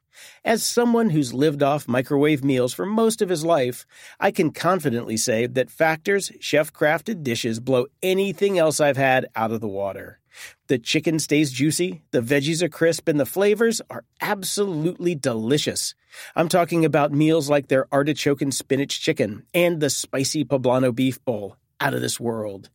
As 0.44 0.64
someone 0.64 1.10
who's 1.10 1.34
lived 1.34 1.64
off 1.64 1.88
microwave 1.88 2.44
meals 2.44 2.74
for 2.74 2.86
most 2.86 3.22
of 3.22 3.30
his 3.30 3.46
life, 3.46 3.86
I 4.20 4.32
can 4.32 4.52
confidently 4.52 5.18
say 5.18 5.48
that 5.48 5.70
Factor's 5.70 6.32
chef 6.40 6.74
crafted 6.74 7.24
dishes 7.24 7.60
blow 7.60 7.88
anything 8.02 8.58
else 8.58 8.80
I've 8.80 8.98
had 8.98 9.28
out 9.36 9.52
of 9.52 9.62
the 9.62 9.68
water. 9.68 10.20
The 10.68 10.78
chicken 10.80 11.20
stays 11.20 11.52
juicy, 11.52 12.04
the 12.12 12.22
veggies 12.22 12.62
are 12.62 12.70
crisp, 12.70 13.08
and 13.08 13.20
the 13.20 13.26
flavors 13.26 13.82
are 13.90 14.06
absolutely 14.22 15.16
delicious. 15.16 15.94
I'm 16.36 16.50
talking 16.50 16.86
about 16.86 17.12
meals 17.12 17.50
like 17.50 17.68
their 17.68 17.88
artichoke 17.92 18.42
and 18.42 18.54
spinach 18.54 19.02
chicken 19.02 19.46
and 19.54 19.80
the 19.80 19.90
spicy 19.90 20.46
poblano 20.46 20.94
beef 20.96 21.24
bowl. 21.26 21.58
Out 21.80 21.96
of 21.96 22.02
this 22.02 22.20
world. 22.20 22.70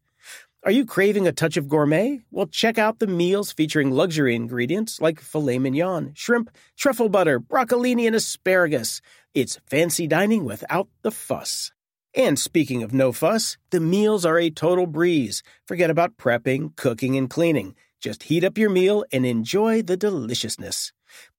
Are 0.66 0.72
you 0.72 0.84
craving 0.84 1.28
a 1.28 1.32
touch 1.32 1.56
of 1.56 1.68
gourmet? 1.68 2.22
Well, 2.32 2.48
check 2.48 2.76
out 2.76 2.98
the 2.98 3.06
meals 3.06 3.52
featuring 3.52 3.92
luxury 3.92 4.34
ingredients 4.34 5.00
like 5.00 5.20
filet 5.20 5.60
mignon, 5.60 6.10
shrimp, 6.14 6.50
truffle 6.76 7.08
butter, 7.08 7.38
broccolini, 7.38 8.08
and 8.08 8.16
asparagus. 8.16 9.00
It's 9.32 9.60
fancy 9.70 10.08
dining 10.08 10.44
without 10.44 10.88
the 11.02 11.12
fuss. 11.12 11.70
And 12.16 12.36
speaking 12.36 12.82
of 12.82 12.92
no 12.92 13.12
fuss, 13.12 13.56
the 13.70 13.78
meals 13.78 14.26
are 14.26 14.40
a 14.40 14.50
total 14.50 14.88
breeze. 14.88 15.44
Forget 15.68 15.88
about 15.88 16.16
prepping, 16.16 16.74
cooking, 16.74 17.16
and 17.16 17.30
cleaning. 17.30 17.76
Just 18.00 18.24
heat 18.24 18.42
up 18.42 18.58
your 18.58 18.70
meal 18.70 19.04
and 19.12 19.24
enjoy 19.24 19.82
the 19.82 19.96
deliciousness. 19.96 20.92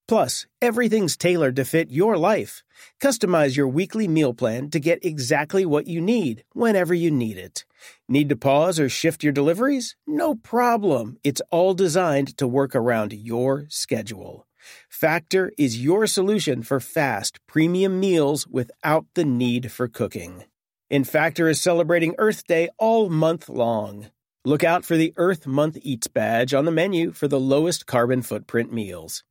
Plus, 0.08 0.46
everything's 0.62 1.18
tailored 1.18 1.56
to 1.58 1.66
fit 1.66 1.92
your 1.92 2.18
life. 2.18 2.64
Customize 3.02 3.58
your 3.58 3.68
weekly 3.68 4.08
meal 4.08 4.34
plan 4.34 4.70
to 4.70 4.80
get 4.80 5.04
exactly 5.04 5.66
what 5.66 5.88
you 5.88 6.00
need 6.00 6.46
whenever 6.54 6.94
you 6.94 7.12
need 7.12 7.38
it. 7.38 7.66
Need 8.08 8.30
to 8.30 8.38
pause 8.38 8.80
or 8.80 8.88
shift 8.88 9.22
your 9.22 9.34
deliveries? 9.34 9.98
No 10.08 10.36
problem. 10.36 11.18
It's 11.24 11.42
all 11.52 11.74
designed 11.74 12.38
to 12.38 12.48
work 12.48 12.74
around 12.74 13.12
your 13.12 13.66
schedule. 13.68 14.48
Factor 14.90 15.52
is 15.58 15.84
your 15.84 16.08
solution 16.08 16.64
for 16.64 16.80
fast, 16.80 17.40
premium 17.46 18.00
meals 18.00 18.48
without 18.48 19.06
the 19.14 19.26
need 19.26 19.72
for 19.72 19.88
cooking. 19.90 20.46
And 20.90 21.08
Factor 21.08 21.50
is 21.50 21.60
celebrating 21.60 22.16
Earth 22.18 22.48
Day 22.48 22.70
all 22.78 23.10
month 23.10 23.50
long. 23.50 24.08
Look 24.46 24.64
out 24.64 24.86
for 24.86 24.96
the 24.96 25.14
Earth 25.18 25.46
Month 25.46 25.78
Eats 25.82 26.08
badge 26.08 26.54
on 26.54 26.64
the 26.64 26.72
menu 26.72 27.12
for 27.12 27.28
the 27.28 27.40
lowest 27.40 27.86
carbon 27.86 28.22
footprint 28.22 28.72
meals. 28.72 29.24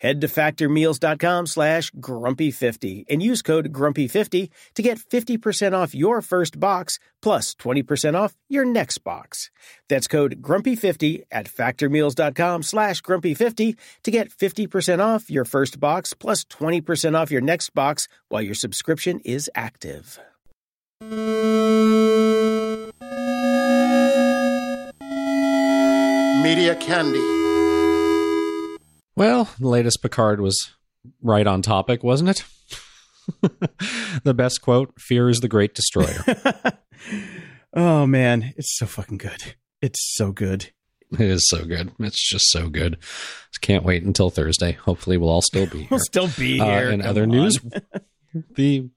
Head 0.00 0.20
to 0.22 0.28
factormeals.com 0.28 1.46
slash 1.46 1.90
grumpy50 1.92 3.04
and 3.08 3.22
use 3.22 3.42
code 3.42 3.72
grumpy50 3.72 4.48
to 4.74 4.82
get 4.82 4.98
50% 4.98 5.72
off 5.74 5.94
your 5.94 6.22
first 6.22 6.58
box 6.58 6.98
plus 7.20 7.54
20% 7.54 8.18
off 8.18 8.34
your 8.48 8.64
next 8.64 8.98
box. 8.98 9.50
That's 9.88 10.08
code 10.08 10.40
grumpy50 10.40 11.24
at 11.30 11.46
factormeals.com 11.46 12.62
slash 12.62 13.02
grumpy50 13.02 13.76
to 14.04 14.10
get 14.10 14.30
50% 14.30 15.00
off 15.00 15.30
your 15.30 15.44
first 15.44 15.78
box 15.78 16.14
plus 16.14 16.44
20% 16.44 17.14
off 17.14 17.30
your 17.30 17.42
next 17.42 17.74
box 17.74 18.08
while 18.28 18.42
your 18.42 18.54
subscription 18.54 19.20
is 19.20 19.50
active. 19.54 20.18
Media 26.42 26.74
Candy. 26.76 27.39
Well, 29.16 29.48
the 29.58 29.68
latest 29.68 30.02
Picard 30.02 30.40
was 30.40 30.72
right 31.22 31.46
on 31.46 31.62
topic, 31.62 32.02
wasn't 32.02 32.30
it? 32.30 32.44
the 34.24 34.34
best 34.34 34.62
quote 34.62 34.92
Fear 34.98 35.28
is 35.28 35.40
the 35.40 35.48
great 35.48 35.74
destroyer. 35.74 36.24
oh, 37.74 38.06
man. 38.06 38.52
It's 38.56 38.76
so 38.78 38.86
fucking 38.86 39.18
good. 39.18 39.54
It's 39.82 40.14
so 40.16 40.32
good. 40.32 40.70
It 41.12 41.20
is 41.22 41.48
so 41.48 41.64
good. 41.64 41.92
It's 41.98 42.28
just 42.28 42.50
so 42.50 42.68
good. 42.68 42.98
Can't 43.60 43.84
wait 43.84 44.02
until 44.04 44.30
Thursday. 44.30 44.72
Hopefully, 44.72 45.16
we'll 45.16 45.28
all 45.28 45.42
still 45.42 45.66
be 45.66 45.78
here. 45.80 45.88
We'll 45.90 46.00
still 46.00 46.28
be 46.38 46.60
Uh, 46.60 46.64
here. 46.64 46.90
in 46.90 47.02
other 47.02 47.24
on. 47.24 47.28
news, 47.30 47.58
the 48.54 48.88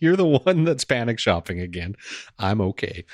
you're 0.00 0.16
the 0.16 0.40
one 0.44 0.64
that's 0.64 0.84
panic 0.84 1.18
shopping 1.18 1.60
again. 1.60 1.96
I'm 2.38 2.60
okay. 2.60 3.04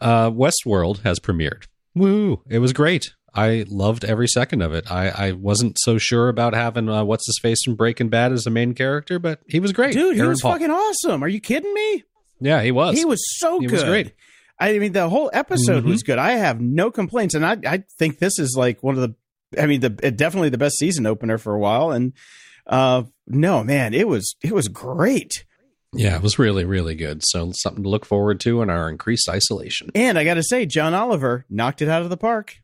Uh, 0.00 0.30
Westworld 0.30 1.02
has 1.02 1.18
premiered. 1.20 1.64
Woo! 1.94 2.42
It 2.48 2.58
was 2.58 2.72
great. 2.72 3.14
I 3.34 3.64
loved 3.68 4.04
every 4.04 4.26
second 4.26 4.62
of 4.62 4.72
it. 4.72 4.90
I, 4.90 5.08
I 5.28 5.32
wasn't 5.32 5.78
so 5.80 5.98
sure 5.98 6.28
about 6.28 6.54
having 6.54 6.88
uh, 6.88 7.04
what's 7.04 7.26
his 7.26 7.38
face 7.42 7.62
from 7.64 7.74
Breaking 7.74 8.08
Bad 8.08 8.32
as 8.32 8.44
the 8.44 8.50
main 8.50 8.74
character, 8.74 9.18
but 9.18 9.40
he 9.46 9.60
was 9.60 9.72
great. 9.72 9.92
Dude, 9.92 10.14
he 10.14 10.20
Aaron 10.20 10.30
was 10.30 10.40
Paul. 10.40 10.52
fucking 10.52 10.70
awesome. 10.70 11.22
Are 11.22 11.28
you 11.28 11.40
kidding 11.40 11.72
me? 11.74 12.04
yeah, 12.40 12.62
he 12.62 12.72
was. 12.72 12.96
He 12.98 13.04
was 13.04 13.22
so 13.38 13.60
He 13.60 13.66
good. 13.66 13.72
was 13.74 13.84
great. 13.84 14.12
I 14.60 14.78
mean, 14.78 14.92
the 14.92 15.08
whole 15.08 15.30
episode 15.32 15.84
Mhm. 15.84 15.88
was 15.88 16.02
good. 16.02 16.18
I 16.18 16.32
have 16.32 16.60
no 16.60 16.90
complaints, 16.90 17.34
and 17.34 17.44
I 17.46 17.56
I 17.66 17.84
think 17.98 18.18
this 18.18 18.38
is 18.38 18.54
like 18.56 18.82
one 18.82 18.96
of 18.96 19.02
the. 19.02 19.14
I 19.60 19.66
mean, 19.66 19.80
the 19.80 19.90
definitely 19.90 20.48
the 20.50 20.58
best 20.58 20.76
season 20.78 21.06
opener 21.06 21.38
for 21.38 21.54
a 21.54 21.58
while, 21.60 21.90
and 21.92 22.12
uh, 22.66 23.04
no 23.26 23.62
man, 23.62 23.94
it 23.94 24.08
was 24.08 24.34
it 24.42 24.52
was 24.52 24.66
great. 24.68 25.44
Yeah, 25.94 26.16
it 26.16 26.22
was 26.22 26.38
really, 26.38 26.64
really 26.64 26.94
good. 26.94 27.22
So 27.24 27.50
something 27.54 27.82
to 27.82 27.88
look 27.88 28.04
forward 28.04 28.40
to 28.40 28.60
in 28.62 28.68
our 28.68 28.90
increased 28.90 29.28
isolation. 29.28 29.90
And 29.94 30.18
I 30.18 30.24
got 30.24 30.34
to 30.34 30.42
say, 30.42 30.66
John 30.66 30.92
Oliver 30.92 31.46
knocked 31.48 31.80
it 31.80 31.88
out 31.88 32.02
of 32.02 32.10
the 32.10 32.16
park. 32.18 32.56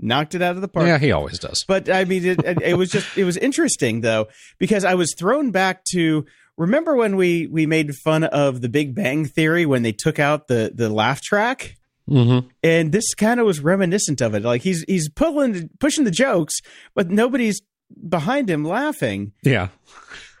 Knocked 0.00 0.34
it 0.34 0.42
out 0.42 0.56
of 0.56 0.60
the 0.60 0.68
park. 0.68 0.86
Yeah, 0.86 0.98
he 0.98 1.12
always 1.12 1.38
does. 1.38 1.64
But 1.66 1.88
I 1.88 2.04
mean, 2.04 2.24
it, 2.24 2.40
it, 2.62 2.76
was 2.76 2.90
just 2.90 3.16
it 3.16 3.24
was 3.24 3.36
interesting 3.36 4.00
though 4.00 4.26
because 4.58 4.84
I 4.84 4.94
was 4.94 5.14
thrown 5.16 5.50
back 5.52 5.84
to 5.92 6.24
remember 6.56 6.96
when 6.96 7.16
we 7.16 7.46
we 7.46 7.66
made 7.66 7.94
fun 7.94 8.24
of 8.24 8.60
the 8.60 8.68
Big 8.68 8.94
Bang 8.94 9.24
Theory 9.24 9.66
when 9.66 9.82
they 9.82 9.92
took 9.92 10.18
out 10.18 10.48
the 10.48 10.72
the 10.74 10.88
laugh 10.88 11.20
track. 11.20 11.76
Mm-hmm. 12.06 12.48
and 12.62 12.92
this 12.92 13.14
kind 13.14 13.40
of 13.40 13.46
was 13.46 13.60
reminiscent 13.60 14.20
of 14.20 14.34
it. 14.34 14.42
Like 14.42 14.60
he's 14.60 14.84
he's 14.86 15.08
pulling 15.08 15.70
pushing 15.80 16.04
the 16.04 16.10
jokes, 16.10 16.56
but 16.94 17.08
nobody's 17.08 17.62
behind 18.08 18.50
him 18.50 18.62
laughing. 18.62 19.32
Yeah. 19.42 19.68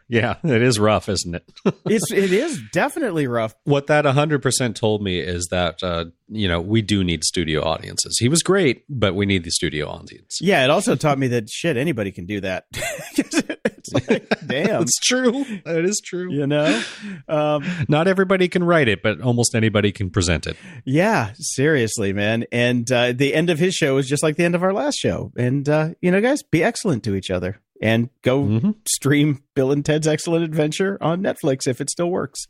Yeah, 0.08 0.36
it 0.44 0.62
is 0.62 0.78
rough, 0.78 1.08
isn't 1.08 1.34
it? 1.34 1.44
It's 1.86 2.10
it 2.10 2.32
is 2.32 2.60
definitely 2.72 3.26
rough. 3.26 3.54
what 3.64 3.88
that 3.88 4.04
100% 4.04 4.74
told 4.74 5.02
me 5.02 5.18
is 5.20 5.48
that 5.50 5.82
uh, 5.82 6.06
you 6.28 6.48
know 6.48 6.60
we 6.60 6.82
do 6.82 7.04
need 7.04 7.22
studio 7.24 7.62
audiences 7.62 8.16
he 8.18 8.28
was 8.28 8.42
great 8.42 8.84
but 8.88 9.14
we 9.14 9.26
need 9.26 9.44
the 9.44 9.50
studio 9.50 9.88
audience 9.88 10.38
Yeah, 10.40 10.64
it 10.64 10.70
also 10.70 10.96
taught 10.96 11.18
me 11.18 11.28
that 11.28 11.50
shit 11.50 11.76
anybody 11.76 12.10
can 12.10 12.24
do 12.26 12.40
that. 12.40 12.64
it's 12.72 13.92
like 14.08 14.26
damn, 14.46 14.82
it's 14.82 14.98
true 15.00 15.44
It 15.66 15.84
is 15.84 16.00
true 16.04 16.32
you 16.32 16.46
know. 16.46 16.82
Um, 17.28 17.64
not 17.88 18.08
everybody 18.08 18.48
can 18.48 18.64
write 18.64 18.88
it 18.88 19.02
but 19.02 19.20
almost 19.20 19.54
anybody 19.54 19.92
can 19.92 20.10
present 20.10 20.46
it 20.46 20.56
yeah, 20.84 21.32
seriously, 21.38 22.12
man. 22.12 22.44
And 22.52 22.90
uh, 22.90 23.12
the 23.12 23.34
end 23.34 23.50
of 23.50 23.58
his 23.58 23.74
show 23.74 23.96
is 23.98 24.06
just 24.06 24.22
like 24.22 24.36
the 24.36 24.44
end 24.44 24.54
of 24.54 24.62
our 24.62 24.72
last 24.72 24.96
show. 24.98 25.32
And 25.36 25.68
uh, 25.68 25.90
you 26.00 26.10
know, 26.10 26.20
guys, 26.20 26.42
be 26.42 26.62
excellent 26.62 27.04
to 27.04 27.14
each 27.14 27.30
other 27.30 27.60
and 27.84 28.08
go 28.22 28.42
Mhm. 28.42 28.74
stream 28.88 29.42
Bill 29.54 29.70
and 29.70 29.84
Ted's 29.84 30.08
Excellent 30.08 30.42
Adventure 30.44 30.98
on 31.00 31.22
Netflix 31.22 31.68
if 31.68 31.80
it 31.80 31.90
still 31.90 32.10
works. 32.10 32.46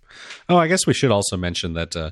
oh 0.48 0.56
i 0.56 0.68
guess 0.68 0.86
we 0.86 0.94
should 0.94 1.10
also 1.10 1.36
mention 1.36 1.74
that 1.74 1.94
uh, 1.96 2.10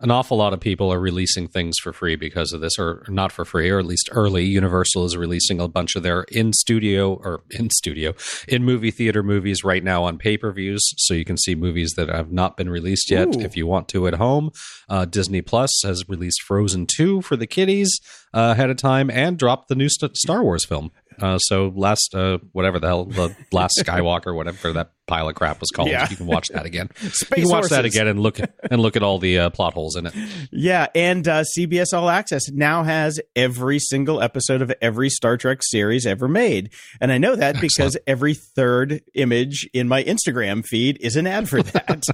an 0.00 0.10
awful 0.10 0.36
lot 0.36 0.52
of 0.52 0.58
people 0.60 0.92
are 0.92 0.98
releasing 0.98 1.46
things 1.46 1.76
for 1.80 1.92
free 1.92 2.16
because 2.16 2.52
of 2.52 2.60
this 2.60 2.76
or 2.80 3.04
not 3.08 3.30
for 3.30 3.44
free 3.44 3.70
or 3.70 3.78
at 3.78 3.86
least 3.86 4.08
early 4.12 4.44
universal 4.44 5.04
is 5.04 5.16
releasing 5.16 5.60
a 5.60 5.68
bunch 5.68 5.94
of 5.94 6.02
their 6.02 6.22
in 6.32 6.52
studio 6.52 7.14
or 7.14 7.42
in 7.50 7.70
studio 7.70 8.12
in 8.48 8.64
movie 8.64 8.90
theater 8.90 9.22
movies 9.22 9.62
right 9.62 9.84
now 9.84 10.02
on 10.02 10.18
pay-per-views 10.18 10.82
so 10.98 11.14
you 11.14 11.24
can 11.24 11.38
see 11.38 11.54
movies 11.54 11.92
that 11.96 12.08
have 12.08 12.32
not 12.32 12.56
been 12.56 12.68
released 12.68 13.08
yet 13.10 13.28
Ooh. 13.36 13.40
if 13.40 13.56
you 13.56 13.66
want 13.68 13.88
to 13.88 14.06
at 14.08 14.14
home 14.14 14.50
uh, 14.88 15.04
disney 15.04 15.40
plus 15.42 15.70
has 15.84 16.02
released 16.08 16.42
frozen 16.42 16.86
2 16.86 17.22
for 17.22 17.36
the 17.36 17.46
kiddies 17.46 17.90
uh, 18.34 18.50
ahead 18.54 18.70
of 18.70 18.76
time 18.76 19.08
and 19.10 19.38
dropped 19.38 19.68
the 19.68 19.76
new 19.76 19.88
St- 19.88 20.16
star 20.16 20.42
wars 20.42 20.64
film 20.66 20.90
uh, 21.20 21.38
so 21.38 21.72
last 21.74 22.14
uh, 22.14 22.38
whatever 22.52 22.78
the 22.78 22.86
hell 22.86 23.04
the 23.04 23.34
last 23.52 23.74
skywalker 23.84 24.34
whatever 24.34 24.72
that 24.72 24.92
pile 25.06 25.28
of 25.28 25.34
crap 25.34 25.60
was 25.60 25.70
called 25.70 25.88
Yeah. 25.90 26.08
you 26.10 26.16
can 26.16 26.26
watch 26.26 26.48
that 26.48 26.64
again 26.66 26.88
Space 26.96 27.38
you 27.38 27.44
can 27.44 27.50
watch 27.52 27.68
that 27.70 27.84
again 27.84 28.06
and 28.08 28.20
look 28.20 28.38
and 28.38 28.80
look 28.80 28.96
at 28.96 29.02
all 29.02 29.18
the 29.18 29.38
uh, 29.38 29.50
plot 29.50 29.74
holes 29.74 29.96
in 29.96 30.06
it 30.06 30.14
Yeah, 30.50 30.86
and 30.94 31.26
uh, 31.28 31.44
CBS 31.56 31.92
All 31.92 32.08
Access 32.08 32.50
now 32.50 32.82
has 32.84 33.20
every 33.36 33.78
single 33.78 34.22
episode 34.22 34.62
of 34.62 34.72
every 34.80 35.10
Star 35.10 35.36
Trek 35.36 35.58
series 35.62 36.06
ever 36.06 36.26
made, 36.28 36.70
and 37.00 37.12
I 37.12 37.18
know 37.18 37.36
that 37.36 37.60
because 37.60 37.96
every 38.06 38.34
third 38.34 39.02
image 39.14 39.68
in 39.74 39.88
my 39.88 40.02
Instagram 40.04 40.64
feed 40.64 40.96
is 41.00 41.16
an 41.16 41.26
ad 41.26 41.48
for 41.48 41.62
that, 41.62 42.04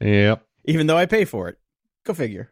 yep 0.00 0.44
even 0.64 0.86
though 0.86 0.96
I 0.96 1.06
pay 1.06 1.24
for 1.24 1.48
it. 1.48 1.58
Go 2.04 2.14
figure. 2.14 2.50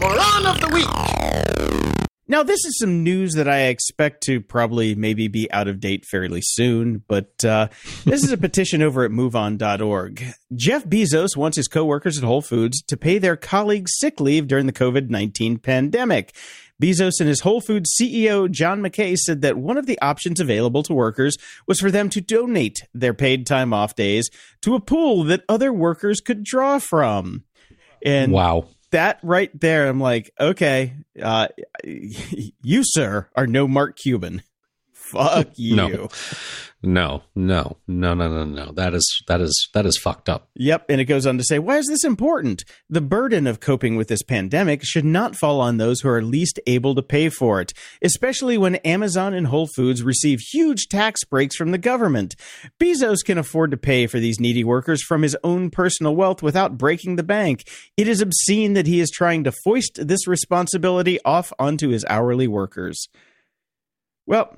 Moron 0.00 0.46
of 0.46 0.60
the 0.60 0.70
Week. 0.72 1.19
Now, 2.30 2.44
this 2.44 2.64
is 2.64 2.78
some 2.78 3.02
news 3.02 3.32
that 3.32 3.48
I 3.48 3.62
expect 3.62 4.22
to 4.26 4.40
probably 4.40 4.94
maybe 4.94 5.26
be 5.26 5.50
out 5.50 5.66
of 5.66 5.80
date 5.80 6.04
fairly 6.06 6.40
soon, 6.40 7.02
but 7.08 7.44
uh, 7.44 7.66
this 8.04 8.22
is 8.22 8.30
a 8.30 8.36
petition 8.38 8.82
over 8.82 9.02
at 9.02 9.10
MoveOn.org. 9.10 10.24
Jeff 10.54 10.84
Bezos 10.84 11.36
wants 11.36 11.56
his 11.56 11.66
coworkers 11.66 12.18
at 12.18 12.22
Whole 12.22 12.40
Foods 12.40 12.82
to 12.82 12.96
pay 12.96 13.18
their 13.18 13.34
colleagues 13.34 13.90
sick 13.98 14.20
leave 14.20 14.46
during 14.46 14.66
the 14.66 14.72
COVID 14.72 15.10
19 15.10 15.58
pandemic. 15.58 16.32
Bezos 16.80 17.18
and 17.18 17.28
his 17.28 17.40
Whole 17.40 17.60
Foods 17.60 17.90
CEO, 18.00 18.48
John 18.48 18.80
Mackey, 18.80 19.16
said 19.16 19.40
that 19.40 19.56
one 19.58 19.76
of 19.76 19.86
the 19.86 20.00
options 20.00 20.38
available 20.38 20.84
to 20.84 20.94
workers 20.94 21.36
was 21.66 21.80
for 21.80 21.90
them 21.90 22.08
to 22.10 22.20
donate 22.20 22.78
their 22.94 23.12
paid 23.12 23.44
time 23.44 23.74
off 23.74 23.96
days 23.96 24.30
to 24.62 24.76
a 24.76 24.80
pool 24.80 25.24
that 25.24 25.42
other 25.48 25.72
workers 25.72 26.20
could 26.20 26.44
draw 26.44 26.78
from. 26.78 27.42
And 28.04 28.30
wow 28.30 28.68
that 28.90 29.18
right 29.22 29.50
there, 29.58 29.88
I'm 29.88 30.00
like, 30.00 30.30
okay, 30.38 30.94
uh, 31.22 31.48
you, 31.84 32.82
sir, 32.84 33.28
are 33.34 33.46
no 33.46 33.66
Mark 33.68 33.96
Cuban. 33.98 34.42
Fuck 35.10 35.48
you. 35.56 35.76
No. 35.76 36.08
No, 36.82 37.24
no, 37.34 37.76
no, 37.86 38.14
no, 38.14 38.28
no, 38.28 38.44
no. 38.44 38.72
That 38.72 38.94
is 38.94 39.22
that 39.26 39.42
is 39.42 39.68
that 39.74 39.84
is 39.84 39.98
fucked 39.98 40.30
up. 40.30 40.48
Yep. 40.54 40.86
And 40.88 40.98
it 40.98 41.04
goes 41.04 41.26
on 41.26 41.36
to 41.36 41.44
say, 41.44 41.58
why 41.58 41.76
is 41.76 41.86
this 41.88 42.04
important? 42.04 42.64
The 42.88 43.02
burden 43.02 43.46
of 43.46 43.60
coping 43.60 43.96
with 43.96 44.08
this 44.08 44.22
pandemic 44.22 44.80
should 44.82 45.04
not 45.04 45.36
fall 45.36 45.60
on 45.60 45.76
those 45.76 46.00
who 46.00 46.08
are 46.08 46.22
least 46.22 46.58
able 46.66 46.94
to 46.94 47.02
pay 47.02 47.28
for 47.28 47.60
it, 47.60 47.74
especially 48.00 48.56
when 48.56 48.76
Amazon 48.76 49.34
and 49.34 49.48
Whole 49.48 49.68
Foods 49.76 50.02
receive 50.02 50.40
huge 50.40 50.88
tax 50.88 51.22
breaks 51.24 51.54
from 51.54 51.70
the 51.70 51.76
government. 51.76 52.34
Bezos 52.80 53.22
can 53.22 53.36
afford 53.36 53.72
to 53.72 53.76
pay 53.76 54.06
for 54.06 54.18
these 54.18 54.40
needy 54.40 54.64
workers 54.64 55.02
from 55.02 55.20
his 55.20 55.36
own 55.44 55.68
personal 55.68 56.16
wealth 56.16 56.42
without 56.42 56.78
breaking 56.78 57.16
the 57.16 57.22
bank. 57.22 57.68
It 57.98 58.08
is 58.08 58.22
obscene 58.22 58.72
that 58.72 58.86
he 58.86 59.00
is 59.00 59.10
trying 59.10 59.44
to 59.44 59.52
foist 59.52 60.06
this 60.08 60.26
responsibility 60.26 61.18
off 61.26 61.52
onto 61.58 61.90
his 61.90 62.06
hourly 62.08 62.48
workers. 62.48 63.06
Well, 64.30 64.54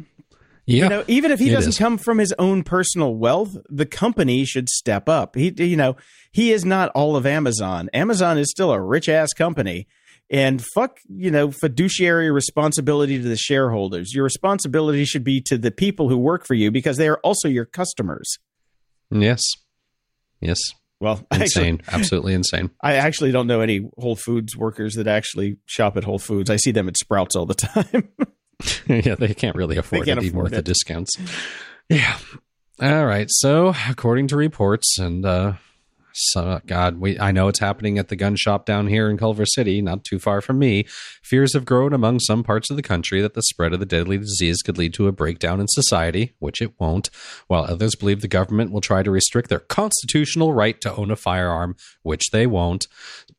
Yeah. 0.66 0.84
You 0.84 0.88
know, 0.90 1.04
even 1.08 1.30
if 1.30 1.40
he 1.40 1.50
doesn't 1.50 1.70
is. 1.70 1.78
come 1.78 1.98
from 1.98 2.18
his 2.18 2.32
own 2.38 2.62
personal 2.62 3.14
wealth, 3.14 3.56
the 3.68 3.86
company 3.86 4.44
should 4.44 4.68
step 4.68 5.08
up. 5.08 5.34
He, 5.34 5.52
you 5.56 5.76
know, 5.76 5.96
he 6.30 6.52
is 6.52 6.64
not 6.64 6.90
all 6.94 7.16
of 7.16 7.26
Amazon. 7.26 7.90
Amazon 7.92 8.38
is 8.38 8.50
still 8.50 8.70
a 8.72 8.80
rich 8.80 9.08
ass 9.08 9.32
company. 9.32 9.88
And 10.30 10.64
fuck, 10.74 10.98
you 11.08 11.30
know, 11.30 11.50
fiduciary 11.50 12.30
responsibility 12.30 13.20
to 13.20 13.28
the 13.28 13.36
shareholders. 13.36 14.14
Your 14.14 14.24
responsibility 14.24 15.04
should 15.04 15.24
be 15.24 15.40
to 15.42 15.58
the 15.58 15.70
people 15.70 16.08
who 16.08 16.16
work 16.16 16.46
for 16.46 16.54
you 16.54 16.70
because 16.70 16.96
they 16.96 17.08
are 17.08 17.18
also 17.18 17.48
your 17.48 17.66
customers. 17.66 18.38
Yes. 19.10 19.42
Yes. 20.40 20.58
Well, 21.00 21.26
actually, 21.30 21.68
Insane. 21.68 21.82
Absolutely 21.88 22.34
insane. 22.34 22.70
I 22.80 22.94
actually 22.94 23.32
don't 23.32 23.48
know 23.48 23.60
any 23.60 23.90
Whole 23.98 24.16
Foods 24.16 24.56
workers 24.56 24.94
that 24.94 25.08
actually 25.08 25.56
shop 25.66 25.96
at 25.96 26.04
Whole 26.04 26.20
Foods. 26.20 26.48
I 26.48 26.56
see 26.56 26.70
them 26.70 26.88
at 26.88 26.96
Sprouts 26.96 27.34
all 27.36 27.44
the 27.44 27.54
time. 27.54 28.08
yeah, 28.88 29.14
they 29.14 29.34
can't 29.34 29.56
really 29.56 29.76
afford 29.76 30.06
can't 30.06 30.18
it, 30.18 30.24
even 30.24 30.36
afford 30.36 30.44
with 30.44 30.54
the 30.54 30.62
discounts. 30.62 31.16
Yeah. 31.88 32.16
All 32.80 33.06
right. 33.06 33.26
So, 33.30 33.74
according 33.88 34.28
to 34.28 34.36
reports, 34.36 34.98
and 34.98 35.24
uh, 35.24 35.54
so 36.12 36.60
God, 36.66 37.00
we 37.00 37.18
I 37.18 37.32
know 37.32 37.48
it's 37.48 37.58
happening 37.58 37.98
at 37.98 38.08
the 38.08 38.16
gun 38.16 38.36
shop 38.36 38.66
down 38.66 38.86
here 38.86 39.08
in 39.08 39.16
Culver 39.16 39.46
City, 39.46 39.80
not 39.80 40.04
too 40.04 40.18
far 40.18 40.40
from 40.40 40.58
me. 40.58 40.84
Fears 41.22 41.54
have 41.54 41.64
grown 41.64 41.92
among 41.92 42.20
some 42.20 42.42
parts 42.42 42.70
of 42.70 42.76
the 42.76 42.82
country 42.82 43.20
that 43.20 43.34
the 43.34 43.42
spread 43.42 43.72
of 43.72 43.80
the 43.80 43.86
deadly 43.86 44.18
disease 44.18 44.62
could 44.62 44.78
lead 44.78 44.94
to 44.94 45.06
a 45.06 45.12
breakdown 45.12 45.60
in 45.60 45.68
society, 45.68 46.32
which 46.38 46.60
it 46.60 46.78
won't. 46.78 47.08
While 47.46 47.64
others 47.64 47.94
believe 47.94 48.20
the 48.20 48.28
government 48.28 48.72
will 48.72 48.80
try 48.80 49.02
to 49.02 49.10
restrict 49.10 49.48
their 49.48 49.60
constitutional 49.60 50.52
right 50.52 50.80
to 50.80 50.94
own 50.94 51.10
a 51.10 51.16
firearm, 51.16 51.76
which 52.02 52.30
they 52.32 52.46
won't. 52.46 52.86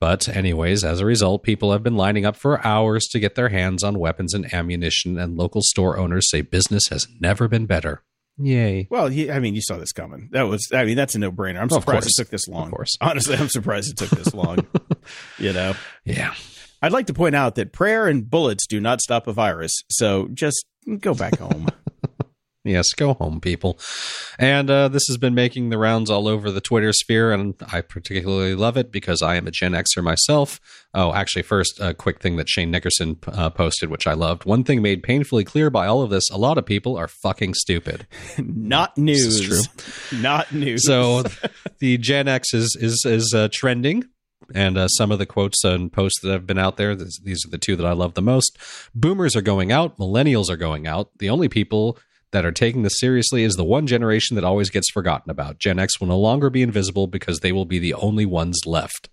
But, 0.04 0.28
anyways, 0.28 0.84
as 0.84 1.00
a 1.00 1.06
result, 1.06 1.44
people 1.44 1.72
have 1.72 1.82
been 1.82 1.96
lining 1.96 2.26
up 2.26 2.36
for 2.36 2.60
hours 2.68 3.06
to 3.12 3.20
get 3.22 3.36
their 3.36 3.48
hands 3.48 3.86
on 3.86 3.98
weapons 4.00 4.34
and 4.34 4.54
ammunition, 4.54 5.18
and 5.18 5.38
local 5.38 5.62
store 5.64 5.98
owners 5.98 6.30
say 6.30 6.42
business 6.42 6.84
has 6.90 7.08
never 7.22 7.48
been 7.48 7.66
better. 7.68 8.04
Yay. 8.38 8.90
Well, 8.92 9.08
he, 9.08 9.32
I 9.32 9.40
mean, 9.40 9.56
you 9.56 9.62
saw 9.62 9.78
this 9.78 9.94
coming. 9.94 10.28
That 10.34 10.42
was, 10.50 10.68
I 10.74 10.84
mean, 10.84 10.98
that's 10.98 11.16
a 11.16 11.20
no 11.20 11.32
brainer. 11.32 11.62
I'm 11.62 11.70
surprised 11.70 12.08
it 12.08 12.16
took 12.18 12.28
this 12.28 12.50
long. 12.50 12.66
Of 12.66 12.72
course. 12.74 12.98
Honestly, 13.00 13.38
I'm 13.38 13.48
surprised 13.48 13.92
it 13.92 13.96
took 13.98 14.10
this 14.10 14.34
long. 14.34 14.68
you 15.38 15.54
know, 15.54 15.74
Yeah. 16.04 16.34
I'd 16.82 16.92
like 16.92 17.08
to 17.08 17.14
point 17.14 17.34
out 17.36 17.56
that 17.56 17.72
prayer 17.72 18.08
and 18.10 18.30
bullets 18.30 18.68
do 18.68 18.82
not 18.82 19.00
stop 19.00 19.28
a 19.28 19.32
virus. 19.32 19.72
So 19.90 20.28
just 20.34 20.66
go 21.00 21.14
back 21.14 21.40
home. 21.40 21.70
Yes, 22.66 22.94
go 22.94 23.14
home, 23.16 23.42
people. 23.42 23.78
And 24.40 24.70
uh, 24.70 24.88
this 24.88 25.04
has 25.08 25.18
been 25.18 25.36
making 25.36 25.70
the 25.70 25.78
rounds 25.78 26.10
all 26.10 26.30
over 26.30 26.50
the 26.50 26.62
Twitter 26.62 26.94
sphere, 26.94 27.34
and 27.34 27.56
I 27.74 27.82
particularly 27.82 28.56
love 28.56 28.78
it 28.78 28.90
because 28.90 29.22
I 29.22 29.36
am 29.36 29.48
a 29.48 29.52
Gen 29.52 29.74
Xer 29.74 30.02
myself. 30.02 30.62
Oh, 30.94 31.14
actually, 31.14 31.42
first, 31.42 31.78
a 31.82 31.94
quick 31.94 32.22
thing 32.22 32.38
that 32.38 32.48
Shane 32.48 32.72
Nickerson 32.72 33.20
uh, 33.28 33.50
posted, 33.50 33.90
which 33.90 34.08
I 34.08 34.14
loved. 34.14 34.46
One 34.46 34.64
thing 34.64 34.82
made 34.82 35.04
painfully 35.04 35.44
clear 35.44 35.70
by 35.70 35.88
all 35.88 36.02
of 36.02 36.10
this 36.10 36.30
a 36.30 36.38
lot 36.38 36.58
of 36.58 36.66
people 36.66 36.96
are 36.96 37.10
fucking 37.10 37.54
stupid. 37.56 38.08
not 38.38 38.98
news. 38.98 39.42
is 39.42 39.70
Not 40.14 40.54
news. 40.54 40.86
So 40.86 41.24
the 41.80 41.98
Gen 41.98 42.30
X 42.30 42.54
is, 42.54 42.78
is, 42.80 43.04
is 43.06 43.34
uh, 43.36 43.50
trending. 43.52 44.06
And 44.56 44.78
uh, 44.78 44.88
some 44.88 45.12
of 45.12 45.20
the 45.20 45.26
quotes 45.26 45.64
and 45.64 45.92
posts 45.92 46.22
that 46.22 46.32
have 46.32 46.48
been 46.48 46.60
out 46.60 46.78
there, 46.78 46.96
this, 46.96 47.20
these 47.20 47.46
are 47.46 47.50
the 47.50 47.58
two 47.58 47.76
that 47.76 47.86
I 47.86 47.94
love 47.94 48.14
the 48.14 48.22
most. 48.22 48.58
Boomers 48.94 49.36
are 49.36 49.42
going 49.42 49.72
out, 49.72 49.98
millennials 49.98 50.50
are 50.50 50.58
going 50.58 50.88
out. 50.88 51.10
The 51.20 51.30
only 51.30 51.50
people 51.50 51.98
that 52.34 52.46
are 52.46 52.52
taking 52.52 52.84
this 52.84 53.00
seriously 53.00 53.44
is 53.44 53.56
the 53.56 53.64
one 53.64 53.88
generation 53.88 54.36
that 54.36 54.44
always 54.44 54.70
gets 54.70 54.92
forgotten 54.92 55.32
about. 55.32 55.60
Gen 55.60 55.80
X 55.80 56.00
will 56.00 56.08
no 56.08 56.20
longer 56.20 56.50
be 56.50 56.62
invisible 56.62 57.08
because 57.08 57.40
they 57.40 57.54
will 57.54 57.66
be 57.66 57.80
the 57.80 57.94
only 57.94 58.26
ones 58.26 58.60
left. 58.66 59.10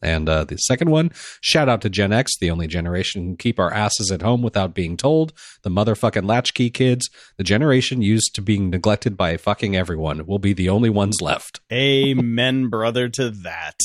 And 0.00 0.28
uh, 0.28 0.44
the 0.44 0.56
second 0.58 0.90
one, 0.90 1.10
shout 1.40 1.68
out 1.68 1.80
to 1.80 1.90
Gen 1.90 2.12
X, 2.12 2.38
the 2.38 2.50
only 2.50 2.68
generation 2.68 3.22
who 3.22 3.28
can 3.30 3.36
keep 3.36 3.58
our 3.58 3.72
asses 3.72 4.12
at 4.12 4.22
home 4.22 4.42
without 4.42 4.74
being 4.74 4.96
told. 4.96 5.32
The 5.62 5.70
motherfucking 5.70 6.24
latchkey 6.24 6.70
kids, 6.70 7.10
the 7.36 7.42
generation 7.42 8.00
used 8.00 8.34
to 8.36 8.42
being 8.42 8.70
neglected 8.70 9.16
by 9.16 9.36
fucking 9.36 9.74
everyone, 9.74 10.24
will 10.26 10.38
be 10.38 10.52
the 10.52 10.68
only 10.68 10.90
ones 10.90 11.16
left. 11.20 11.60
amen, 11.72 12.68
brother, 12.68 13.08
to 13.08 13.30
that. 13.30 13.80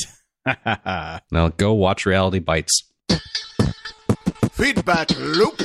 Now 1.32 1.50
go 1.50 1.74
watch 1.74 2.06
Reality 2.06 2.40
Bites. 2.40 2.84
Feedback 4.52 5.18
loop. 5.18 5.62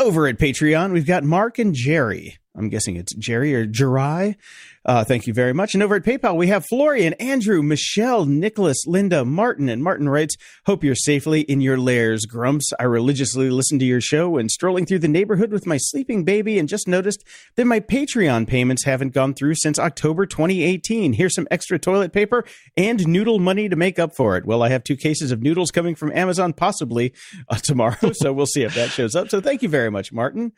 Over 0.00 0.28
at 0.28 0.38
Patreon, 0.38 0.92
we've 0.92 1.06
got 1.06 1.24
Mark 1.24 1.58
and 1.58 1.74
Jerry. 1.74 2.38
I'm 2.56 2.68
guessing 2.68 2.94
it's 2.94 3.12
Jerry 3.14 3.52
or 3.52 3.66
Jerai. 3.66 4.36
Uh, 4.84 5.04
thank 5.04 5.26
you 5.26 5.34
very 5.34 5.52
much. 5.52 5.74
And 5.74 5.82
over 5.82 5.96
at 5.96 6.04
PayPal, 6.04 6.36
we 6.36 6.46
have 6.48 6.64
Florian, 6.66 7.12
Andrew, 7.14 7.62
Michelle, 7.62 8.24
Nicholas, 8.24 8.86
Linda, 8.86 9.24
Martin. 9.24 9.68
And 9.68 9.82
Martin 9.82 10.08
writes, 10.08 10.36
Hope 10.66 10.84
you're 10.84 10.94
safely 10.94 11.42
in 11.42 11.60
your 11.60 11.78
lairs, 11.78 12.24
Grumps. 12.24 12.70
I 12.78 12.84
religiously 12.84 13.50
listen 13.50 13.78
to 13.80 13.84
your 13.84 14.00
show 14.00 14.30
when 14.30 14.48
strolling 14.48 14.86
through 14.86 15.00
the 15.00 15.08
neighborhood 15.08 15.50
with 15.50 15.66
my 15.66 15.76
sleeping 15.76 16.24
baby 16.24 16.58
and 16.58 16.68
just 16.68 16.88
noticed 16.88 17.24
that 17.56 17.66
my 17.66 17.80
Patreon 17.80 18.46
payments 18.46 18.84
haven't 18.84 19.12
gone 19.14 19.34
through 19.34 19.56
since 19.56 19.78
October 19.78 20.26
2018. 20.26 21.14
Here's 21.14 21.34
some 21.34 21.48
extra 21.50 21.78
toilet 21.78 22.12
paper 22.12 22.44
and 22.76 23.06
noodle 23.06 23.38
money 23.38 23.68
to 23.68 23.76
make 23.76 23.98
up 23.98 24.14
for 24.14 24.36
it. 24.36 24.46
Well, 24.46 24.62
I 24.62 24.68
have 24.68 24.84
two 24.84 24.96
cases 24.96 25.32
of 25.32 25.42
noodles 25.42 25.70
coming 25.70 25.94
from 25.94 26.12
Amazon 26.12 26.52
possibly 26.52 27.12
uh, 27.48 27.56
tomorrow, 27.62 28.12
so 28.12 28.32
we'll 28.32 28.46
see 28.46 28.62
if 28.62 28.74
that 28.74 28.90
shows 28.90 29.14
up. 29.14 29.28
So 29.28 29.40
thank 29.40 29.62
you 29.62 29.68
very 29.68 29.90
much, 29.90 30.12
Martin. 30.12 30.52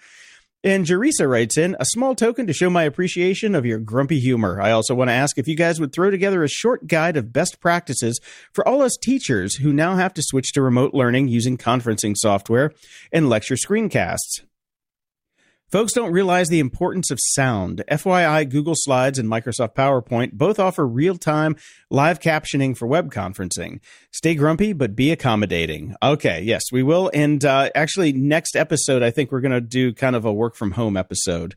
And 0.62 0.84
Jerisa 0.84 1.26
writes 1.26 1.56
in 1.56 1.74
a 1.80 1.86
small 1.86 2.14
token 2.14 2.46
to 2.46 2.52
show 2.52 2.68
my 2.68 2.82
appreciation 2.82 3.54
of 3.54 3.64
your 3.64 3.78
grumpy 3.78 4.20
humor. 4.20 4.60
I 4.60 4.72
also 4.72 4.94
want 4.94 5.08
to 5.08 5.14
ask 5.14 5.38
if 5.38 5.48
you 5.48 5.56
guys 5.56 5.80
would 5.80 5.90
throw 5.90 6.10
together 6.10 6.44
a 6.44 6.48
short 6.48 6.86
guide 6.86 7.16
of 7.16 7.32
best 7.32 7.60
practices 7.60 8.20
for 8.52 8.66
all 8.68 8.82
us 8.82 8.98
teachers 9.00 9.56
who 9.56 9.72
now 9.72 9.96
have 9.96 10.12
to 10.14 10.22
switch 10.22 10.52
to 10.52 10.60
remote 10.60 10.92
learning 10.92 11.28
using 11.28 11.56
conferencing 11.56 12.14
software 12.14 12.74
and 13.10 13.30
lecture 13.30 13.54
screencasts. 13.54 14.42
Folks 15.70 15.92
don't 15.92 16.10
realize 16.10 16.48
the 16.48 16.58
importance 16.58 17.12
of 17.12 17.20
sound. 17.22 17.84
FYI, 17.88 18.48
Google 18.48 18.74
Slides 18.76 19.20
and 19.20 19.28
Microsoft 19.28 19.76
PowerPoint 19.76 20.32
both 20.32 20.58
offer 20.58 20.84
real 20.84 21.16
time 21.16 21.54
live 21.90 22.18
captioning 22.18 22.76
for 22.76 22.88
web 22.88 23.12
conferencing. 23.12 23.78
Stay 24.10 24.34
grumpy, 24.34 24.72
but 24.72 24.96
be 24.96 25.12
accommodating. 25.12 25.94
Okay, 26.02 26.42
yes, 26.42 26.62
we 26.72 26.82
will. 26.82 27.08
And 27.14 27.44
uh, 27.44 27.70
actually, 27.76 28.12
next 28.12 28.56
episode, 28.56 29.04
I 29.04 29.12
think 29.12 29.30
we're 29.30 29.40
going 29.40 29.52
to 29.52 29.60
do 29.60 29.94
kind 29.94 30.16
of 30.16 30.24
a 30.24 30.32
work 30.32 30.56
from 30.56 30.72
home 30.72 30.96
episode. 30.96 31.54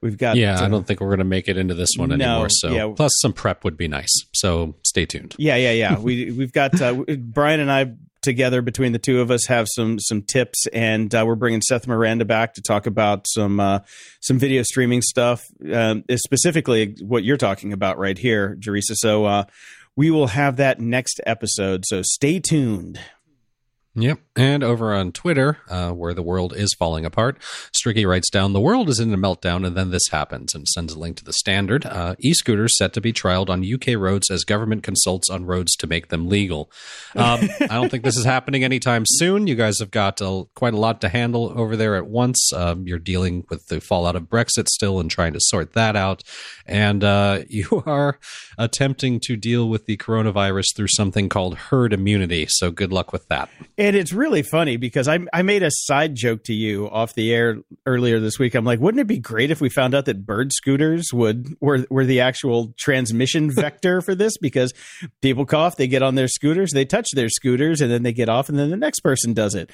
We've 0.00 0.16
got. 0.16 0.36
Yeah, 0.36 0.60
I 0.60 0.66
uh, 0.66 0.68
don't 0.68 0.86
think 0.86 1.00
we're 1.00 1.08
going 1.08 1.18
to 1.18 1.24
make 1.24 1.48
it 1.48 1.56
into 1.56 1.74
this 1.74 1.90
one 1.96 2.10
No, 2.10 2.14
anymore. 2.14 2.48
So, 2.50 2.70
yeah. 2.70 2.92
plus 2.94 3.12
some 3.20 3.32
prep 3.32 3.64
would 3.64 3.76
be 3.76 3.88
nice. 3.88 4.14
So, 4.32 4.76
stay 4.84 5.06
tuned. 5.06 5.34
Yeah, 5.38 5.56
yeah, 5.56 5.72
yeah. 5.72 5.98
we 5.98 6.30
we've 6.30 6.52
got 6.52 6.80
uh, 6.80 6.94
Brian 7.18 7.58
and 7.58 7.72
I 7.72 7.94
together 8.26 8.60
between 8.60 8.92
the 8.92 8.98
two 8.98 9.22
of 9.22 9.30
us 9.30 9.46
have 9.46 9.66
some 9.70 9.98
some 9.98 10.20
tips, 10.20 10.66
and 10.74 11.14
uh, 11.14 11.24
we're 11.26 11.36
bringing 11.36 11.62
Seth 11.62 11.86
Miranda 11.86 12.26
back 12.26 12.52
to 12.54 12.60
talk 12.60 12.86
about 12.86 13.26
some 13.26 13.58
uh, 13.58 13.78
some 14.20 14.38
video 14.38 14.62
streaming 14.62 15.00
stuff, 15.00 15.46
um, 15.72 16.04
specifically 16.14 16.94
what 17.00 17.24
you're 17.24 17.38
talking 17.38 17.72
about 17.72 17.98
right 17.98 18.18
here, 18.18 18.56
Jerisa. 18.60 18.94
So 18.94 19.24
uh, 19.24 19.44
we 19.96 20.10
will 20.10 20.26
have 20.26 20.56
that 20.56 20.78
next 20.78 21.20
episode. 21.24 21.84
So 21.86 22.02
stay 22.02 22.40
tuned. 22.40 23.00
Yep. 23.94 24.18
And 24.36 24.62
over 24.62 24.92
on 24.92 25.12
Twitter, 25.12 25.58
uh, 25.68 25.92
where 25.92 26.12
the 26.12 26.22
world 26.22 26.52
is 26.54 26.74
falling 26.78 27.06
apart, 27.06 27.38
Stricky 27.72 28.06
writes 28.06 28.28
down, 28.28 28.52
The 28.52 28.60
world 28.60 28.90
is 28.90 29.00
in 29.00 29.12
a 29.14 29.16
meltdown, 29.16 29.66
and 29.66 29.74
then 29.74 29.90
this 29.90 30.08
happens, 30.10 30.54
and 30.54 30.68
sends 30.68 30.92
a 30.92 30.98
link 30.98 31.16
to 31.16 31.24
the 31.24 31.32
standard. 31.32 31.86
Uh, 31.86 32.16
e 32.18 32.34
scooters 32.34 32.76
set 32.76 32.92
to 32.92 33.00
be 33.00 33.14
trialed 33.14 33.48
on 33.48 33.64
UK 33.64 33.98
roads 33.98 34.30
as 34.30 34.44
government 34.44 34.82
consults 34.82 35.30
on 35.30 35.46
roads 35.46 35.74
to 35.76 35.86
make 35.86 36.08
them 36.08 36.28
legal. 36.28 36.70
Um, 37.14 37.48
I 37.60 37.68
don't 37.68 37.90
think 37.90 38.04
this 38.04 38.18
is 38.18 38.26
happening 38.26 38.62
anytime 38.62 39.04
soon. 39.06 39.46
You 39.46 39.54
guys 39.54 39.78
have 39.78 39.90
got 39.90 40.20
uh, 40.20 40.44
quite 40.54 40.74
a 40.74 40.78
lot 40.78 41.00
to 41.00 41.08
handle 41.08 41.58
over 41.58 41.74
there 41.74 41.96
at 41.96 42.06
once. 42.06 42.52
Um, 42.52 42.86
you're 42.86 42.98
dealing 42.98 43.46
with 43.48 43.68
the 43.68 43.80
fallout 43.80 44.16
of 44.16 44.24
Brexit 44.24 44.68
still 44.68 45.00
and 45.00 45.10
trying 45.10 45.32
to 45.32 45.40
sort 45.40 45.72
that 45.72 45.96
out. 45.96 46.22
And 46.66 47.02
uh, 47.02 47.44
you 47.48 47.82
are 47.86 48.18
attempting 48.58 49.18
to 49.20 49.36
deal 49.36 49.66
with 49.66 49.86
the 49.86 49.96
coronavirus 49.96 50.76
through 50.76 50.88
something 50.88 51.30
called 51.30 51.56
herd 51.56 51.94
immunity. 51.94 52.46
So 52.50 52.70
good 52.70 52.92
luck 52.92 53.12
with 53.14 53.26
that. 53.28 53.48
And 53.78 53.96
it's 53.96 54.12
really 54.12 54.25
funny 54.42 54.76
because 54.76 55.08
I 55.08 55.18
I 55.32 55.42
made 55.42 55.62
a 55.62 55.70
side 55.70 56.14
joke 56.14 56.44
to 56.44 56.54
you 56.54 56.88
off 56.90 57.14
the 57.14 57.32
air 57.32 57.58
earlier 57.86 58.20
this 58.20 58.38
week. 58.38 58.54
I'm 58.54 58.64
like, 58.64 58.80
wouldn't 58.80 59.00
it 59.00 59.06
be 59.06 59.18
great 59.18 59.50
if 59.50 59.60
we 59.60 59.68
found 59.68 59.94
out 59.94 60.04
that 60.06 60.26
bird 60.26 60.52
scooters 60.52 61.06
would 61.12 61.54
were 61.60 61.86
were 61.90 62.04
the 62.04 62.20
actual 62.20 62.74
transmission 62.78 63.50
vector 63.54 64.00
for 64.00 64.14
this? 64.14 64.36
Because 64.38 64.72
people 65.22 65.46
cough, 65.46 65.76
they 65.76 65.86
get 65.86 66.02
on 66.02 66.14
their 66.14 66.28
scooters, 66.28 66.72
they 66.72 66.84
touch 66.84 67.08
their 67.14 67.28
scooters, 67.28 67.80
and 67.80 67.90
then 67.90 68.02
they 68.02 68.12
get 68.12 68.28
off, 68.28 68.48
and 68.48 68.58
then 68.58 68.70
the 68.70 68.76
next 68.76 69.00
person 69.00 69.32
does 69.34 69.54
it. 69.54 69.70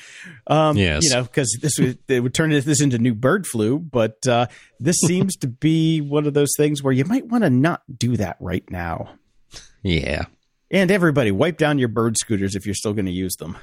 Um, 0.47 0.77
Yes. 0.77 1.03
you 1.05 1.11
know, 1.11 1.23
because 1.23 1.57
this 1.61 1.79
would 1.79 1.99
it 2.09 2.21
would 2.21 2.35
turn 2.35 2.51
this 2.51 2.81
into 2.81 2.99
new 2.99 3.15
bird 3.15 3.47
flu. 3.47 3.79
But 3.79 4.27
uh, 4.27 4.47
this 4.79 4.97
seems 5.07 5.37
to 5.37 5.49
be 5.49 6.01
one 6.01 6.27
of 6.27 6.35
those 6.35 6.53
things 6.57 6.83
where 6.83 6.93
you 6.93 7.05
might 7.05 7.27
want 7.27 7.45
to 7.45 7.51
not 7.51 7.83
do 7.99 8.17
that 8.17 8.37
right 8.41 8.65
now. 8.71 9.15
Yeah. 9.83 10.27
And 10.71 10.91
everybody, 10.91 11.31
wipe 11.31 11.59
down 11.59 11.79
your 11.79 11.89
bird 11.89 12.17
scooters 12.17 12.55
if 12.57 12.65
you're 12.65 12.75
still 12.75 12.95
going 12.95 13.05
to 13.07 13.13
use 13.13 13.37
them. 13.37 13.59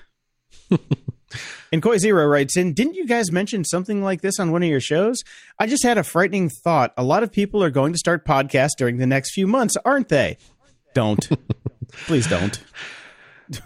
and 1.72 1.82
Koi 1.82 1.98
Zero 1.98 2.26
writes 2.26 2.58
in, 2.58 2.74
didn't 2.74 2.96
you 2.96 3.06
guys 3.06 3.32
mention 3.32 3.64
something 3.64 4.04
like 4.04 4.22
this 4.22 4.40
on 4.40 4.52
one 4.52 4.64
of 4.64 4.70
your 4.70 4.80
shows? 4.80 5.24
I 5.60 5.68
just 5.68 5.84
had 5.84 5.98
a 5.98 6.04
frightening 6.04 6.50
thought. 6.50 6.94
A 6.98 7.04
lot 7.04 7.24
of 7.24 7.32
people 7.32 7.64
are 7.64 7.70
going 7.70 7.94
to 7.94 8.00
start 8.00 8.26
podcasts 8.26 8.78
during 8.78 8.98
the 8.98 9.08
next 9.08 9.34
few 9.34 9.48
months, 9.48 9.78
aren't 9.86 10.10
they? 10.10 10.38
Don't. 10.94 11.30
Please 11.92 12.28
don't. 12.28 12.60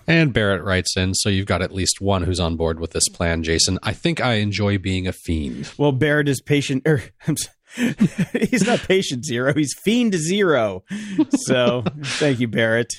And 0.07 0.33
Barrett 0.33 0.63
writes 0.63 0.95
in, 0.95 1.13
so 1.13 1.29
you've 1.29 1.45
got 1.45 1.61
at 1.61 1.73
least 1.73 1.99
one 1.99 2.23
who's 2.23 2.39
on 2.39 2.55
board 2.55 2.79
with 2.79 2.91
this 2.91 3.09
plan, 3.09 3.43
Jason. 3.43 3.79
I 3.83 3.91
think 3.93 4.21
I 4.21 4.35
enjoy 4.35 4.77
being 4.77 5.07
a 5.07 5.13
fiend. 5.13 5.73
Well, 5.77 5.91
Barrett 5.91 6.29
is 6.29 6.41
patient. 6.41 6.83
Er, 6.87 7.03
he's 8.31 8.65
not 8.65 8.79
patient 8.79 9.25
zero. 9.25 9.53
He's 9.53 9.73
fiend 9.83 10.15
zero. 10.15 10.83
So 11.31 11.83
thank 12.01 12.39
you, 12.39 12.47
Barrett. 12.47 12.93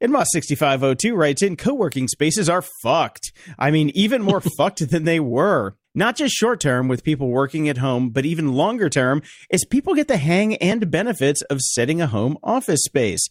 And 0.00 0.12
Moss6502 0.12 1.16
writes 1.16 1.42
in 1.42 1.56
co 1.56 1.74
working 1.74 2.08
spaces 2.08 2.48
are 2.48 2.62
fucked. 2.82 3.32
I 3.58 3.70
mean, 3.70 3.90
even 3.94 4.22
more 4.22 4.40
fucked 4.58 4.88
than 4.90 5.04
they 5.04 5.20
were. 5.20 5.76
Not 5.94 6.16
just 6.16 6.34
short 6.34 6.60
term 6.60 6.88
with 6.88 7.04
people 7.04 7.28
working 7.28 7.70
at 7.70 7.78
home, 7.78 8.10
but 8.10 8.26
even 8.26 8.52
longer 8.52 8.90
term 8.90 9.22
as 9.50 9.64
people 9.64 9.94
get 9.94 10.08
the 10.08 10.18
hang 10.18 10.56
and 10.56 10.90
benefits 10.90 11.40
of 11.42 11.62
setting 11.62 12.02
a 12.02 12.06
home 12.06 12.36
office 12.42 12.82
space. 12.82 13.26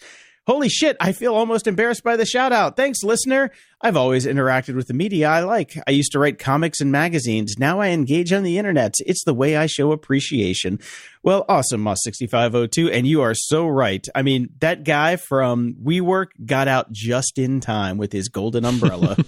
Holy 0.48 0.70
shit, 0.70 0.96
I 1.00 1.12
feel 1.12 1.34
almost 1.34 1.66
embarrassed 1.66 2.04
by 2.04 2.18
the 2.18 2.26
shout 2.26 2.52
out. 2.52 2.78
Thanks, 2.78 3.04
listener. 3.04 3.50
I've 3.82 3.98
always 3.98 4.28
interacted 4.28 4.76
with 4.76 4.88
the 4.88 4.94
media 4.94 5.28
I 5.28 5.40
like. 5.40 5.76
I 5.88 5.92
used 5.92 6.12
to 6.12 6.20
write 6.20 6.38
comics 6.38 6.80
and 6.82 6.92
magazines. 6.92 7.56
Now 7.58 7.80
I 7.80 7.88
engage 7.88 8.32
on 8.32 8.44
the 8.44 8.60
internet. 8.60 8.94
It's 9.08 9.24
the 9.24 9.34
way 9.34 9.58
I 9.58 9.66
show 9.66 9.92
appreciation. 9.92 10.80
Well, 11.24 11.46
awesome, 11.50 11.84
Moss6502. 11.84 12.92
And 12.94 13.08
you 13.08 13.22
are 13.22 13.34
so 13.34 13.68
right. 13.68 14.08
I 14.14 14.22
mean, 14.22 14.50
that 14.60 14.84
guy 14.84 15.16
from 15.16 15.78
WeWork 15.84 16.28
got 16.46 16.68
out 16.68 16.92
just 16.92 17.40
in 17.40 17.60
time 17.60 17.98
with 17.98 18.12
his 18.12 18.30
golden 18.30 18.66
umbrella. 18.66 19.18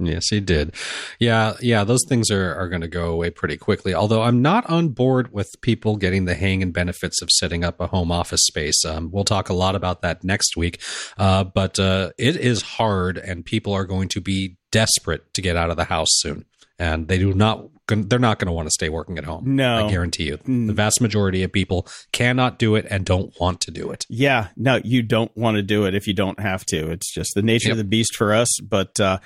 Yes, 0.00 0.28
he 0.28 0.40
did. 0.40 0.74
Yeah, 1.18 1.54
yeah, 1.60 1.84
those 1.84 2.04
things 2.08 2.30
are, 2.30 2.54
are 2.54 2.68
going 2.68 2.80
to 2.80 2.88
go 2.88 3.10
away 3.12 3.30
pretty 3.30 3.56
quickly. 3.56 3.94
Although 3.94 4.22
I'm 4.22 4.40
not 4.42 4.68
on 4.68 4.88
board 4.88 5.32
with 5.32 5.48
people 5.60 5.96
getting 5.96 6.24
the 6.24 6.34
hang 6.34 6.62
and 6.62 6.72
benefits 6.72 7.20
of 7.22 7.28
setting 7.30 7.64
up 7.64 7.80
a 7.80 7.86
home 7.86 8.10
office 8.10 8.42
space. 8.44 8.84
Um, 8.84 9.10
we'll 9.10 9.24
talk 9.24 9.48
a 9.48 9.54
lot 9.54 9.74
about 9.74 10.02
that 10.02 10.24
next 10.24 10.56
week. 10.56 10.80
Uh, 11.18 11.44
but 11.44 11.78
uh, 11.78 12.10
it 12.18 12.36
is 12.36 12.62
hard, 12.62 13.18
and 13.18 13.44
people 13.44 13.72
are 13.72 13.84
going 13.84 14.08
to 14.08 14.20
be 14.20 14.56
desperate 14.70 15.32
to 15.34 15.42
get 15.42 15.56
out 15.56 15.70
of 15.70 15.76
the 15.76 15.84
house 15.84 16.08
soon. 16.10 16.44
And 16.78 17.08
they 17.08 17.18
do 17.18 17.34
not. 17.34 17.68
They're 17.88 18.20
not 18.20 18.38
going 18.38 18.46
to 18.46 18.52
want 18.52 18.66
to 18.66 18.70
stay 18.70 18.88
working 18.88 19.18
at 19.18 19.24
home. 19.24 19.56
No, 19.56 19.84
I 19.84 19.90
guarantee 19.90 20.28
you. 20.28 20.38
Mm. 20.38 20.68
The 20.68 20.72
vast 20.72 21.00
majority 21.00 21.42
of 21.42 21.52
people 21.52 21.88
cannot 22.12 22.58
do 22.58 22.76
it 22.76 22.86
and 22.88 23.04
don't 23.04 23.34
want 23.40 23.60
to 23.62 23.72
do 23.72 23.90
it. 23.90 24.06
Yeah, 24.08 24.48
no, 24.56 24.80
you 24.84 25.02
don't 25.02 25.36
want 25.36 25.56
to 25.56 25.62
do 25.62 25.84
it 25.86 25.94
if 25.94 26.06
you 26.06 26.14
don't 26.14 26.38
have 26.38 26.64
to. 26.66 26.90
It's 26.90 27.12
just 27.12 27.32
the 27.34 27.42
nature 27.42 27.68
yep. 27.68 27.72
of 27.72 27.78
the 27.78 27.84
beast 27.84 28.14
for 28.14 28.32
us. 28.32 28.48
But 28.60 28.98
uh, 29.00 29.18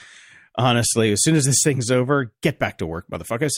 honestly, 0.57 1.13
as 1.13 1.23
soon 1.23 1.37
as 1.37 1.45
this 1.45 1.63
thing's 1.63 1.91
over, 1.91 2.33
get 2.43 2.59
back 2.59 2.79
to 2.79 2.87
work, 2.87 3.07
motherfuckers. 3.11 3.53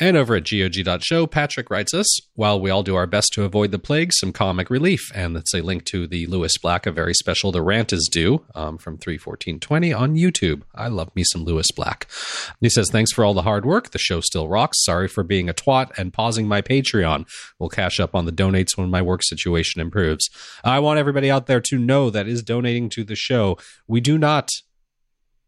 And 0.00 0.16
over 0.16 0.34
at 0.34 0.50
GOG.show, 0.50 1.28
Patrick 1.28 1.70
writes 1.70 1.94
us, 1.94 2.18
while 2.34 2.60
we 2.60 2.68
all 2.68 2.82
do 2.82 2.96
our 2.96 3.06
best 3.06 3.32
to 3.34 3.44
avoid 3.44 3.70
the 3.70 3.78
plague, 3.78 4.12
some 4.12 4.32
comic 4.32 4.68
relief. 4.68 5.12
And 5.14 5.36
that's 5.36 5.54
a 5.54 5.62
link 5.62 5.84
to 5.84 6.08
the 6.08 6.26
Lewis 6.26 6.58
Black, 6.58 6.84
a 6.84 6.90
very 6.90 7.14
special 7.14 7.52
The 7.52 7.62
Rant 7.62 7.92
is 7.92 8.08
Due 8.10 8.44
um, 8.56 8.76
from 8.76 8.98
31420 8.98 9.92
on 9.92 10.16
YouTube. 10.16 10.62
I 10.74 10.88
love 10.88 11.14
me 11.14 11.22
some 11.22 11.44
Lewis 11.44 11.70
Black. 11.70 12.08
He 12.60 12.70
says, 12.70 12.90
Thanks 12.90 13.12
for 13.12 13.24
all 13.24 13.34
the 13.34 13.42
hard 13.42 13.64
work. 13.64 13.90
The 13.90 14.00
show 14.00 14.20
still 14.20 14.48
rocks. 14.48 14.84
Sorry 14.84 15.06
for 15.06 15.22
being 15.22 15.48
a 15.48 15.54
twat 15.54 15.96
and 15.96 16.12
pausing 16.12 16.48
my 16.48 16.60
Patreon. 16.60 17.28
We'll 17.60 17.68
cash 17.68 18.00
up 18.00 18.16
on 18.16 18.24
the 18.24 18.32
donates 18.32 18.76
when 18.76 18.90
my 18.90 19.00
work 19.00 19.20
situation 19.22 19.80
improves. 19.80 20.28
I 20.64 20.80
want 20.80 20.98
everybody 20.98 21.30
out 21.30 21.46
there 21.46 21.60
to 21.60 21.78
know 21.78 22.10
that 22.10 22.26
is 22.26 22.42
donating 22.42 22.88
to 22.90 23.04
the 23.04 23.14
show. 23.14 23.58
We 23.86 24.00
do 24.00 24.18
not 24.18 24.50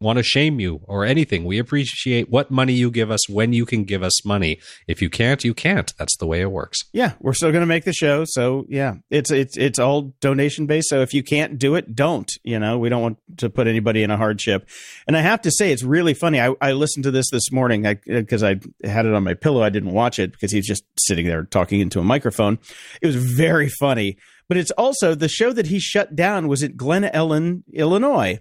want 0.01 0.19
to 0.19 0.23
shame 0.23 0.61
you 0.61 0.81
or 0.85 1.05
anything. 1.05 1.45
We 1.45 1.59
appreciate 1.59 2.31
what 2.31 2.51
money 2.51 2.73
you 2.73 2.91
give 2.91 3.11
us 3.11 3.29
when 3.29 3.53
you 3.53 3.65
can 3.65 3.85
give 3.85 4.03
us 4.03 4.25
money. 4.25 4.61
If 4.87 5.01
you 5.01 5.11
can't, 5.11 5.43
you 5.45 5.55
can't. 5.55 5.93
That's 5.99 6.17
the 6.19 6.27
way 6.27 6.41
it 6.41 6.51
works. 6.51 6.79
Yeah, 6.93 7.13
we're 7.21 7.33
still 7.33 7.51
going 7.51 7.63
to 7.63 7.67
make 7.67 7.85
the 7.85 7.93
show, 7.93 8.25
so 8.27 8.67
yeah, 8.69 8.95
it's 9.11 9.31
it's 9.31 9.57
it's 9.57 9.79
all 9.79 10.15
donation 10.21 10.67
based. 10.67 10.89
So 10.89 11.01
if 11.01 11.15
you 11.15 11.23
can't 11.23 11.59
do 11.59 11.75
it, 11.75 11.95
don't. 11.95 12.31
You 12.45 12.59
know, 12.59 12.79
we 12.79 12.89
don't 12.89 13.03
want 13.03 13.19
to 13.39 13.51
put 13.51 13.67
anybody 13.67 14.03
in 14.03 14.11
a 14.11 14.17
hardship. 14.17 14.69
And 15.07 15.17
I 15.17 15.21
have 15.21 15.43
to 15.43 15.51
say, 15.51 15.73
it's 15.73 15.83
really 15.83 16.15
funny. 16.15 16.41
I, 16.41 16.55
I 16.61 16.73
listened 16.73 17.05
to 17.05 17.11
this 17.11 17.31
this 17.31 17.51
morning 17.51 17.83
because 18.07 18.43
uh, 18.43 18.49
I, 18.49 18.61
I 18.85 18.89
had 18.89 19.07
it 19.07 19.15
on 19.15 19.25
my 19.25 19.35
pillow. 19.35 19.63
I 19.63 19.71
didn't 19.71 19.93
watch 19.93 20.19
it 20.19 20.33
because 20.33 20.53
he's 20.53 20.67
just 20.67 20.85
sitting 20.99 21.27
there 21.27 21.45
talking 21.45 21.81
into 21.81 22.01
a 22.01 22.05
microphone. 22.05 22.59
It 23.01 23.07
was 23.07 23.17
very 23.17 23.69
funny. 23.69 24.17
But 24.49 24.59
it's 24.59 24.71
also 24.73 25.15
the 25.15 25.29
show 25.29 25.53
that 25.53 25.67
he 25.67 25.81
shut 25.81 26.15
down 26.15 26.47
was 26.47 26.63
at 26.63 26.77
Glen 26.77 27.03
Ellyn, 27.03 27.65
Illinois 27.73 28.39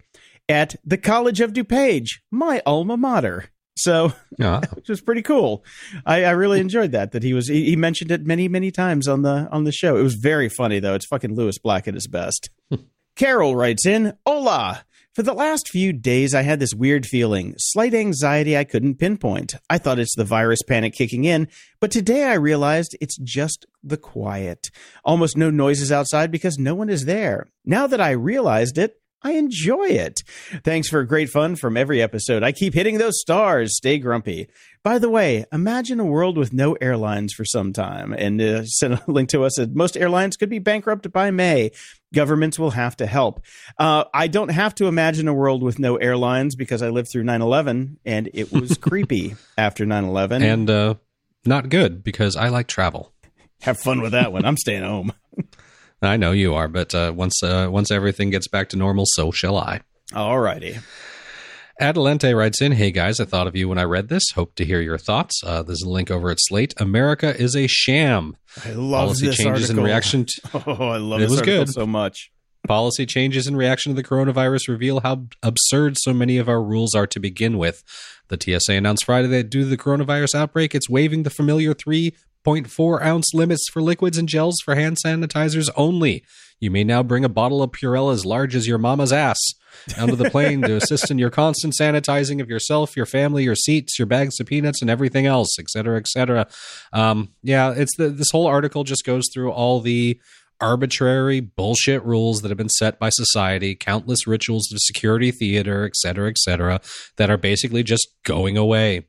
at 0.47 0.75
the 0.83 0.97
College 0.97 1.41
of 1.41 1.53
DuPage, 1.53 2.19
my 2.31 2.61
alma 2.65 2.97
mater. 2.97 3.45
So, 3.77 4.13
yeah. 4.37 4.61
which 4.73 4.89
was 4.89 5.01
pretty 5.01 5.21
cool. 5.21 5.63
I, 6.05 6.23
I, 6.25 6.31
really 6.31 6.59
enjoyed 6.59 6.93
that. 6.93 7.11
That 7.11 7.23
he 7.23 7.33
was 7.33 7.47
he, 7.47 7.65
he, 7.65 7.75
mentioned 7.75 8.11
it 8.11 8.25
many 8.25 8.47
many 8.47 8.71
times 8.71 9.07
on 9.07 9.21
the 9.21 9.49
on 9.51 9.65
the 9.65 9.71
show. 9.71 9.97
It 9.97 10.03
was 10.03 10.15
very 10.15 10.49
funny 10.49 10.79
though. 10.79 10.93
It's 10.93 11.05
fucking 11.05 11.35
Lewis 11.35 11.57
Black 11.57 11.87
at 11.87 11.93
his 11.93 12.07
best. 12.07 12.49
Carol 13.15 13.55
writes 13.55 13.85
in, 13.85 14.13
"Hola." 14.25 14.85
For 15.13 15.23
the 15.23 15.33
last 15.33 15.69
few 15.69 15.93
days, 15.93 16.35
I 16.35 16.41
had 16.41 16.59
this 16.59 16.73
weird 16.73 17.05
feeling, 17.05 17.55
slight 17.57 17.93
anxiety 17.93 18.57
I 18.57 18.65
couldn't 18.65 18.95
pinpoint. 18.95 19.55
I 19.69 19.77
thought 19.77 19.97
it's 19.97 20.13
the 20.13 20.25
virus 20.25 20.61
panic 20.61 20.93
kicking 20.93 21.23
in, 21.23 21.47
but 21.79 21.89
today 21.89 22.25
I 22.25 22.33
realized 22.33 22.97
it's 22.99 23.15
just 23.15 23.65
the 23.81 23.95
quiet. 23.95 24.71
Almost 25.05 25.37
no 25.37 25.49
noises 25.49 25.89
outside 25.89 26.31
because 26.31 26.59
no 26.59 26.75
one 26.75 26.89
is 26.89 27.05
there. 27.05 27.47
Now 27.63 27.87
that 27.87 28.01
I 28.01 28.11
realized 28.11 28.77
it, 28.77 28.99
I 29.25 29.31
enjoy 29.31 29.87
it. 29.87 30.21
Thanks 30.63 30.87
for 30.87 31.03
great 31.03 31.31
fun 31.31 31.55
from 31.55 31.77
every 31.77 31.99
episode. 31.99 32.43
I 32.43 32.51
keep 32.51 32.75
hitting 32.75 32.99
those 32.99 33.19
stars. 33.19 33.75
Stay 33.75 33.97
grumpy. 33.97 34.47
By 34.83 34.99
the 34.99 35.09
way, 35.09 35.45
imagine 35.51 35.99
a 35.99 36.05
world 36.05 36.37
with 36.37 36.53
no 36.53 36.73
airlines 36.73 37.33
for 37.33 37.43
some 37.43 37.73
time. 37.73 38.13
And 38.13 38.39
uh, 38.39 38.65
send 38.65 38.93
a 38.93 39.03
link 39.07 39.29
to 39.29 39.43
us. 39.43 39.55
That 39.55 39.75
most 39.75 39.97
airlines 39.97 40.37
could 40.37 40.51
be 40.51 40.59
bankrupt 40.59 41.11
by 41.11 41.31
May. 41.31 41.71
Governments 42.13 42.59
will 42.59 42.69
have 42.69 42.95
to 42.97 43.07
help. 43.07 43.43
Uh, 43.79 44.03
I 44.13 44.27
don't 44.27 44.49
have 44.49 44.75
to 44.75 44.85
imagine 44.85 45.27
a 45.27 45.33
world 45.33 45.63
with 45.63 45.79
no 45.79 45.95
airlines 45.95 46.55
because 46.55 46.83
I 46.83 46.89
lived 46.89 47.09
through 47.11 47.23
9 47.23 47.41
11 47.41 47.97
and 48.05 48.29
it 48.31 48.51
was 48.51 48.77
creepy 48.81 49.33
after 49.57 49.87
9 49.87 50.03
11. 50.03 50.43
And 50.43 50.69
uh, 50.69 50.95
not 51.45 51.69
good 51.69 52.03
because 52.03 52.35
I 52.35 52.49
like 52.49 52.67
travel. 52.67 53.11
Have 53.61 53.79
fun 53.79 54.01
with 54.01 54.11
that 54.11 54.31
one. 54.31 54.45
I'm 54.45 54.57
staying 54.57 54.83
home. 54.83 55.13
I 56.01 56.17
know 56.17 56.31
you 56.31 56.53
are, 56.53 56.67
but 56.67 56.93
uh, 56.93 57.13
once 57.15 57.41
uh, 57.41 57.67
once 57.71 57.89
everything 57.91 58.29
gets 58.29 58.47
back 58.47 58.69
to 58.69 58.77
normal, 58.77 59.05
so 59.07 59.31
shall 59.31 59.57
I. 59.57 59.81
All 60.13 60.39
righty. 60.39 60.77
Adelante 61.79 62.33
writes 62.33 62.61
in, 62.61 62.71
"Hey 62.73 62.91
guys, 62.91 63.19
I 63.19 63.25
thought 63.25 63.47
of 63.47 63.55
you 63.55 63.67
when 63.67 63.77
I 63.77 63.83
read 63.83 64.07
this. 64.07 64.23
Hope 64.33 64.55
to 64.55 64.65
hear 64.65 64.79
your 64.81 64.97
thoughts. 64.97 65.41
Uh, 65.45 65.61
there's 65.63 65.81
a 65.81 65.89
link 65.89 66.09
over 66.09 66.29
at 66.29 66.37
Slate. 66.39 66.73
America 66.77 67.35
is 67.35 67.55
a 67.55 67.67
sham. 67.67 68.37
I 68.65 68.69
love 68.71 69.07
Policy 69.07 69.27
this 69.27 69.37
changes 69.37 69.63
article. 69.69 69.79
in 69.79 69.85
reaction. 69.85 70.25
To, 70.51 70.63
oh, 70.67 70.87
I 70.89 70.97
love 70.97 71.19
it 71.19 71.23
this 71.23 71.31
was 71.31 71.41
good. 71.41 71.69
so 71.69 71.85
much. 71.85 72.31
Policy 72.67 73.05
changes 73.05 73.45
in 73.45 73.55
reaction 73.55 73.91
to 73.93 74.01
the 74.01 74.07
coronavirus 74.07 74.69
reveal 74.69 75.01
how 75.01 75.25
absurd 75.43 75.97
so 75.99 76.13
many 76.13 76.37
of 76.37 76.47
our 76.49 76.63
rules 76.63 76.95
are 76.95 77.05
to 77.07 77.19
begin 77.19 77.57
with. 77.57 77.83
The 78.29 78.37
TSA 78.41 78.73
announced 78.73 79.05
Friday 79.05 79.27
that 79.27 79.49
due 79.51 79.61
to 79.61 79.65
the 79.67 79.77
coronavirus 79.77 80.33
outbreak, 80.33 80.73
it's 80.73 80.89
waiving 80.89 81.23
the 81.23 81.29
familiar 81.29 81.73
three 81.75 82.15
0.4 82.45 83.01
ounce 83.01 83.33
limits 83.33 83.67
for 83.71 83.81
liquids 83.81 84.17
and 84.17 84.29
gels 84.29 84.57
for 84.63 84.75
hand 84.75 84.97
sanitizers 85.03 85.69
only. 85.75 86.23
You 86.59 86.71
may 86.71 86.83
now 86.83 87.03
bring 87.03 87.25
a 87.25 87.29
bottle 87.29 87.61
of 87.61 87.71
Purell 87.71 88.13
as 88.13 88.25
large 88.25 88.55
as 88.55 88.67
your 88.67 88.77
mama's 88.77 89.11
ass 89.11 89.39
onto 89.99 90.15
the 90.15 90.29
plane 90.29 90.61
to 90.61 90.77
assist 90.77 91.11
in 91.11 91.19
your 91.19 91.29
constant 91.29 91.73
sanitizing 91.79 92.41
of 92.41 92.49
yourself, 92.49 92.95
your 92.95 93.05
family, 93.05 93.43
your 93.43 93.55
seats, 93.55 93.99
your 93.99 94.05
bags 94.05 94.39
of 94.39 94.47
peanuts, 94.47 94.81
and 94.81 94.89
everything 94.89 95.25
else, 95.25 95.59
et 95.59 95.69
cetera, 95.69 95.97
et 95.97 96.07
cetera. 96.07 96.47
Um, 96.93 97.33
yeah, 97.43 97.73
it's 97.75 97.95
the, 97.97 98.09
this 98.09 98.31
whole 98.31 98.47
article 98.47 98.83
just 98.83 99.05
goes 99.05 99.25
through 99.33 99.51
all 99.51 99.81
the 99.81 100.19
arbitrary 100.61 101.41
bullshit 101.41 102.03
rules 102.05 102.41
that 102.41 102.49
have 102.49 102.57
been 102.57 102.69
set 102.69 102.97
by 102.99 103.09
society, 103.09 103.75
countless 103.75 104.25
rituals 104.25 104.71
of 104.71 104.79
security 104.79 105.31
theater, 105.31 105.85
et 105.85 105.95
cetera, 105.95 106.29
et 106.29 106.37
cetera, 106.37 106.79
that 107.17 107.29
are 107.29 107.37
basically 107.37 107.83
just 107.83 108.07
going 108.23 108.57
away. 108.57 109.05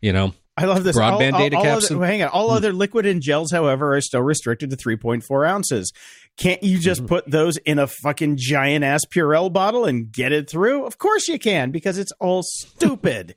You 0.00 0.12
know, 0.12 0.32
I 0.58 0.64
love 0.64 0.82
this. 0.82 0.96
Broadband 0.96 1.34
all, 1.34 1.38
data 1.38 1.56
all, 1.56 1.62
caps. 1.62 1.90
Other, 1.90 2.04
hang 2.04 2.22
on. 2.22 2.28
All 2.30 2.48
hmm. 2.48 2.56
other 2.56 2.72
liquid 2.72 3.06
and 3.06 3.22
gels, 3.22 3.52
however, 3.52 3.94
are 3.94 4.00
still 4.00 4.22
restricted 4.22 4.70
to 4.70 4.76
3.4 4.76 5.48
ounces. 5.48 5.92
Can't 6.36 6.62
you 6.64 6.78
just 6.78 7.02
mm-hmm. 7.02 7.08
put 7.08 7.30
those 7.30 7.58
in 7.58 7.78
a 7.78 7.86
fucking 7.86 8.36
giant 8.38 8.84
ass 8.84 9.02
Purell 9.04 9.52
bottle 9.52 9.84
and 9.84 10.10
get 10.10 10.32
it 10.32 10.50
through? 10.50 10.84
Of 10.84 10.98
course 10.98 11.28
you 11.28 11.38
can, 11.38 11.70
because 11.70 11.96
it's 11.96 12.12
all 12.18 12.42
stupid. 12.42 13.36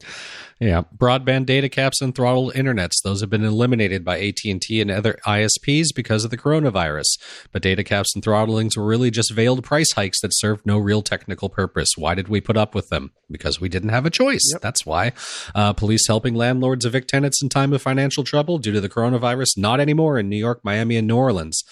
Yeah, 0.60 0.82
broadband 0.94 1.46
data 1.46 1.70
caps 1.70 2.02
and 2.02 2.14
throttled 2.14 2.52
internets; 2.52 3.02
those 3.02 3.22
have 3.22 3.30
been 3.30 3.44
eliminated 3.44 4.04
by 4.04 4.20
AT 4.20 4.44
and 4.44 4.60
T 4.60 4.82
and 4.82 4.90
other 4.90 5.18
ISPs 5.24 5.86
because 5.94 6.22
of 6.22 6.30
the 6.30 6.36
coronavirus. 6.36 7.06
But 7.50 7.62
data 7.62 7.82
caps 7.82 8.14
and 8.14 8.22
throttlings 8.22 8.76
were 8.76 8.84
really 8.84 9.10
just 9.10 9.32
veiled 9.32 9.64
price 9.64 9.92
hikes 9.92 10.20
that 10.20 10.36
served 10.36 10.66
no 10.66 10.76
real 10.76 11.00
technical 11.00 11.48
purpose. 11.48 11.92
Why 11.96 12.14
did 12.14 12.28
we 12.28 12.42
put 12.42 12.58
up 12.58 12.74
with 12.74 12.90
them? 12.90 13.12
Because 13.30 13.58
we 13.58 13.70
didn't 13.70 13.88
have 13.88 14.04
a 14.04 14.10
choice. 14.10 14.46
Yep. 14.52 14.60
That's 14.60 14.84
why. 14.84 15.12
Uh, 15.54 15.72
police 15.72 16.06
helping 16.06 16.34
landlords 16.34 16.84
evict 16.84 17.08
tenants 17.08 17.42
in 17.42 17.48
time 17.48 17.72
of 17.72 17.80
financial 17.80 18.22
trouble 18.22 18.58
due 18.58 18.72
to 18.72 18.82
the 18.82 18.90
coronavirus. 18.90 19.56
Not 19.56 19.80
anymore 19.80 20.18
in 20.18 20.28
New 20.28 20.36
York, 20.36 20.60
Miami, 20.62 20.96
and 20.96 21.08
New 21.08 21.16
Orleans. 21.16 21.62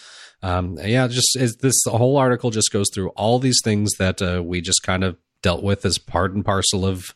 Um, 0.42 0.78
yeah, 0.82 1.08
just 1.08 1.36
this 1.60 1.82
whole 1.86 2.16
article 2.16 2.50
just 2.50 2.72
goes 2.72 2.88
through 2.94 3.10
all 3.10 3.38
these 3.38 3.60
things 3.62 3.90
that 3.98 4.22
uh, 4.22 4.42
we 4.42 4.62
just 4.62 4.82
kind 4.82 5.04
of 5.04 5.18
dealt 5.42 5.62
with 5.62 5.84
as 5.84 5.98
part 5.98 6.32
and 6.32 6.44
parcel 6.44 6.86
of 6.86 7.14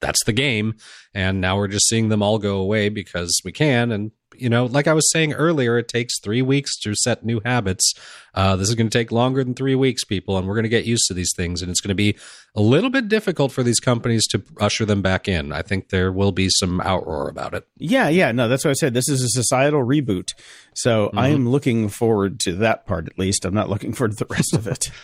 that's 0.00 0.24
the 0.24 0.32
game. 0.32 0.74
And 1.14 1.40
now 1.40 1.56
we're 1.56 1.68
just 1.68 1.88
seeing 1.88 2.08
them 2.08 2.22
all 2.22 2.38
go 2.38 2.56
away 2.56 2.88
because 2.88 3.40
we 3.44 3.52
can. 3.52 3.92
And 3.92 4.12
you 4.40 4.48
know, 4.48 4.64
like 4.64 4.86
I 4.86 4.94
was 4.94 5.10
saying 5.12 5.34
earlier, 5.34 5.76
it 5.76 5.88
takes 5.88 6.18
three 6.18 6.40
weeks 6.40 6.78
to 6.80 6.94
set 6.94 7.24
new 7.24 7.40
habits. 7.44 7.92
Uh, 8.32 8.56
this 8.56 8.68
is 8.68 8.74
going 8.74 8.88
to 8.88 8.98
take 8.98 9.12
longer 9.12 9.44
than 9.44 9.54
three 9.54 9.74
weeks, 9.74 10.02
people, 10.04 10.38
and 10.38 10.48
we're 10.48 10.54
going 10.54 10.62
to 10.62 10.70
get 10.70 10.86
used 10.86 11.04
to 11.08 11.14
these 11.14 11.32
things. 11.36 11.60
And 11.60 11.70
it's 11.70 11.80
going 11.80 11.90
to 11.90 11.94
be 11.94 12.16
a 12.54 12.62
little 12.62 12.90
bit 12.90 13.08
difficult 13.08 13.52
for 13.52 13.62
these 13.62 13.80
companies 13.80 14.26
to 14.28 14.42
usher 14.58 14.86
them 14.86 15.02
back 15.02 15.28
in. 15.28 15.52
I 15.52 15.62
think 15.62 15.90
there 15.90 16.10
will 16.10 16.32
be 16.32 16.48
some 16.48 16.80
outroar 16.80 17.28
about 17.28 17.54
it. 17.54 17.66
Yeah, 17.76 18.08
yeah, 18.08 18.32
no, 18.32 18.48
that's 18.48 18.64
what 18.64 18.70
I 18.70 18.74
said. 18.74 18.94
This 18.94 19.08
is 19.08 19.22
a 19.22 19.28
societal 19.28 19.84
reboot. 19.84 20.32
So 20.74 21.08
mm-hmm. 21.08 21.18
I 21.18 21.28
am 21.28 21.48
looking 21.48 21.88
forward 21.88 22.40
to 22.40 22.54
that 22.56 22.86
part 22.86 23.06
at 23.06 23.18
least. 23.18 23.44
I'm 23.44 23.54
not 23.54 23.68
looking 23.68 23.92
forward 23.92 24.16
to 24.16 24.24
the 24.24 24.32
rest 24.34 24.54
of 24.54 24.66
it. 24.66 24.90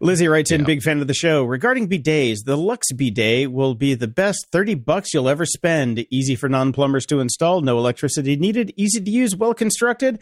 Lizzie 0.00 0.28
writes 0.28 0.50
in, 0.50 0.60
yeah. 0.60 0.66
big 0.66 0.82
fan 0.82 1.00
of 1.00 1.06
the 1.06 1.14
show. 1.14 1.44
Regarding 1.44 1.88
bidets, 1.88 2.38
the 2.44 2.56
Lux 2.56 2.92
bidet 2.92 3.50
will 3.52 3.74
be 3.74 3.94
the 3.94 4.08
best 4.08 4.46
30 4.52 4.74
bucks 4.74 5.12
you'll 5.12 5.28
ever 5.28 5.46
spend. 5.46 6.06
Easy 6.10 6.36
for 6.36 6.48
non 6.48 6.72
plumbers 6.72 7.06
to 7.06 7.20
install, 7.20 7.60
no 7.60 7.78
electricity 7.78 8.36
needed, 8.36 8.72
easy 8.76 9.00
to 9.00 9.10
use, 9.10 9.36
well 9.36 9.54
constructed. 9.54 10.20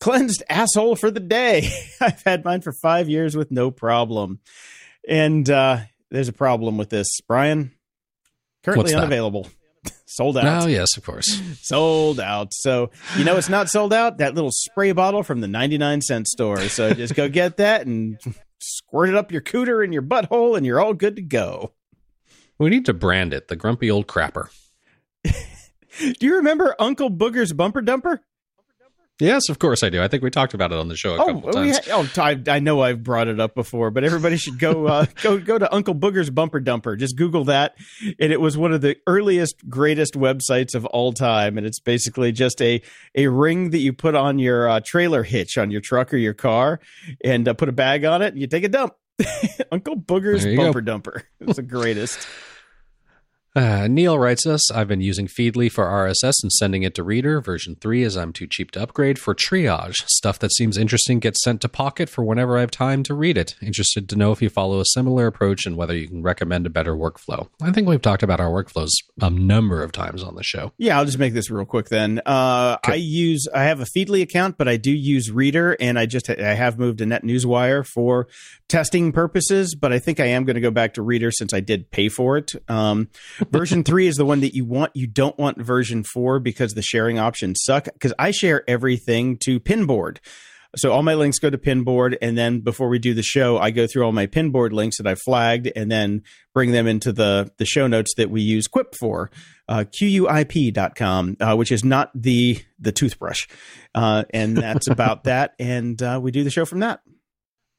Cleansed 0.00 0.42
asshole 0.48 0.96
for 0.96 1.10
the 1.10 1.20
day. 1.20 1.70
I've 2.00 2.22
had 2.22 2.44
mine 2.44 2.62
for 2.62 2.72
five 2.72 3.08
years 3.08 3.36
with 3.36 3.50
no 3.50 3.70
problem. 3.70 4.40
And 5.06 5.48
uh, 5.48 5.80
there's 6.10 6.28
a 6.28 6.32
problem 6.32 6.78
with 6.78 6.88
this, 6.88 7.20
Brian. 7.28 7.72
Currently 8.64 8.94
unavailable. 8.94 9.48
sold 10.06 10.36
out. 10.36 10.64
Oh, 10.64 10.66
yes, 10.66 10.96
of 10.96 11.04
course. 11.04 11.40
sold 11.62 12.20
out. 12.20 12.48
So, 12.52 12.90
you 13.16 13.24
know, 13.24 13.36
it's 13.36 13.48
not 13.48 13.68
sold 13.68 13.92
out. 13.92 14.18
That 14.18 14.34
little 14.34 14.50
spray 14.52 14.92
bottle 14.92 15.22
from 15.22 15.40
the 15.40 15.48
99 15.48 16.02
cent 16.02 16.28
store. 16.28 16.60
So 16.68 16.92
just 16.92 17.14
go 17.14 17.28
get 17.28 17.58
that 17.58 17.86
and 17.86 18.18
squirt 18.60 19.08
it 19.08 19.14
up 19.14 19.32
your 19.32 19.40
cooter 19.40 19.82
and 19.82 19.92
your 19.92 20.02
butthole, 20.02 20.56
and 20.56 20.64
you're 20.64 20.80
all 20.80 20.94
good 20.94 21.16
to 21.16 21.22
go. 21.22 21.72
We 22.58 22.70
need 22.70 22.86
to 22.86 22.94
brand 22.94 23.32
it 23.32 23.48
the 23.48 23.56
grumpy 23.56 23.90
old 23.90 24.06
crapper. 24.06 24.50
Do 25.24 26.14
you 26.20 26.36
remember 26.36 26.76
Uncle 26.78 27.10
Booger's 27.10 27.52
bumper 27.52 27.82
dumper? 27.82 28.20
Yes, 29.20 29.48
of 29.48 29.58
course 29.58 29.82
I 29.82 29.90
do. 29.90 30.02
I 30.02 30.08
think 30.08 30.22
we 30.22 30.30
talked 30.30 30.54
about 30.54 30.72
it 30.72 30.78
on 30.78 30.88
the 30.88 30.96
show 30.96 31.14
a 31.14 31.22
oh, 31.22 31.26
couple 31.26 31.52
times. 31.52 31.78
Ha- 31.86 32.04
oh, 32.16 32.22
I, 32.22 32.56
I, 32.56 32.58
know 32.58 32.82
I've 32.82 33.02
brought 33.02 33.28
it 33.28 33.38
up 33.38 33.54
before, 33.54 33.90
but 33.90 34.02
everybody 34.02 34.36
should 34.36 34.58
go 34.58 34.86
uh, 34.86 35.06
go 35.22 35.38
go 35.38 35.58
to 35.58 35.72
Uncle 35.72 35.94
Booger's 35.94 36.30
Bumper 36.30 36.60
Dumper. 36.60 36.98
Just 36.98 37.16
Google 37.16 37.44
that, 37.44 37.74
and 38.18 38.32
it 38.32 38.40
was 38.40 38.56
one 38.56 38.72
of 38.72 38.80
the 38.80 38.96
earliest, 39.06 39.68
greatest 39.68 40.14
websites 40.14 40.74
of 40.74 40.86
all 40.86 41.12
time. 41.12 41.58
And 41.58 41.66
it's 41.66 41.80
basically 41.80 42.32
just 42.32 42.60
a 42.62 42.80
a 43.14 43.28
ring 43.28 43.70
that 43.70 43.78
you 43.78 43.92
put 43.92 44.14
on 44.14 44.38
your 44.38 44.68
uh, 44.68 44.80
trailer 44.84 45.22
hitch 45.22 45.58
on 45.58 45.70
your 45.70 45.80
truck 45.80 46.12
or 46.14 46.16
your 46.16 46.34
car, 46.34 46.80
and 47.22 47.46
uh, 47.46 47.54
put 47.54 47.68
a 47.68 47.72
bag 47.72 48.04
on 48.04 48.22
it, 48.22 48.28
and 48.28 48.40
you 48.40 48.46
take 48.46 48.64
a 48.64 48.68
dump. 48.68 48.94
Uncle 49.72 49.96
Booger's 49.96 50.44
Bumper 50.56 50.80
go. 50.80 50.98
Dumper. 50.98 51.22
It's 51.40 51.56
the 51.56 51.62
greatest. 51.62 52.26
Uh, 53.54 53.88
Neil 53.88 54.16
writes 54.16 54.46
us 54.46 54.70
I've 54.70 54.86
been 54.86 55.00
using 55.00 55.26
Feedly 55.26 55.70
for 55.70 55.84
RSS 55.84 56.34
and 56.42 56.52
sending 56.52 56.84
it 56.84 56.94
to 56.94 57.02
Reeder. 57.02 57.40
Version 57.40 57.76
3 57.80 58.04
as 58.04 58.16
I'm 58.16 58.32
too 58.32 58.46
cheap 58.46 58.70
to 58.72 58.82
upgrade. 58.82 59.18
For 59.18 59.34
triage, 59.34 59.96
stuff 60.06 60.38
that 60.38 60.52
seems 60.52 60.76
interesting 60.76 61.18
gets 61.18 61.42
sent 61.42 61.60
to 61.62 61.68
Pocket 61.68 62.08
for 62.08 62.22
whenever 62.22 62.56
I 62.56 62.60
have 62.60 62.70
time 62.70 63.02
to 63.04 63.14
read 63.14 63.36
it. 63.36 63.56
Interested 63.60 64.08
to 64.08 64.16
know 64.16 64.30
if 64.30 64.40
you 64.40 64.50
follow 64.50 64.80
a 64.80 64.84
similar 64.84 65.26
approach 65.26 65.66
and 65.66 65.76
whether 65.76 65.96
you 65.96 66.06
can 66.06 66.22
recommend 66.22 66.66
a 66.66 66.70
better 66.70 66.94
workflow. 66.94 67.48
I 67.60 67.72
think 67.72 67.88
we've 67.88 68.02
talked 68.02 68.22
about 68.22 68.40
our 68.40 68.50
workflows 68.50 68.90
a 69.20 69.30
number 69.30 69.82
of 69.82 69.90
times 69.90 70.22
on 70.22 70.36
the 70.36 70.44
show. 70.44 70.72
Yeah, 70.78 70.98
I'll 70.98 71.04
just 71.04 71.18
make 71.18 71.34
this 71.34 71.50
real 71.50 71.64
quick 71.64 71.88
then. 71.88 72.20
Uh. 72.24 72.76
I 72.84 72.94
use, 72.94 73.48
I 73.52 73.64
have 73.64 73.80
a 73.80 73.84
Feedly 73.84 74.22
account, 74.22 74.58
but 74.58 74.68
I 74.68 74.76
do 74.76 74.90
use 74.92 75.30
Reeder 75.30 75.76
and 75.80 75.98
I 75.98 76.06
just, 76.06 76.30
I 76.30 76.54
have 76.54 76.78
moved 76.78 76.98
to 76.98 77.04
NetNewsWire 77.04 77.86
for 77.86 78.28
testing 78.70 79.12
purposes, 79.12 79.74
but 79.74 79.92
I 79.92 79.98
think 79.98 80.20
I 80.20 80.26
am 80.26 80.44
going 80.44 80.54
to 80.54 80.60
go 80.60 80.70
back 80.70 80.94
to 80.94 81.02
Reeder 81.02 81.30
since 81.30 81.52
I 81.52 81.60
did 81.60 81.90
pay 81.90 82.08
for 82.08 82.38
it. 82.38 82.52
Um, 82.68 83.08
version 83.50 83.84
three 83.84 84.06
is 84.06 84.16
the 84.16 84.24
one 84.24 84.40
that 84.40 84.54
you 84.54 84.64
want. 84.64 84.92
You 84.94 85.06
don't 85.06 85.36
want 85.38 85.60
version 85.60 86.04
four 86.04 86.40
because 86.40 86.72
the 86.72 86.82
sharing 86.82 87.18
options 87.18 87.60
suck. 87.62 87.84
Because 87.84 88.14
I 88.18 88.30
share 88.30 88.62
everything 88.68 89.36
to 89.44 89.60
Pinboard. 89.60 90.18
So 90.76 90.92
all 90.92 91.02
my 91.02 91.14
links 91.14 91.40
go 91.40 91.50
to 91.50 91.58
Pinboard, 91.58 92.16
and 92.22 92.38
then 92.38 92.60
before 92.60 92.88
we 92.88 93.00
do 93.00 93.12
the 93.12 93.24
show, 93.24 93.58
I 93.58 93.72
go 93.72 93.88
through 93.88 94.04
all 94.04 94.12
my 94.12 94.28
Pinboard 94.28 94.70
links 94.70 94.98
that 94.98 95.06
I 95.06 95.16
flagged, 95.16 95.68
and 95.74 95.90
then 95.90 96.22
bring 96.54 96.70
them 96.70 96.86
into 96.86 97.12
the 97.12 97.50
the 97.58 97.66
show 97.66 97.88
notes 97.88 98.14
that 98.16 98.30
we 98.30 98.40
use 98.40 98.68
Quip 98.68 98.94
for, 99.00 99.32
uh, 99.68 99.84
QUIP.com, 100.00 101.38
uh, 101.40 101.56
which 101.56 101.72
is 101.72 101.84
not 101.84 102.12
the 102.14 102.62
the 102.78 102.92
toothbrush, 102.92 103.48
uh, 103.96 104.22
and 104.30 104.56
that's 104.56 104.86
about 104.86 105.24
that. 105.24 105.54
And 105.58 106.00
uh, 106.00 106.20
we 106.22 106.30
do 106.30 106.44
the 106.44 106.50
show 106.50 106.64
from 106.64 106.80
that. 106.80 107.00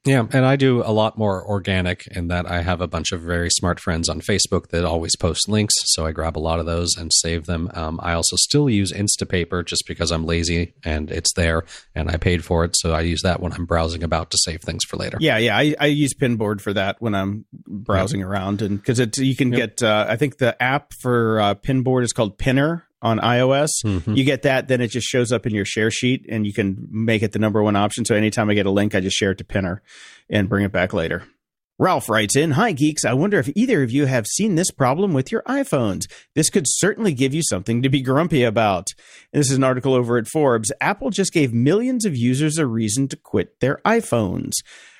Yeah, 0.04 0.26
and 0.32 0.44
I 0.44 0.56
do 0.56 0.82
a 0.84 0.90
lot 0.90 1.16
more 1.16 1.46
organic 1.46 2.08
in 2.08 2.26
that 2.26 2.50
I 2.50 2.62
have 2.62 2.80
a 2.80 2.88
bunch 2.88 3.12
of 3.12 3.20
very 3.20 3.50
smart 3.50 3.78
friends 3.78 4.08
on 4.08 4.20
Facebook 4.20 4.68
that 4.68 4.84
always 4.84 5.14
post 5.14 5.48
links, 5.48 5.74
so 5.84 6.04
I 6.04 6.10
grab 6.10 6.36
a 6.36 6.40
lot 6.40 6.58
of 6.58 6.66
those 6.66 6.96
and 6.96 7.12
save 7.12 7.46
them. 7.46 7.70
Um, 7.72 8.00
I 8.02 8.14
also 8.14 8.34
still 8.34 8.68
use 8.68 8.92
Instapaper 8.92 9.64
just 9.64 9.86
because 9.86 10.10
I'm 10.10 10.26
lazy 10.26 10.74
and 10.84 11.08
it's 11.08 11.32
there 11.34 11.62
and 11.94 12.10
I 12.10 12.16
paid 12.16 12.44
for 12.44 12.64
it, 12.64 12.74
so 12.76 12.92
I 12.92 13.02
use 13.02 13.22
that 13.22 13.40
when 13.40 13.52
I'm 13.52 13.64
browsing 13.64 14.02
about 14.02 14.32
to 14.32 14.38
save 14.38 14.62
things 14.62 14.84
for 14.84 14.96
later. 14.96 15.18
Yeah, 15.20 15.38
yeah, 15.38 15.56
I, 15.56 15.76
I 15.78 15.86
use 15.86 16.14
Pinboard 16.14 16.60
for 16.60 16.72
that 16.72 17.00
when 17.00 17.14
I'm 17.14 17.44
browsing 17.52 18.20
yep. 18.20 18.28
around, 18.28 18.60
and 18.60 18.78
because 18.78 18.98
it 18.98 19.16
you 19.18 19.36
can 19.36 19.52
yep. 19.52 19.76
get 19.76 19.82
uh, 19.84 20.06
I 20.08 20.16
think 20.16 20.38
the 20.38 20.60
app 20.60 20.94
for 20.94 21.40
uh, 21.40 21.54
Pinboard 21.54 22.02
is 22.02 22.12
called 22.12 22.38
Pinner 22.38 22.88
on 23.02 23.18
iOS. 23.18 23.68
Mm-hmm. 23.84 24.14
You 24.14 24.24
get 24.24 24.42
that, 24.42 24.68
then 24.68 24.80
it 24.80 24.88
just 24.88 25.06
shows 25.06 25.32
up 25.32 25.46
in 25.46 25.54
your 25.54 25.64
share 25.64 25.90
sheet 25.90 26.26
and 26.28 26.46
you 26.46 26.52
can 26.52 26.88
make 26.90 27.22
it 27.22 27.32
the 27.32 27.38
number 27.38 27.62
one 27.62 27.76
option. 27.76 28.04
So 28.04 28.14
anytime 28.14 28.48
I 28.48 28.54
get 28.54 28.66
a 28.66 28.70
link, 28.70 28.94
I 28.94 29.00
just 29.00 29.16
share 29.16 29.32
it 29.32 29.38
to 29.38 29.44
Pinner 29.44 29.82
and 30.30 30.48
bring 30.48 30.64
it 30.64 30.72
back 30.72 30.92
later. 30.92 31.24
Ralph 31.78 32.08
writes 32.08 32.36
in, 32.36 32.52
Hi 32.52 32.72
geeks, 32.72 33.04
I 33.04 33.14
wonder 33.14 33.38
if 33.38 33.50
either 33.56 33.82
of 33.82 33.90
you 33.90 34.06
have 34.06 34.26
seen 34.26 34.54
this 34.54 34.70
problem 34.70 35.12
with 35.12 35.32
your 35.32 35.42
iPhones. 35.48 36.04
This 36.34 36.48
could 36.48 36.66
certainly 36.68 37.12
give 37.12 37.34
you 37.34 37.42
something 37.42 37.82
to 37.82 37.88
be 37.88 38.02
grumpy 38.02 38.44
about. 38.44 38.86
This 39.32 39.50
is 39.50 39.56
an 39.56 39.64
article 39.64 39.94
over 39.94 40.16
at 40.16 40.28
Forbes. 40.28 40.70
Apple 40.80 41.10
just 41.10 41.32
gave 41.32 41.52
millions 41.52 42.04
of 42.04 42.16
users 42.16 42.58
a 42.58 42.66
reason 42.66 43.08
to 43.08 43.16
quit 43.16 43.58
their 43.60 43.80
iPhones. 43.84 44.52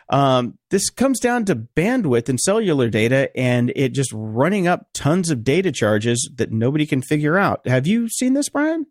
Um, 0.09 0.59
this 0.71 0.91
comes 0.91 1.21
down 1.21 1.45
to 1.47 1.57
bandwidth 1.57 2.29
and 2.29 2.39
cellular 2.39 2.89
data, 2.89 3.31
and 3.37 3.73
it 3.75 3.91
just 3.91 4.11
running 4.15 4.67
up 4.67 4.87
tons 4.93 5.31
of 5.31 5.45
data 5.45 5.73
charges 5.73 6.31
that 6.37 6.53
nobody 6.53 6.87
can 6.87 7.03
figure 7.03 7.39
out. 7.39 7.67
Have 7.67 7.87
you 7.87 8.09
seen 8.09 8.35
this, 8.35 8.49
Brian? 8.49 8.87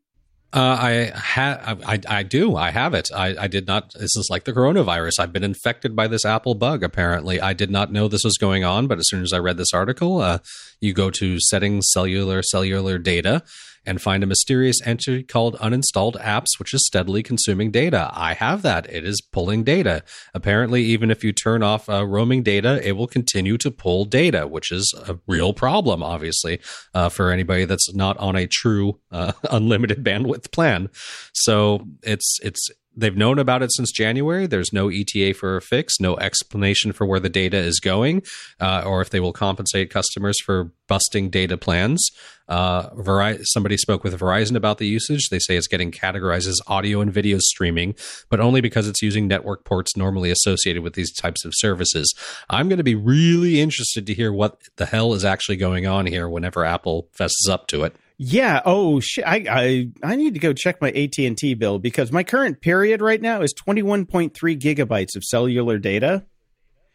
Uh, 0.54 0.78
I 0.82 0.92
have, 1.18 1.82
I, 1.86 2.00
I 2.10 2.24
do, 2.24 2.58
I 2.58 2.72
have 2.72 2.94
it. 2.94 3.10
I, 3.16 3.36
I 3.40 3.48
did 3.48 3.68
not. 3.68 3.94
This 3.94 4.18
is 4.18 4.28
like 4.30 4.44
the 4.44 4.52
coronavirus. 4.52 5.14
I've 5.20 5.32
been 5.32 5.46
infected 5.46 5.96
by 5.96 6.08
this 6.08 6.26
Apple 6.26 6.56
bug. 6.56 6.84
Apparently, 6.84 7.40
I 7.40 7.54
did 7.54 7.72
not 7.72 7.94
know 7.94 8.10
this 8.10 8.26
was 8.26 8.38
going 8.38 8.66
on. 8.66 8.88
But 8.88 9.00
as 9.00 9.08
soon 9.08 9.24
as 9.24 9.32
I 9.32 9.38
read 9.38 9.56
this 9.56 9.74
article, 9.74 10.20
uh, 10.20 10.40
you 10.82 10.94
go 10.94 11.10
to 11.12 11.40
settings, 11.40 11.88
cellular, 11.90 12.44
cellular 12.44 12.98
data, 12.98 13.44
and 13.86 14.02
find 14.02 14.24
a 14.24 14.28
mysterious 14.28 14.80
entry 14.86 15.24
called 15.24 15.58
uninstalled 15.58 16.22
apps, 16.22 16.60
which 16.60 16.74
is 16.74 16.86
steadily 16.86 17.24
consuming 17.24 17.72
data. 17.72 18.12
I 18.14 18.34
have 18.34 18.62
that. 18.62 18.90
It 18.90 19.06
is 19.06 19.22
pulling 19.22 19.64
data. 19.64 20.04
Apparently, 20.34 20.84
even 20.84 21.10
if 21.10 21.24
you 21.24 21.32
turn 21.32 21.64
off 21.64 21.90
uh, 21.90 22.06
roaming 22.06 22.44
data, 22.44 22.80
it 22.88 22.94
will 22.94 23.08
continue 23.08 23.58
to 23.58 23.72
pull 23.72 24.06
data, 24.06 24.48
which 24.48 24.72
is 24.72 24.94
a 25.08 25.18
real 25.28 25.54
problem, 25.54 26.04
obviously, 26.04 26.60
uh, 26.94 27.10
for 27.10 27.32
anybody 27.32 27.66
that's 27.66 27.94
not 27.94 28.18
on 28.18 28.36
a 28.36 28.48
true 28.48 29.00
uh, 29.12 29.32
unlimited 29.52 30.04
bandwidth 30.04 30.52
plan. 30.52 30.90
So 31.34 31.88
it's 32.04 32.38
it's 32.44 32.70
they've 32.96 33.16
known 33.16 33.40
about 33.40 33.64
it 33.64 33.72
since 33.74 33.92
January. 33.92 34.48
There's 34.48 34.74
no 34.74 34.90
ETA 34.90 35.34
for 35.34 35.58
a 35.58 35.62
fix, 35.62 36.00
no 36.00 36.18
explanation 36.18 36.92
for 36.92 37.06
where 37.06 37.20
the 37.20 37.30
data 37.30 37.58
is 37.58 37.80
going, 37.80 38.24
uh, 38.60 38.84
or 38.86 39.02
if 39.02 39.10
they 39.10 39.20
will 39.20 39.34
compensate 39.34 39.90
customers 39.90 40.40
for 40.42 40.72
busting 40.88 41.30
data 41.30 41.58
plans. 41.58 42.10
Uh, 42.50 42.90
Verizon, 42.90 43.44
somebody 43.46 43.78
spoke 43.78 44.04
with 44.04 44.20
Verizon 44.20 44.58
about 44.58 44.78
the 44.78 44.88
usage. 44.88 45.30
They 45.30 45.40
say 45.40 45.56
it's 45.56 45.68
getting 45.68 45.90
categorized 45.90 46.48
as 46.48 46.60
audio 46.68 47.00
and 47.00 47.14
video 47.14 47.38
streaming, 47.40 47.96
but 48.30 48.42
only 48.42 48.60
because 48.60 48.90
it's 48.90 49.02
using 49.02 49.26
network 49.26 49.64
ports 49.64 49.96
normally 49.96 50.32
associated 50.32 50.84
with 50.84 50.94
these 50.94 51.14
types 51.14 51.46
of 51.46 51.54
services. 51.56 52.14
I'm 52.50 52.68
going 52.68 52.78
to 52.78 52.84
be 52.84 52.96
really 52.96 53.62
interested 53.62 54.06
to 54.06 54.14
hear 54.14 54.34
what 54.34 54.60
the 54.76 54.86
hell 54.86 55.14
is 55.14 55.24
actually 55.24 55.56
going 55.56 55.88
on 55.88 56.08
here 56.08 56.28
whenever 56.28 56.66
Apple 56.66 57.08
fesses 57.14 57.48
up 57.50 57.68
to 57.68 57.84
it. 57.84 57.96
Yeah. 58.24 58.62
Oh 58.66 59.00
shit. 59.00 59.26
I, 59.26 59.46
I 59.50 59.88
I 60.04 60.16
need 60.16 60.36
to 60.36 60.40
go 60.40 60.54
check 60.54 60.80
my 60.80 60.92
AT 60.92 61.18
and 61.18 61.36
T 61.36 61.56
bill 61.56 61.80
because 61.80 62.12
my 62.12 62.24
current 62.24 62.62
period 62.62 63.02
right 63.02 63.20
now 63.20 63.42
is 63.42 63.52
twenty 63.52 63.82
one 63.82 64.06
point 64.06 64.36
three 64.36 64.56
gigabytes 64.56 65.16
of 65.16 65.24
cellular 65.24 65.80
data. 65.80 66.24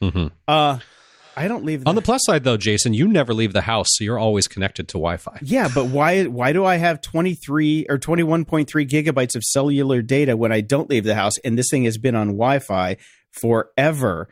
Mm-hmm. 0.01 0.29
Uh, 0.47 0.79
I 1.37 1.49
don't 1.49 1.65
leave. 1.65 1.83
The- 1.83 1.89
On 1.89 1.97
the 1.97 2.01
plus 2.03 2.23
side, 2.25 2.45
though, 2.45 2.57
Jason, 2.57 2.95
you 2.95 3.09
never 3.09 3.35
leave 3.35 3.53
the 3.53 3.61
house, 3.63 3.89
so 3.91 4.05
you're 4.05 4.21
always 4.21 4.47
connected 4.47 4.87
to 4.89 4.93
Wi-Fi. 4.99 5.41
Yeah, 5.43 5.69
but 5.75 5.87
why? 5.87 6.25
Why 6.27 6.53
do 6.53 6.65
I 6.65 6.77
have 6.77 7.01
twenty 7.03 7.35
three 7.35 7.87
or 7.89 7.99
twenty 7.99 8.23
one 8.23 8.45
point 8.45 8.71
three 8.71 8.87
gigabytes 8.87 9.35
of 9.35 9.43
cellular 9.43 10.03
data 10.03 10.37
when 10.37 10.53
I 10.53 10.61
don't 10.61 10.89
leave 10.89 11.03
the 11.05 11.17
house? 11.17 11.33
And 11.45 11.59
this 11.59 11.67
thing 11.71 11.85
has 11.85 11.99
been 11.99 12.15
on 12.15 12.29
Wi-Fi 12.29 12.99
forever. 13.33 14.29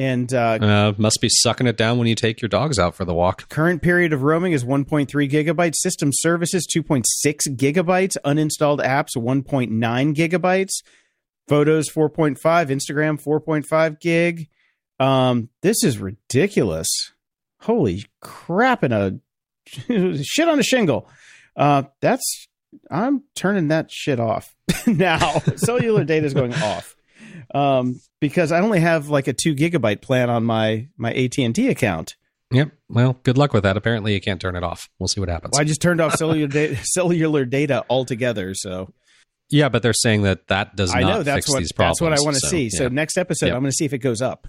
And 0.00 0.32
uh, 0.32 0.58
uh, 0.62 0.92
must 0.96 1.20
be 1.20 1.28
sucking 1.28 1.66
it 1.66 1.76
down 1.76 1.98
when 1.98 2.08
you 2.08 2.14
take 2.14 2.40
your 2.40 2.48
dogs 2.48 2.78
out 2.78 2.94
for 2.94 3.04
the 3.04 3.12
walk. 3.12 3.50
Current 3.50 3.82
period 3.82 4.14
of 4.14 4.22
roaming 4.22 4.52
is 4.52 4.64
1.3 4.64 5.06
gigabytes. 5.30 5.74
System 5.74 6.08
services 6.10 6.66
2.6 6.74 7.04
gigabytes. 7.54 8.16
Uninstalled 8.24 8.78
apps 8.78 9.14
1.9 9.14 9.68
gigabytes. 10.14 10.70
Photos 11.48 11.90
4.5. 11.90 12.38
Instagram 12.38 13.22
4.5 13.22 14.00
gig. 14.00 14.48
Um, 14.98 15.50
this 15.60 15.84
is 15.84 15.98
ridiculous. 15.98 16.88
Holy 17.60 18.06
crap! 18.20 18.82
In 18.82 18.92
a 18.92 19.20
shit 20.24 20.48
on 20.48 20.58
a 20.58 20.62
shingle. 20.62 21.10
Uh, 21.54 21.82
that's 22.00 22.48
I'm 22.90 23.24
turning 23.34 23.68
that 23.68 23.90
shit 23.90 24.18
off 24.18 24.56
now. 24.86 25.40
Cellular 25.56 26.04
data 26.04 26.24
is 26.24 26.32
going 26.32 26.54
off 26.54 26.96
um, 27.54 28.00
because 28.20 28.52
I 28.52 28.60
only 28.60 28.80
have 28.80 29.08
like 29.08 29.28
a 29.28 29.32
two 29.32 29.54
gigabyte 29.54 30.00
plan 30.02 30.30
on 30.30 30.44
my 30.44 30.88
my 30.96 31.12
AT 31.12 31.38
and 31.38 31.54
T 31.54 31.68
account. 31.68 32.14
Yep. 32.52 32.72
Well, 32.88 33.18
good 33.22 33.38
luck 33.38 33.52
with 33.52 33.62
that. 33.62 33.76
Apparently, 33.76 34.12
you 34.14 34.20
can't 34.20 34.40
turn 34.40 34.56
it 34.56 34.64
off. 34.64 34.88
We'll 34.98 35.06
see 35.08 35.20
what 35.20 35.28
happens. 35.28 35.52
Well, 35.52 35.60
I 35.60 35.64
just 35.64 35.80
turned 35.80 36.00
off 36.00 36.14
cellular 36.16 36.48
data, 36.48 36.76
cellular 36.82 37.44
data 37.44 37.84
altogether. 37.88 38.54
So 38.54 38.92
yeah, 39.50 39.68
but 39.68 39.82
they're 39.82 39.92
saying 39.92 40.22
that 40.22 40.46
that 40.48 40.74
does 40.76 40.92
I 40.94 41.00
not 41.00 41.08
know 41.08 41.22
that's 41.22 41.46
fix 41.46 41.50
what 41.50 41.58
these 41.60 41.72
problems. 41.72 41.98
that's 41.98 42.10
what 42.10 42.18
I 42.18 42.22
want 42.24 42.34
to 42.36 42.40
so, 42.40 42.48
see. 42.48 42.70
So 42.70 42.88
next 42.88 43.16
episode, 43.18 43.46
Yep. 43.46 43.54
I'm 43.56 43.62
going 43.62 43.70
to 43.70 43.76
see 43.76 43.84
if 43.84 43.92
it 43.92 43.98
goes 43.98 44.20
up. 44.22 44.48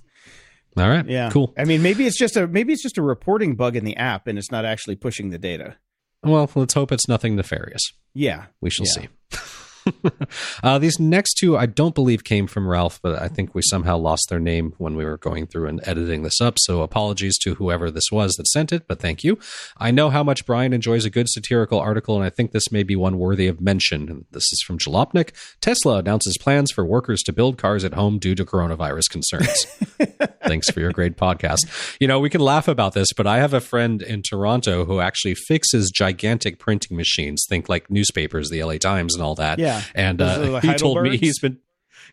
all 0.77 0.87
right. 0.89 1.07
Yeah, 1.07 1.29
Cool. 1.31 1.53
I 1.57 1.65
mean, 1.65 1.81
maybe 1.83 2.05
it's 2.07 2.17
just 2.17 2.35
a 2.37 2.47
maybe 2.47 2.73
it's 2.73 2.81
just 2.83 2.97
a 2.97 3.01
reporting 3.03 3.55
bug 3.55 3.75
in 3.75 3.83
the 3.85 3.97
app, 3.97 4.25
and 4.27 4.37
it's 4.39 4.51
not 4.51 4.65
actually 4.65 4.95
pushing 4.95 5.29
the 5.29 5.37
data. 5.37 5.75
Well, 6.23 6.49
let's 6.55 6.73
hope 6.73 6.91
it's 6.91 7.07
nothing 7.07 7.35
nefarious. 7.35 7.81
Yeah, 8.13 8.45
We 8.61 8.69
shall 8.71 8.85
Yeah. 8.85 9.07
see. 9.31 9.39
uh, 10.63 10.79
these 10.79 10.99
next 10.99 11.35
two, 11.35 11.57
I 11.57 11.65
don't 11.65 11.95
believe 11.95 12.23
came 12.23 12.47
from 12.47 12.67
Ralph, 12.67 12.99
but 13.01 13.21
I 13.21 13.27
think 13.27 13.55
we 13.55 13.61
somehow 13.63 13.97
lost 13.97 14.27
their 14.29 14.39
name 14.39 14.73
when 14.77 14.95
we 14.95 15.05
were 15.05 15.17
going 15.17 15.47
through 15.47 15.67
and 15.67 15.81
editing 15.85 16.23
this 16.23 16.41
up. 16.41 16.55
So 16.59 16.81
apologies 16.81 17.37
to 17.39 17.55
whoever 17.55 17.89
this 17.89 18.11
was 18.11 18.33
that 18.33 18.47
sent 18.47 18.71
it, 18.71 18.87
but 18.87 18.99
thank 18.99 19.23
you. 19.23 19.39
I 19.77 19.91
know 19.91 20.09
how 20.09 20.23
much 20.23 20.45
Brian 20.45 20.73
enjoys 20.73 21.05
a 21.05 21.09
good 21.09 21.29
satirical 21.29 21.79
article, 21.79 22.15
and 22.15 22.25
I 22.25 22.29
think 22.29 22.51
this 22.51 22.71
may 22.71 22.83
be 22.83 22.95
one 22.95 23.17
worthy 23.17 23.47
of 23.47 23.61
mention. 23.61 24.25
This 24.31 24.43
is 24.51 24.63
from 24.65 24.77
Jalopnik. 24.77 25.31
Tesla 25.61 25.97
announces 25.97 26.37
plans 26.37 26.71
for 26.71 26.85
workers 26.85 27.21
to 27.23 27.33
build 27.33 27.57
cars 27.57 27.83
at 27.83 27.93
home 27.93 28.19
due 28.19 28.35
to 28.35 28.45
coronavirus 28.45 29.09
concerns. 29.09 29.65
Thanks 30.45 30.69
for 30.69 30.79
your 30.79 30.91
great 30.91 31.17
podcast. 31.17 31.95
You 31.99 32.07
know, 32.07 32.19
we 32.19 32.29
can 32.29 32.41
laugh 32.41 32.67
about 32.67 32.93
this, 32.93 33.13
but 33.15 33.27
I 33.27 33.37
have 33.37 33.53
a 33.53 33.61
friend 33.61 34.01
in 34.01 34.21
Toronto 34.21 34.85
who 34.85 34.99
actually 34.99 35.35
fixes 35.35 35.91
gigantic 35.91 36.59
printing 36.59 36.97
machines, 36.97 37.45
think 37.47 37.69
like 37.69 37.89
newspapers, 37.89 38.49
the 38.49 38.63
LA 38.63 38.77
Times, 38.77 39.15
and 39.15 39.23
all 39.23 39.35
that. 39.35 39.59
Yeah. 39.59 39.70
And 39.95 40.21
uh, 40.21 40.59
he 40.59 40.73
told 40.75 41.01
me 41.03 41.17
he's 41.17 41.39
been. 41.39 41.59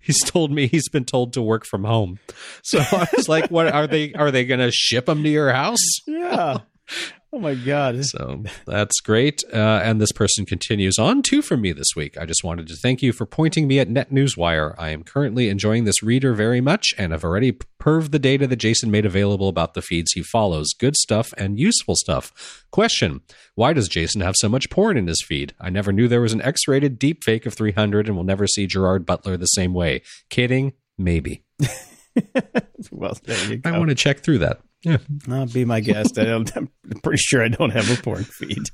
He's 0.01 0.23
told 0.23 0.53
me 0.53 0.69
he's 0.69 0.89
been 0.89 1.05
told 1.05 1.33
to 1.33 1.43
work 1.43 1.67
from 1.67 1.83
home. 1.83 2.21
So 2.63 2.79
I 2.79 3.09
was 3.17 3.29
like, 3.29 3.51
"What 3.51 3.67
are 3.67 3.87
they? 3.87 4.13
Are 4.15 4.31
they 4.31 4.45
going 4.45 4.61
to 4.61 4.71
ship 4.71 5.07
them 5.07 5.23
to 5.25 5.29
your 5.29 5.53
house?" 5.53 5.85
yeah. 6.07 6.59
oh 7.33 7.39
my 7.39 7.55
god. 7.55 8.05
So 8.05 8.43
that's 8.67 9.01
great. 9.01 9.43
Uh, 9.53 9.81
and 9.83 10.01
this 10.01 10.13
person 10.13 10.47
continues 10.47 10.99
on 10.99 11.23
two 11.23 11.43
from 11.43 11.61
me 11.61 11.73
this 11.73 11.95
week. 11.95 12.17
I 12.17 12.25
just 12.25 12.43
wanted 12.43 12.67
to 12.69 12.77
thank 12.77 13.03
you 13.03 13.13
for 13.13 13.27
pointing 13.27 13.69
me 13.69 13.79
at 13.81 13.89
NetNewsWire. 13.89 14.75
I 14.79 14.91
am 14.91 15.05
currently 15.05 15.49
enjoying 15.49 15.85
this 15.85 16.03
reader 16.03 16.33
very 16.33 16.61
much 16.61 16.95
and 16.97 17.13
have 17.13 17.25
already 17.25 17.59
perved 17.81 18.13
the 18.13 18.19
data 18.19 18.47
that 18.47 18.57
Jason 18.57 18.91
made 18.91 19.05
available 19.05 19.49
about 19.49 19.75
the 19.75 19.83
feeds 19.83 20.13
he 20.13 20.23
follows. 20.23 20.73
Good 20.79 20.97
stuff 20.97 21.35
and 21.37 21.59
useful 21.59 21.97
stuff. 21.97 22.65
Question 22.71 23.21
Why 23.55 23.73
does 23.73 23.89
Jason 23.89 24.21
have 24.23 24.35
so 24.39 24.49
much 24.49 24.71
porn 24.71 24.97
in 24.97 25.07
his 25.07 25.23
feed? 25.27 25.55
I 25.61 25.69
never 25.71 25.93
knew 25.93 26.09
there 26.09 26.23
was 26.23 26.33
an 26.33 26.43
X 26.43 26.67
rated 26.67 26.99
deep 26.99 27.25
fake 27.25 27.45
of 27.45 27.55
300 27.55 28.09
and 28.09 28.17
will 28.17 28.25
never 28.25 28.47
see 28.47 28.67
Gerard 28.67 29.05
Butler 29.05 29.37
the 29.37 29.47
same 29.47 29.75
way. 29.75 30.03
Kidding? 30.31 30.73
Maybe. 30.97 31.45
Well, 32.91 33.17
there 33.25 33.51
you 33.51 33.57
go. 33.59 33.71
I 33.71 33.79
want 33.79 33.91
to 33.91 33.95
check 33.95 34.21
through 34.21 34.39
that. 34.39 34.61
Yeah. 34.83 34.99
I'll 35.29 35.47
be 35.47 35.65
my 35.65 35.81
guest. 35.81 36.19
I 36.19 36.25
don't, 36.25 36.55
I'm 36.57 36.71
pretty 37.03 37.19
sure 37.19 37.43
I 37.43 37.49
don't 37.49 37.71
have 37.71 37.91
a 37.91 38.01
porn 38.01 38.25
feed. 38.25 38.65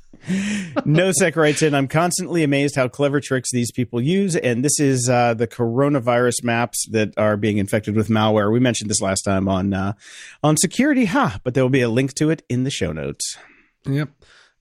Nosec 0.85 1.35
writes 1.35 1.61
in, 1.61 1.73
I'm 1.73 1.87
constantly 1.87 2.43
amazed 2.43 2.75
how 2.75 2.87
clever 2.87 3.19
tricks 3.19 3.49
these 3.51 3.71
people 3.71 4.01
use. 4.01 4.35
And 4.35 4.63
this 4.63 4.79
is 4.79 5.09
uh, 5.09 5.33
the 5.33 5.47
coronavirus 5.47 6.43
maps 6.43 6.85
that 6.91 7.13
are 7.17 7.37
being 7.37 7.57
infected 7.57 7.95
with 7.95 8.07
malware. 8.07 8.51
We 8.51 8.59
mentioned 8.59 8.89
this 8.89 9.01
last 9.01 9.21
time 9.21 9.47
on 9.47 9.73
uh, 9.73 9.93
on 10.43 10.57
security, 10.57 11.05
huh? 11.05 11.39
But 11.43 11.53
there 11.53 11.63
will 11.63 11.69
be 11.69 11.81
a 11.81 11.89
link 11.89 12.13
to 12.15 12.29
it 12.29 12.43
in 12.49 12.63
the 12.63 12.71
show 12.71 12.91
notes. 12.91 13.37
Yep. 13.85 14.09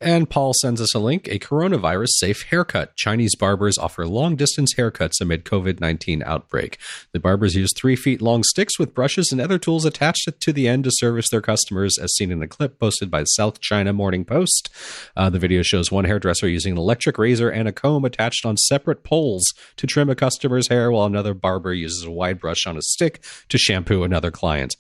And 0.01 0.29
Paul 0.29 0.53
sends 0.61 0.81
us 0.81 0.95
a 0.95 0.99
link 0.99 1.29
a 1.29 1.39
coronavirus 1.39 2.09
safe 2.17 2.43
haircut. 2.51 2.97
Chinese 2.97 3.37
barbers 3.37 3.79
offer 3.79 4.07
long 4.07 4.35
distance 4.35 4.75
haircuts 4.75 5.21
amid 5.21 5.45
COVID 5.45 5.81
19 5.81 6.23
outbreak. 6.27 6.79
The 7.13 7.21
barbers 7.21 7.55
use 7.55 7.73
three 7.77 7.95
feet 7.95 8.21
long 8.21 8.43
sticks 8.43 8.79
with 8.79 8.93
brushes 8.93 9.29
and 9.31 9.41
other 9.41 9.59
tools 9.59 9.85
attached 9.85 10.29
to 10.41 10.53
the 10.53 10.67
end 10.67 10.85
to 10.85 10.91
service 10.93 11.31
their 11.31 11.41
customers, 11.41 11.97
as 11.97 12.15
seen 12.15 12.33
in 12.33 12.43
a 12.43 12.49
clip 12.49 12.79
posted 12.79 13.11
by 13.11 13.23
South 13.25 13.61
China 13.61 13.93
Morning 13.93 14.25
Post. 14.25 14.69
Uh, 15.17 15.31
the 15.31 15.39
video 15.39 15.63
shows 15.63 15.93
one 15.93 16.05
hairdresser 16.05 16.49
using 16.49 16.73
an 16.73 16.79
electric 16.79 17.17
razor 17.17 17.49
and 17.49 17.69
a 17.69 17.73
comb 17.73 18.05
attached 18.05 18.45
on 18.45 18.57
separate 18.57 19.05
poles 19.05 19.45
to 19.77 19.87
trim 19.87 20.11
a 20.11 20.17
customer's 20.17 20.69
hair, 20.69 20.91
while 20.91 21.07
another 21.07 21.35
barber 21.35 21.73
uses 21.73 22.05
a 22.05 22.11
wide 22.11 22.41
brush 22.41 22.67
on 22.67 22.77
a 22.77 22.83
stick 22.83 23.23
to 23.49 23.59
shampoo 23.59 24.03
another 24.03 24.33
client. 24.33 24.75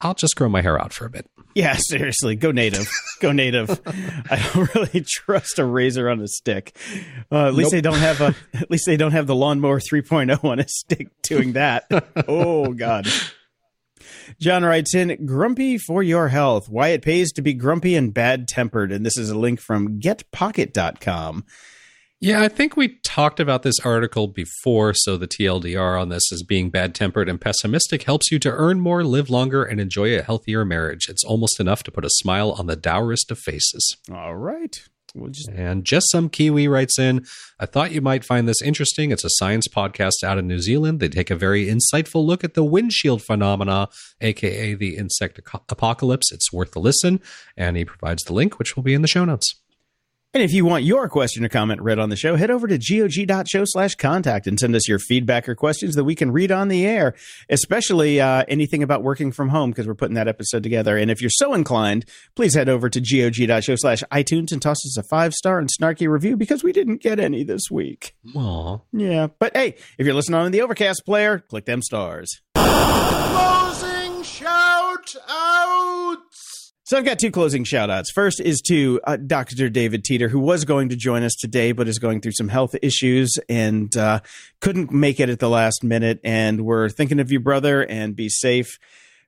I'll 0.00 0.14
just 0.14 0.36
grow 0.36 0.48
my 0.48 0.60
hair 0.62 0.80
out 0.80 0.92
for 0.92 1.06
a 1.06 1.10
bit. 1.10 1.26
Yeah, 1.54 1.74
seriously, 1.78 2.36
go 2.36 2.50
native. 2.52 2.88
go 3.20 3.32
native. 3.32 3.80
I 3.86 4.50
don't 4.54 4.74
really 4.74 5.04
trust 5.06 5.58
a 5.58 5.64
razor 5.64 6.08
on 6.10 6.20
a 6.20 6.28
stick. 6.28 6.76
Uh, 7.32 7.46
at 7.46 7.54
least 7.54 7.66
Nope. 7.66 7.72
they 7.72 7.80
don't 7.80 7.98
have 7.98 8.20
a. 8.20 8.34
At 8.54 8.70
least 8.70 8.84
they 8.86 8.96
don't 8.98 9.12
have 9.12 9.26
the 9.26 9.34
lawnmower 9.34 9.80
3.0 9.80 10.44
on 10.44 10.60
a 10.60 10.68
stick 10.68 11.08
doing 11.22 11.54
that. 11.54 11.84
oh 12.28 12.72
God. 12.74 13.06
John 14.40 14.64
writes 14.64 14.94
in, 14.94 15.24
grumpy 15.24 15.78
for 15.78 16.02
your 16.02 16.28
health. 16.28 16.68
Why 16.68 16.88
it 16.88 17.02
pays 17.02 17.32
to 17.32 17.42
be 17.42 17.54
grumpy 17.54 17.94
and 17.96 18.12
bad 18.12 18.48
tempered. 18.48 18.92
And 18.92 19.06
this 19.06 19.16
is 19.16 19.30
a 19.30 19.38
link 19.38 19.60
from 19.60 19.98
getpocket.com. 20.00 21.44
Yeah, 22.18 22.40
I 22.40 22.48
think 22.48 22.76
we 22.76 22.98
talked 23.04 23.40
about 23.40 23.62
this 23.62 23.78
article 23.80 24.26
before. 24.26 24.94
So 24.94 25.18
the 25.18 25.28
TLDR 25.28 26.00
on 26.00 26.08
this 26.08 26.32
is 26.32 26.42
being 26.42 26.70
bad 26.70 26.94
tempered 26.94 27.28
and 27.28 27.38
pessimistic 27.38 28.04
helps 28.04 28.30
you 28.32 28.38
to 28.38 28.50
earn 28.50 28.80
more, 28.80 29.04
live 29.04 29.28
longer, 29.28 29.62
and 29.64 29.78
enjoy 29.78 30.18
a 30.18 30.22
healthier 30.22 30.64
marriage. 30.64 31.10
It's 31.10 31.24
almost 31.24 31.60
enough 31.60 31.82
to 31.84 31.90
put 31.90 32.06
a 32.06 32.10
smile 32.10 32.52
on 32.52 32.66
the 32.66 32.76
dourest 32.76 33.30
of 33.30 33.38
faces. 33.38 33.96
All 34.10 34.34
right. 34.34 34.82
We'll 35.14 35.30
just 35.30 35.48
And 35.48 35.84
just 35.84 36.10
some 36.10 36.28
Kiwi 36.28 36.68
writes 36.68 36.98
in, 36.98 37.24
I 37.60 37.66
thought 37.66 37.92
you 37.92 38.00
might 38.00 38.24
find 38.24 38.48
this 38.48 38.60
interesting. 38.62 39.10
It's 39.10 39.24
a 39.24 39.30
science 39.30 39.66
podcast 39.68 40.24
out 40.24 40.38
of 40.38 40.44
New 40.44 40.58
Zealand. 40.58 41.00
They 41.00 41.08
take 41.08 41.30
a 41.30 41.36
very 41.36 41.66
insightful 41.66 42.24
look 42.24 42.44
at 42.44 42.54
the 42.54 42.64
windshield 42.64 43.22
phenomena, 43.22 43.88
aka 44.20 44.74
the 44.74 44.96
insect 44.96 45.40
apocalypse. 45.68 46.32
It's 46.32 46.52
worth 46.52 46.74
a 46.76 46.80
listen. 46.80 47.20
And 47.56 47.76
he 47.76 47.84
provides 47.84 48.24
the 48.24 48.34
link, 48.34 48.58
which 48.58 48.74
will 48.74 48.82
be 48.82 48.94
in 48.94 49.02
the 49.02 49.08
show 49.08 49.24
notes. 49.24 49.54
And 50.34 50.42
if 50.42 50.52
you 50.52 50.66
want 50.66 50.84
your 50.84 51.08
question 51.08 51.44
or 51.46 51.48
comment 51.48 51.80
read 51.80 51.98
on 51.98 52.10
the 52.10 52.16
show, 52.16 52.36
head 52.36 52.50
over 52.50 52.66
to 52.68 52.76
gog.show 52.76 53.62
slash 53.64 53.94
contact 53.94 54.46
and 54.46 54.60
send 54.60 54.74
us 54.76 54.86
your 54.86 54.98
feedback 54.98 55.48
or 55.48 55.54
questions 55.54 55.94
that 55.94 56.04
we 56.04 56.14
can 56.14 56.30
read 56.30 56.52
on 56.52 56.68
the 56.68 56.84
air, 56.84 57.14
especially 57.48 58.20
uh, 58.20 58.44
anything 58.46 58.82
about 58.82 59.02
working 59.02 59.32
from 59.32 59.48
home 59.48 59.70
because 59.70 59.86
we're 59.86 59.94
putting 59.94 60.14
that 60.16 60.28
episode 60.28 60.62
together. 60.62 60.98
And 60.98 61.10
if 61.10 61.22
you're 61.22 61.30
so 61.30 61.54
inclined, 61.54 62.04
please 62.34 62.54
head 62.54 62.68
over 62.68 62.90
to 62.90 63.00
gog.show 63.00 63.76
slash 63.76 64.02
iTunes 64.12 64.52
and 64.52 64.60
toss 64.60 64.76
us 64.84 64.98
a 64.98 65.02
five 65.04 65.32
star 65.32 65.58
and 65.58 65.70
snarky 65.70 66.06
review 66.06 66.36
because 66.36 66.62
we 66.62 66.72
didn't 66.72 67.00
get 67.00 67.18
any 67.18 67.42
this 67.42 67.70
week. 67.70 68.14
Aw. 68.34 68.78
Yeah. 68.92 69.28
But 69.38 69.56
hey, 69.56 69.76
if 69.96 70.04
you're 70.04 70.14
listening 70.14 70.38
on 70.38 70.52
the 70.52 70.60
Overcast 70.60 71.02
player, 71.06 71.38
click 71.38 71.64
them 71.64 71.80
stars. 71.80 72.42
Closing 72.54 74.22
shout 74.22 75.16
outs. 75.28 75.65
So 76.86 76.96
I've 76.96 77.04
got 77.04 77.18
two 77.18 77.32
closing 77.32 77.64
shout 77.64 77.90
outs. 77.90 78.12
First 78.12 78.38
is 78.38 78.60
to 78.68 79.00
uh, 79.02 79.16
Dr. 79.16 79.68
David 79.68 80.04
Teeter, 80.04 80.28
who 80.28 80.38
was 80.38 80.64
going 80.64 80.90
to 80.90 80.96
join 80.96 81.24
us 81.24 81.34
today, 81.34 81.72
but 81.72 81.88
is 81.88 81.98
going 81.98 82.20
through 82.20 82.34
some 82.38 82.46
health 82.46 82.76
issues 82.80 83.40
and 83.48 83.96
uh, 83.96 84.20
couldn't 84.60 84.92
make 84.92 85.18
it 85.18 85.28
at 85.28 85.40
the 85.40 85.48
last 85.48 85.82
minute. 85.82 86.20
And 86.22 86.60
we're 86.64 86.88
thinking 86.88 87.18
of 87.18 87.32
you, 87.32 87.40
brother, 87.40 87.82
and 87.82 88.14
be 88.14 88.28
safe. 88.28 88.78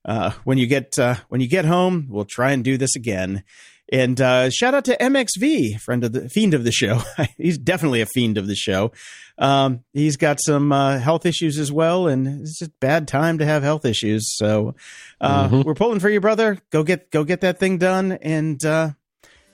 Uh, 0.05 0.31
when 0.45 0.57
you 0.57 0.69
get 0.69 1.01
uh, 1.01 1.17
when 1.31 1.41
you 1.41 1.49
get 1.49 1.65
home, 1.65 2.07
we'll 2.09 2.25
try 2.25 2.53
and 2.53 2.63
do 2.63 2.79
this 2.79 2.95
again. 2.95 3.43
And 3.91 4.21
uh, 4.21 4.51
shout 4.51 4.75
out 4.75 4.85
to 4.87 4.97
MXV, 4.99 5.81
friend 5.81 6.05
of 6.05 6.13
the 6.13 6.29
fiend 6.29 6.53
of 6.55 6.65
the 6.65 6.73
show. 6.73 7.01
he's 7.39 7.57
definitely 7.57 8.01
a 8.03 8.07
fiend 8.07 8.37
of 8.37 8.47
the 8.47 8.55
show. 8.55 8.93
Um, 9.39 9.85
he's 9.93 10.17
got 10.17 10.41
some 10.45 10.73
uh, 10.73 10.99
health 10.99 11.25
issues 11.25 11.59
as 11.59 11.73
well, 11.73 12.07
and 12.09 12.43
it's 12.43 12.59
just 12.59 12.79
bad 12.81 13.09
time 13.09 13.39
to 13.39 13.45
have 13.47 13.63
health 13.63 13.85
issues. 13.85 14.37
So 14.37 14.75
uh, 15.21 15.49
Mhm. 15.49 15.65
we're 15.65 15.75
pulling 15.75 16.01
for 16.01 16.11
you, 16.11 16.21
brother. 16.21 16.59
Go 16.71 16.83
get 16.83 17.11
go 17.11 17.25
get 17.25 17.41
that 17.43 17.59
thing 17.59 17.79
done, 17.79 18.13
and 18.13 18.63
uh, 18.65 18.91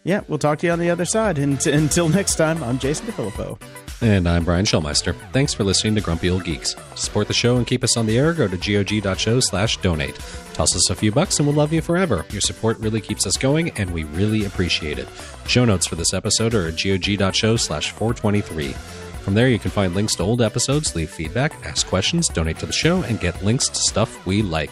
yeah, 0.05 0.21
we'll 0.29 0.39
talk 0.39 0.59
to 0.61 0.67
you 0.67 0.73
on 0.73 0.79
the 0.79 0.91
other 0.91 1.05
side. 1.05 1.39
And 1.39 1.65
until 1.67 2.09
next 2.09 2.37
time, 2.37 2.63
I'm 2.63 2.79
Jason 2.79 3.07
DeFillippo. 3.07 3.59
And 4.03 4.29
I'm 4.29 4.45
Brian 4.45 4.67
Schulmeister. 4.67 5.15
Thanks 5.33 5.55
for 5.55 5.65
listening 5.65 5.95
to 5.95 6.01
Grumpy 6.01 6.29
Old 6.29 6.45
Geeks. 6.45 6.75
To 6.75 6.97
support 6.97 7.27
the 7.27 7.33
show 7.33 7.57
and 7.57 7.67
keep 7.67 7.83
us 7.83 7.97
on 7.97 8.07
the 8.07 8.19
air, 8.19 8.35
go 8.35 8.47
to 8.47 8.57
gog.show 8.57 9.41
slash 9.41 9.79
donate. 9.79 10.19
Toss 10.53 10.77
us 10.77 10.91
a 10.91 10.95
few 10.95 11.11
bucks 11.11 11.39
and 11.39 11.49
we'll 11.49 11.57
love 11.57 11.73
you 11.73 11.81
forever. 11.81 12.27
Your 12.31 12.43
support 12.43 12.79
really 12.81 13.01
keeps 13.01 13.27
us 13.27 13.37
going 13.39 13.71
and 13.71 13.93
we 13.93 14.05
really 14.05 14.45
appreciate 14.45 14.99
it. 14.99 15.09
Show 15.47 15.65
notes 15.65 15.87
for 15.87 15.97
this 15.97 16.13
episode 16.13 16.55
are 16.55 16.69
at 16.69 16.77
gog.show 16.77 17.57
slash 17.57 17.93
423. 17.93 18.73
From 19.23 19.33
there, 19.33 19.49
you 19.49 19.59
can 19.59 19.71
find 19.71 19.95
links 19.95 20.17
to 20.17 20.23
old 20.23 20.43
episodes, 20.43 20.95
leave 20.95 21.09
feedback, 21.09 21.55
ask 21.65 21.87
questions, 21.87 22.29
donate 22.29 22.59
to 22.59 22.67
the 22.67 22.73
show, 22.73 23.03
and 23.05 23.19
get 23.21 23.43
links 23.43 23.69
to 23.69 23.77
stuff 23.77 24.27
we 24.27 24.43
like. 24.43 24.71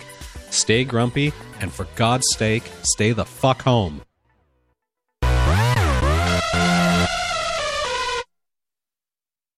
Stay 0.50 0.84
grumpy, 0.84 1.32
and 1.60 1.72
for 1.72 1.86
God's 1.94 2.26
sake, 2.36 2.64
stay 2.82 3.12
the 3.12 3.24
fuck 3.24 3.62
home. 3.62 4.02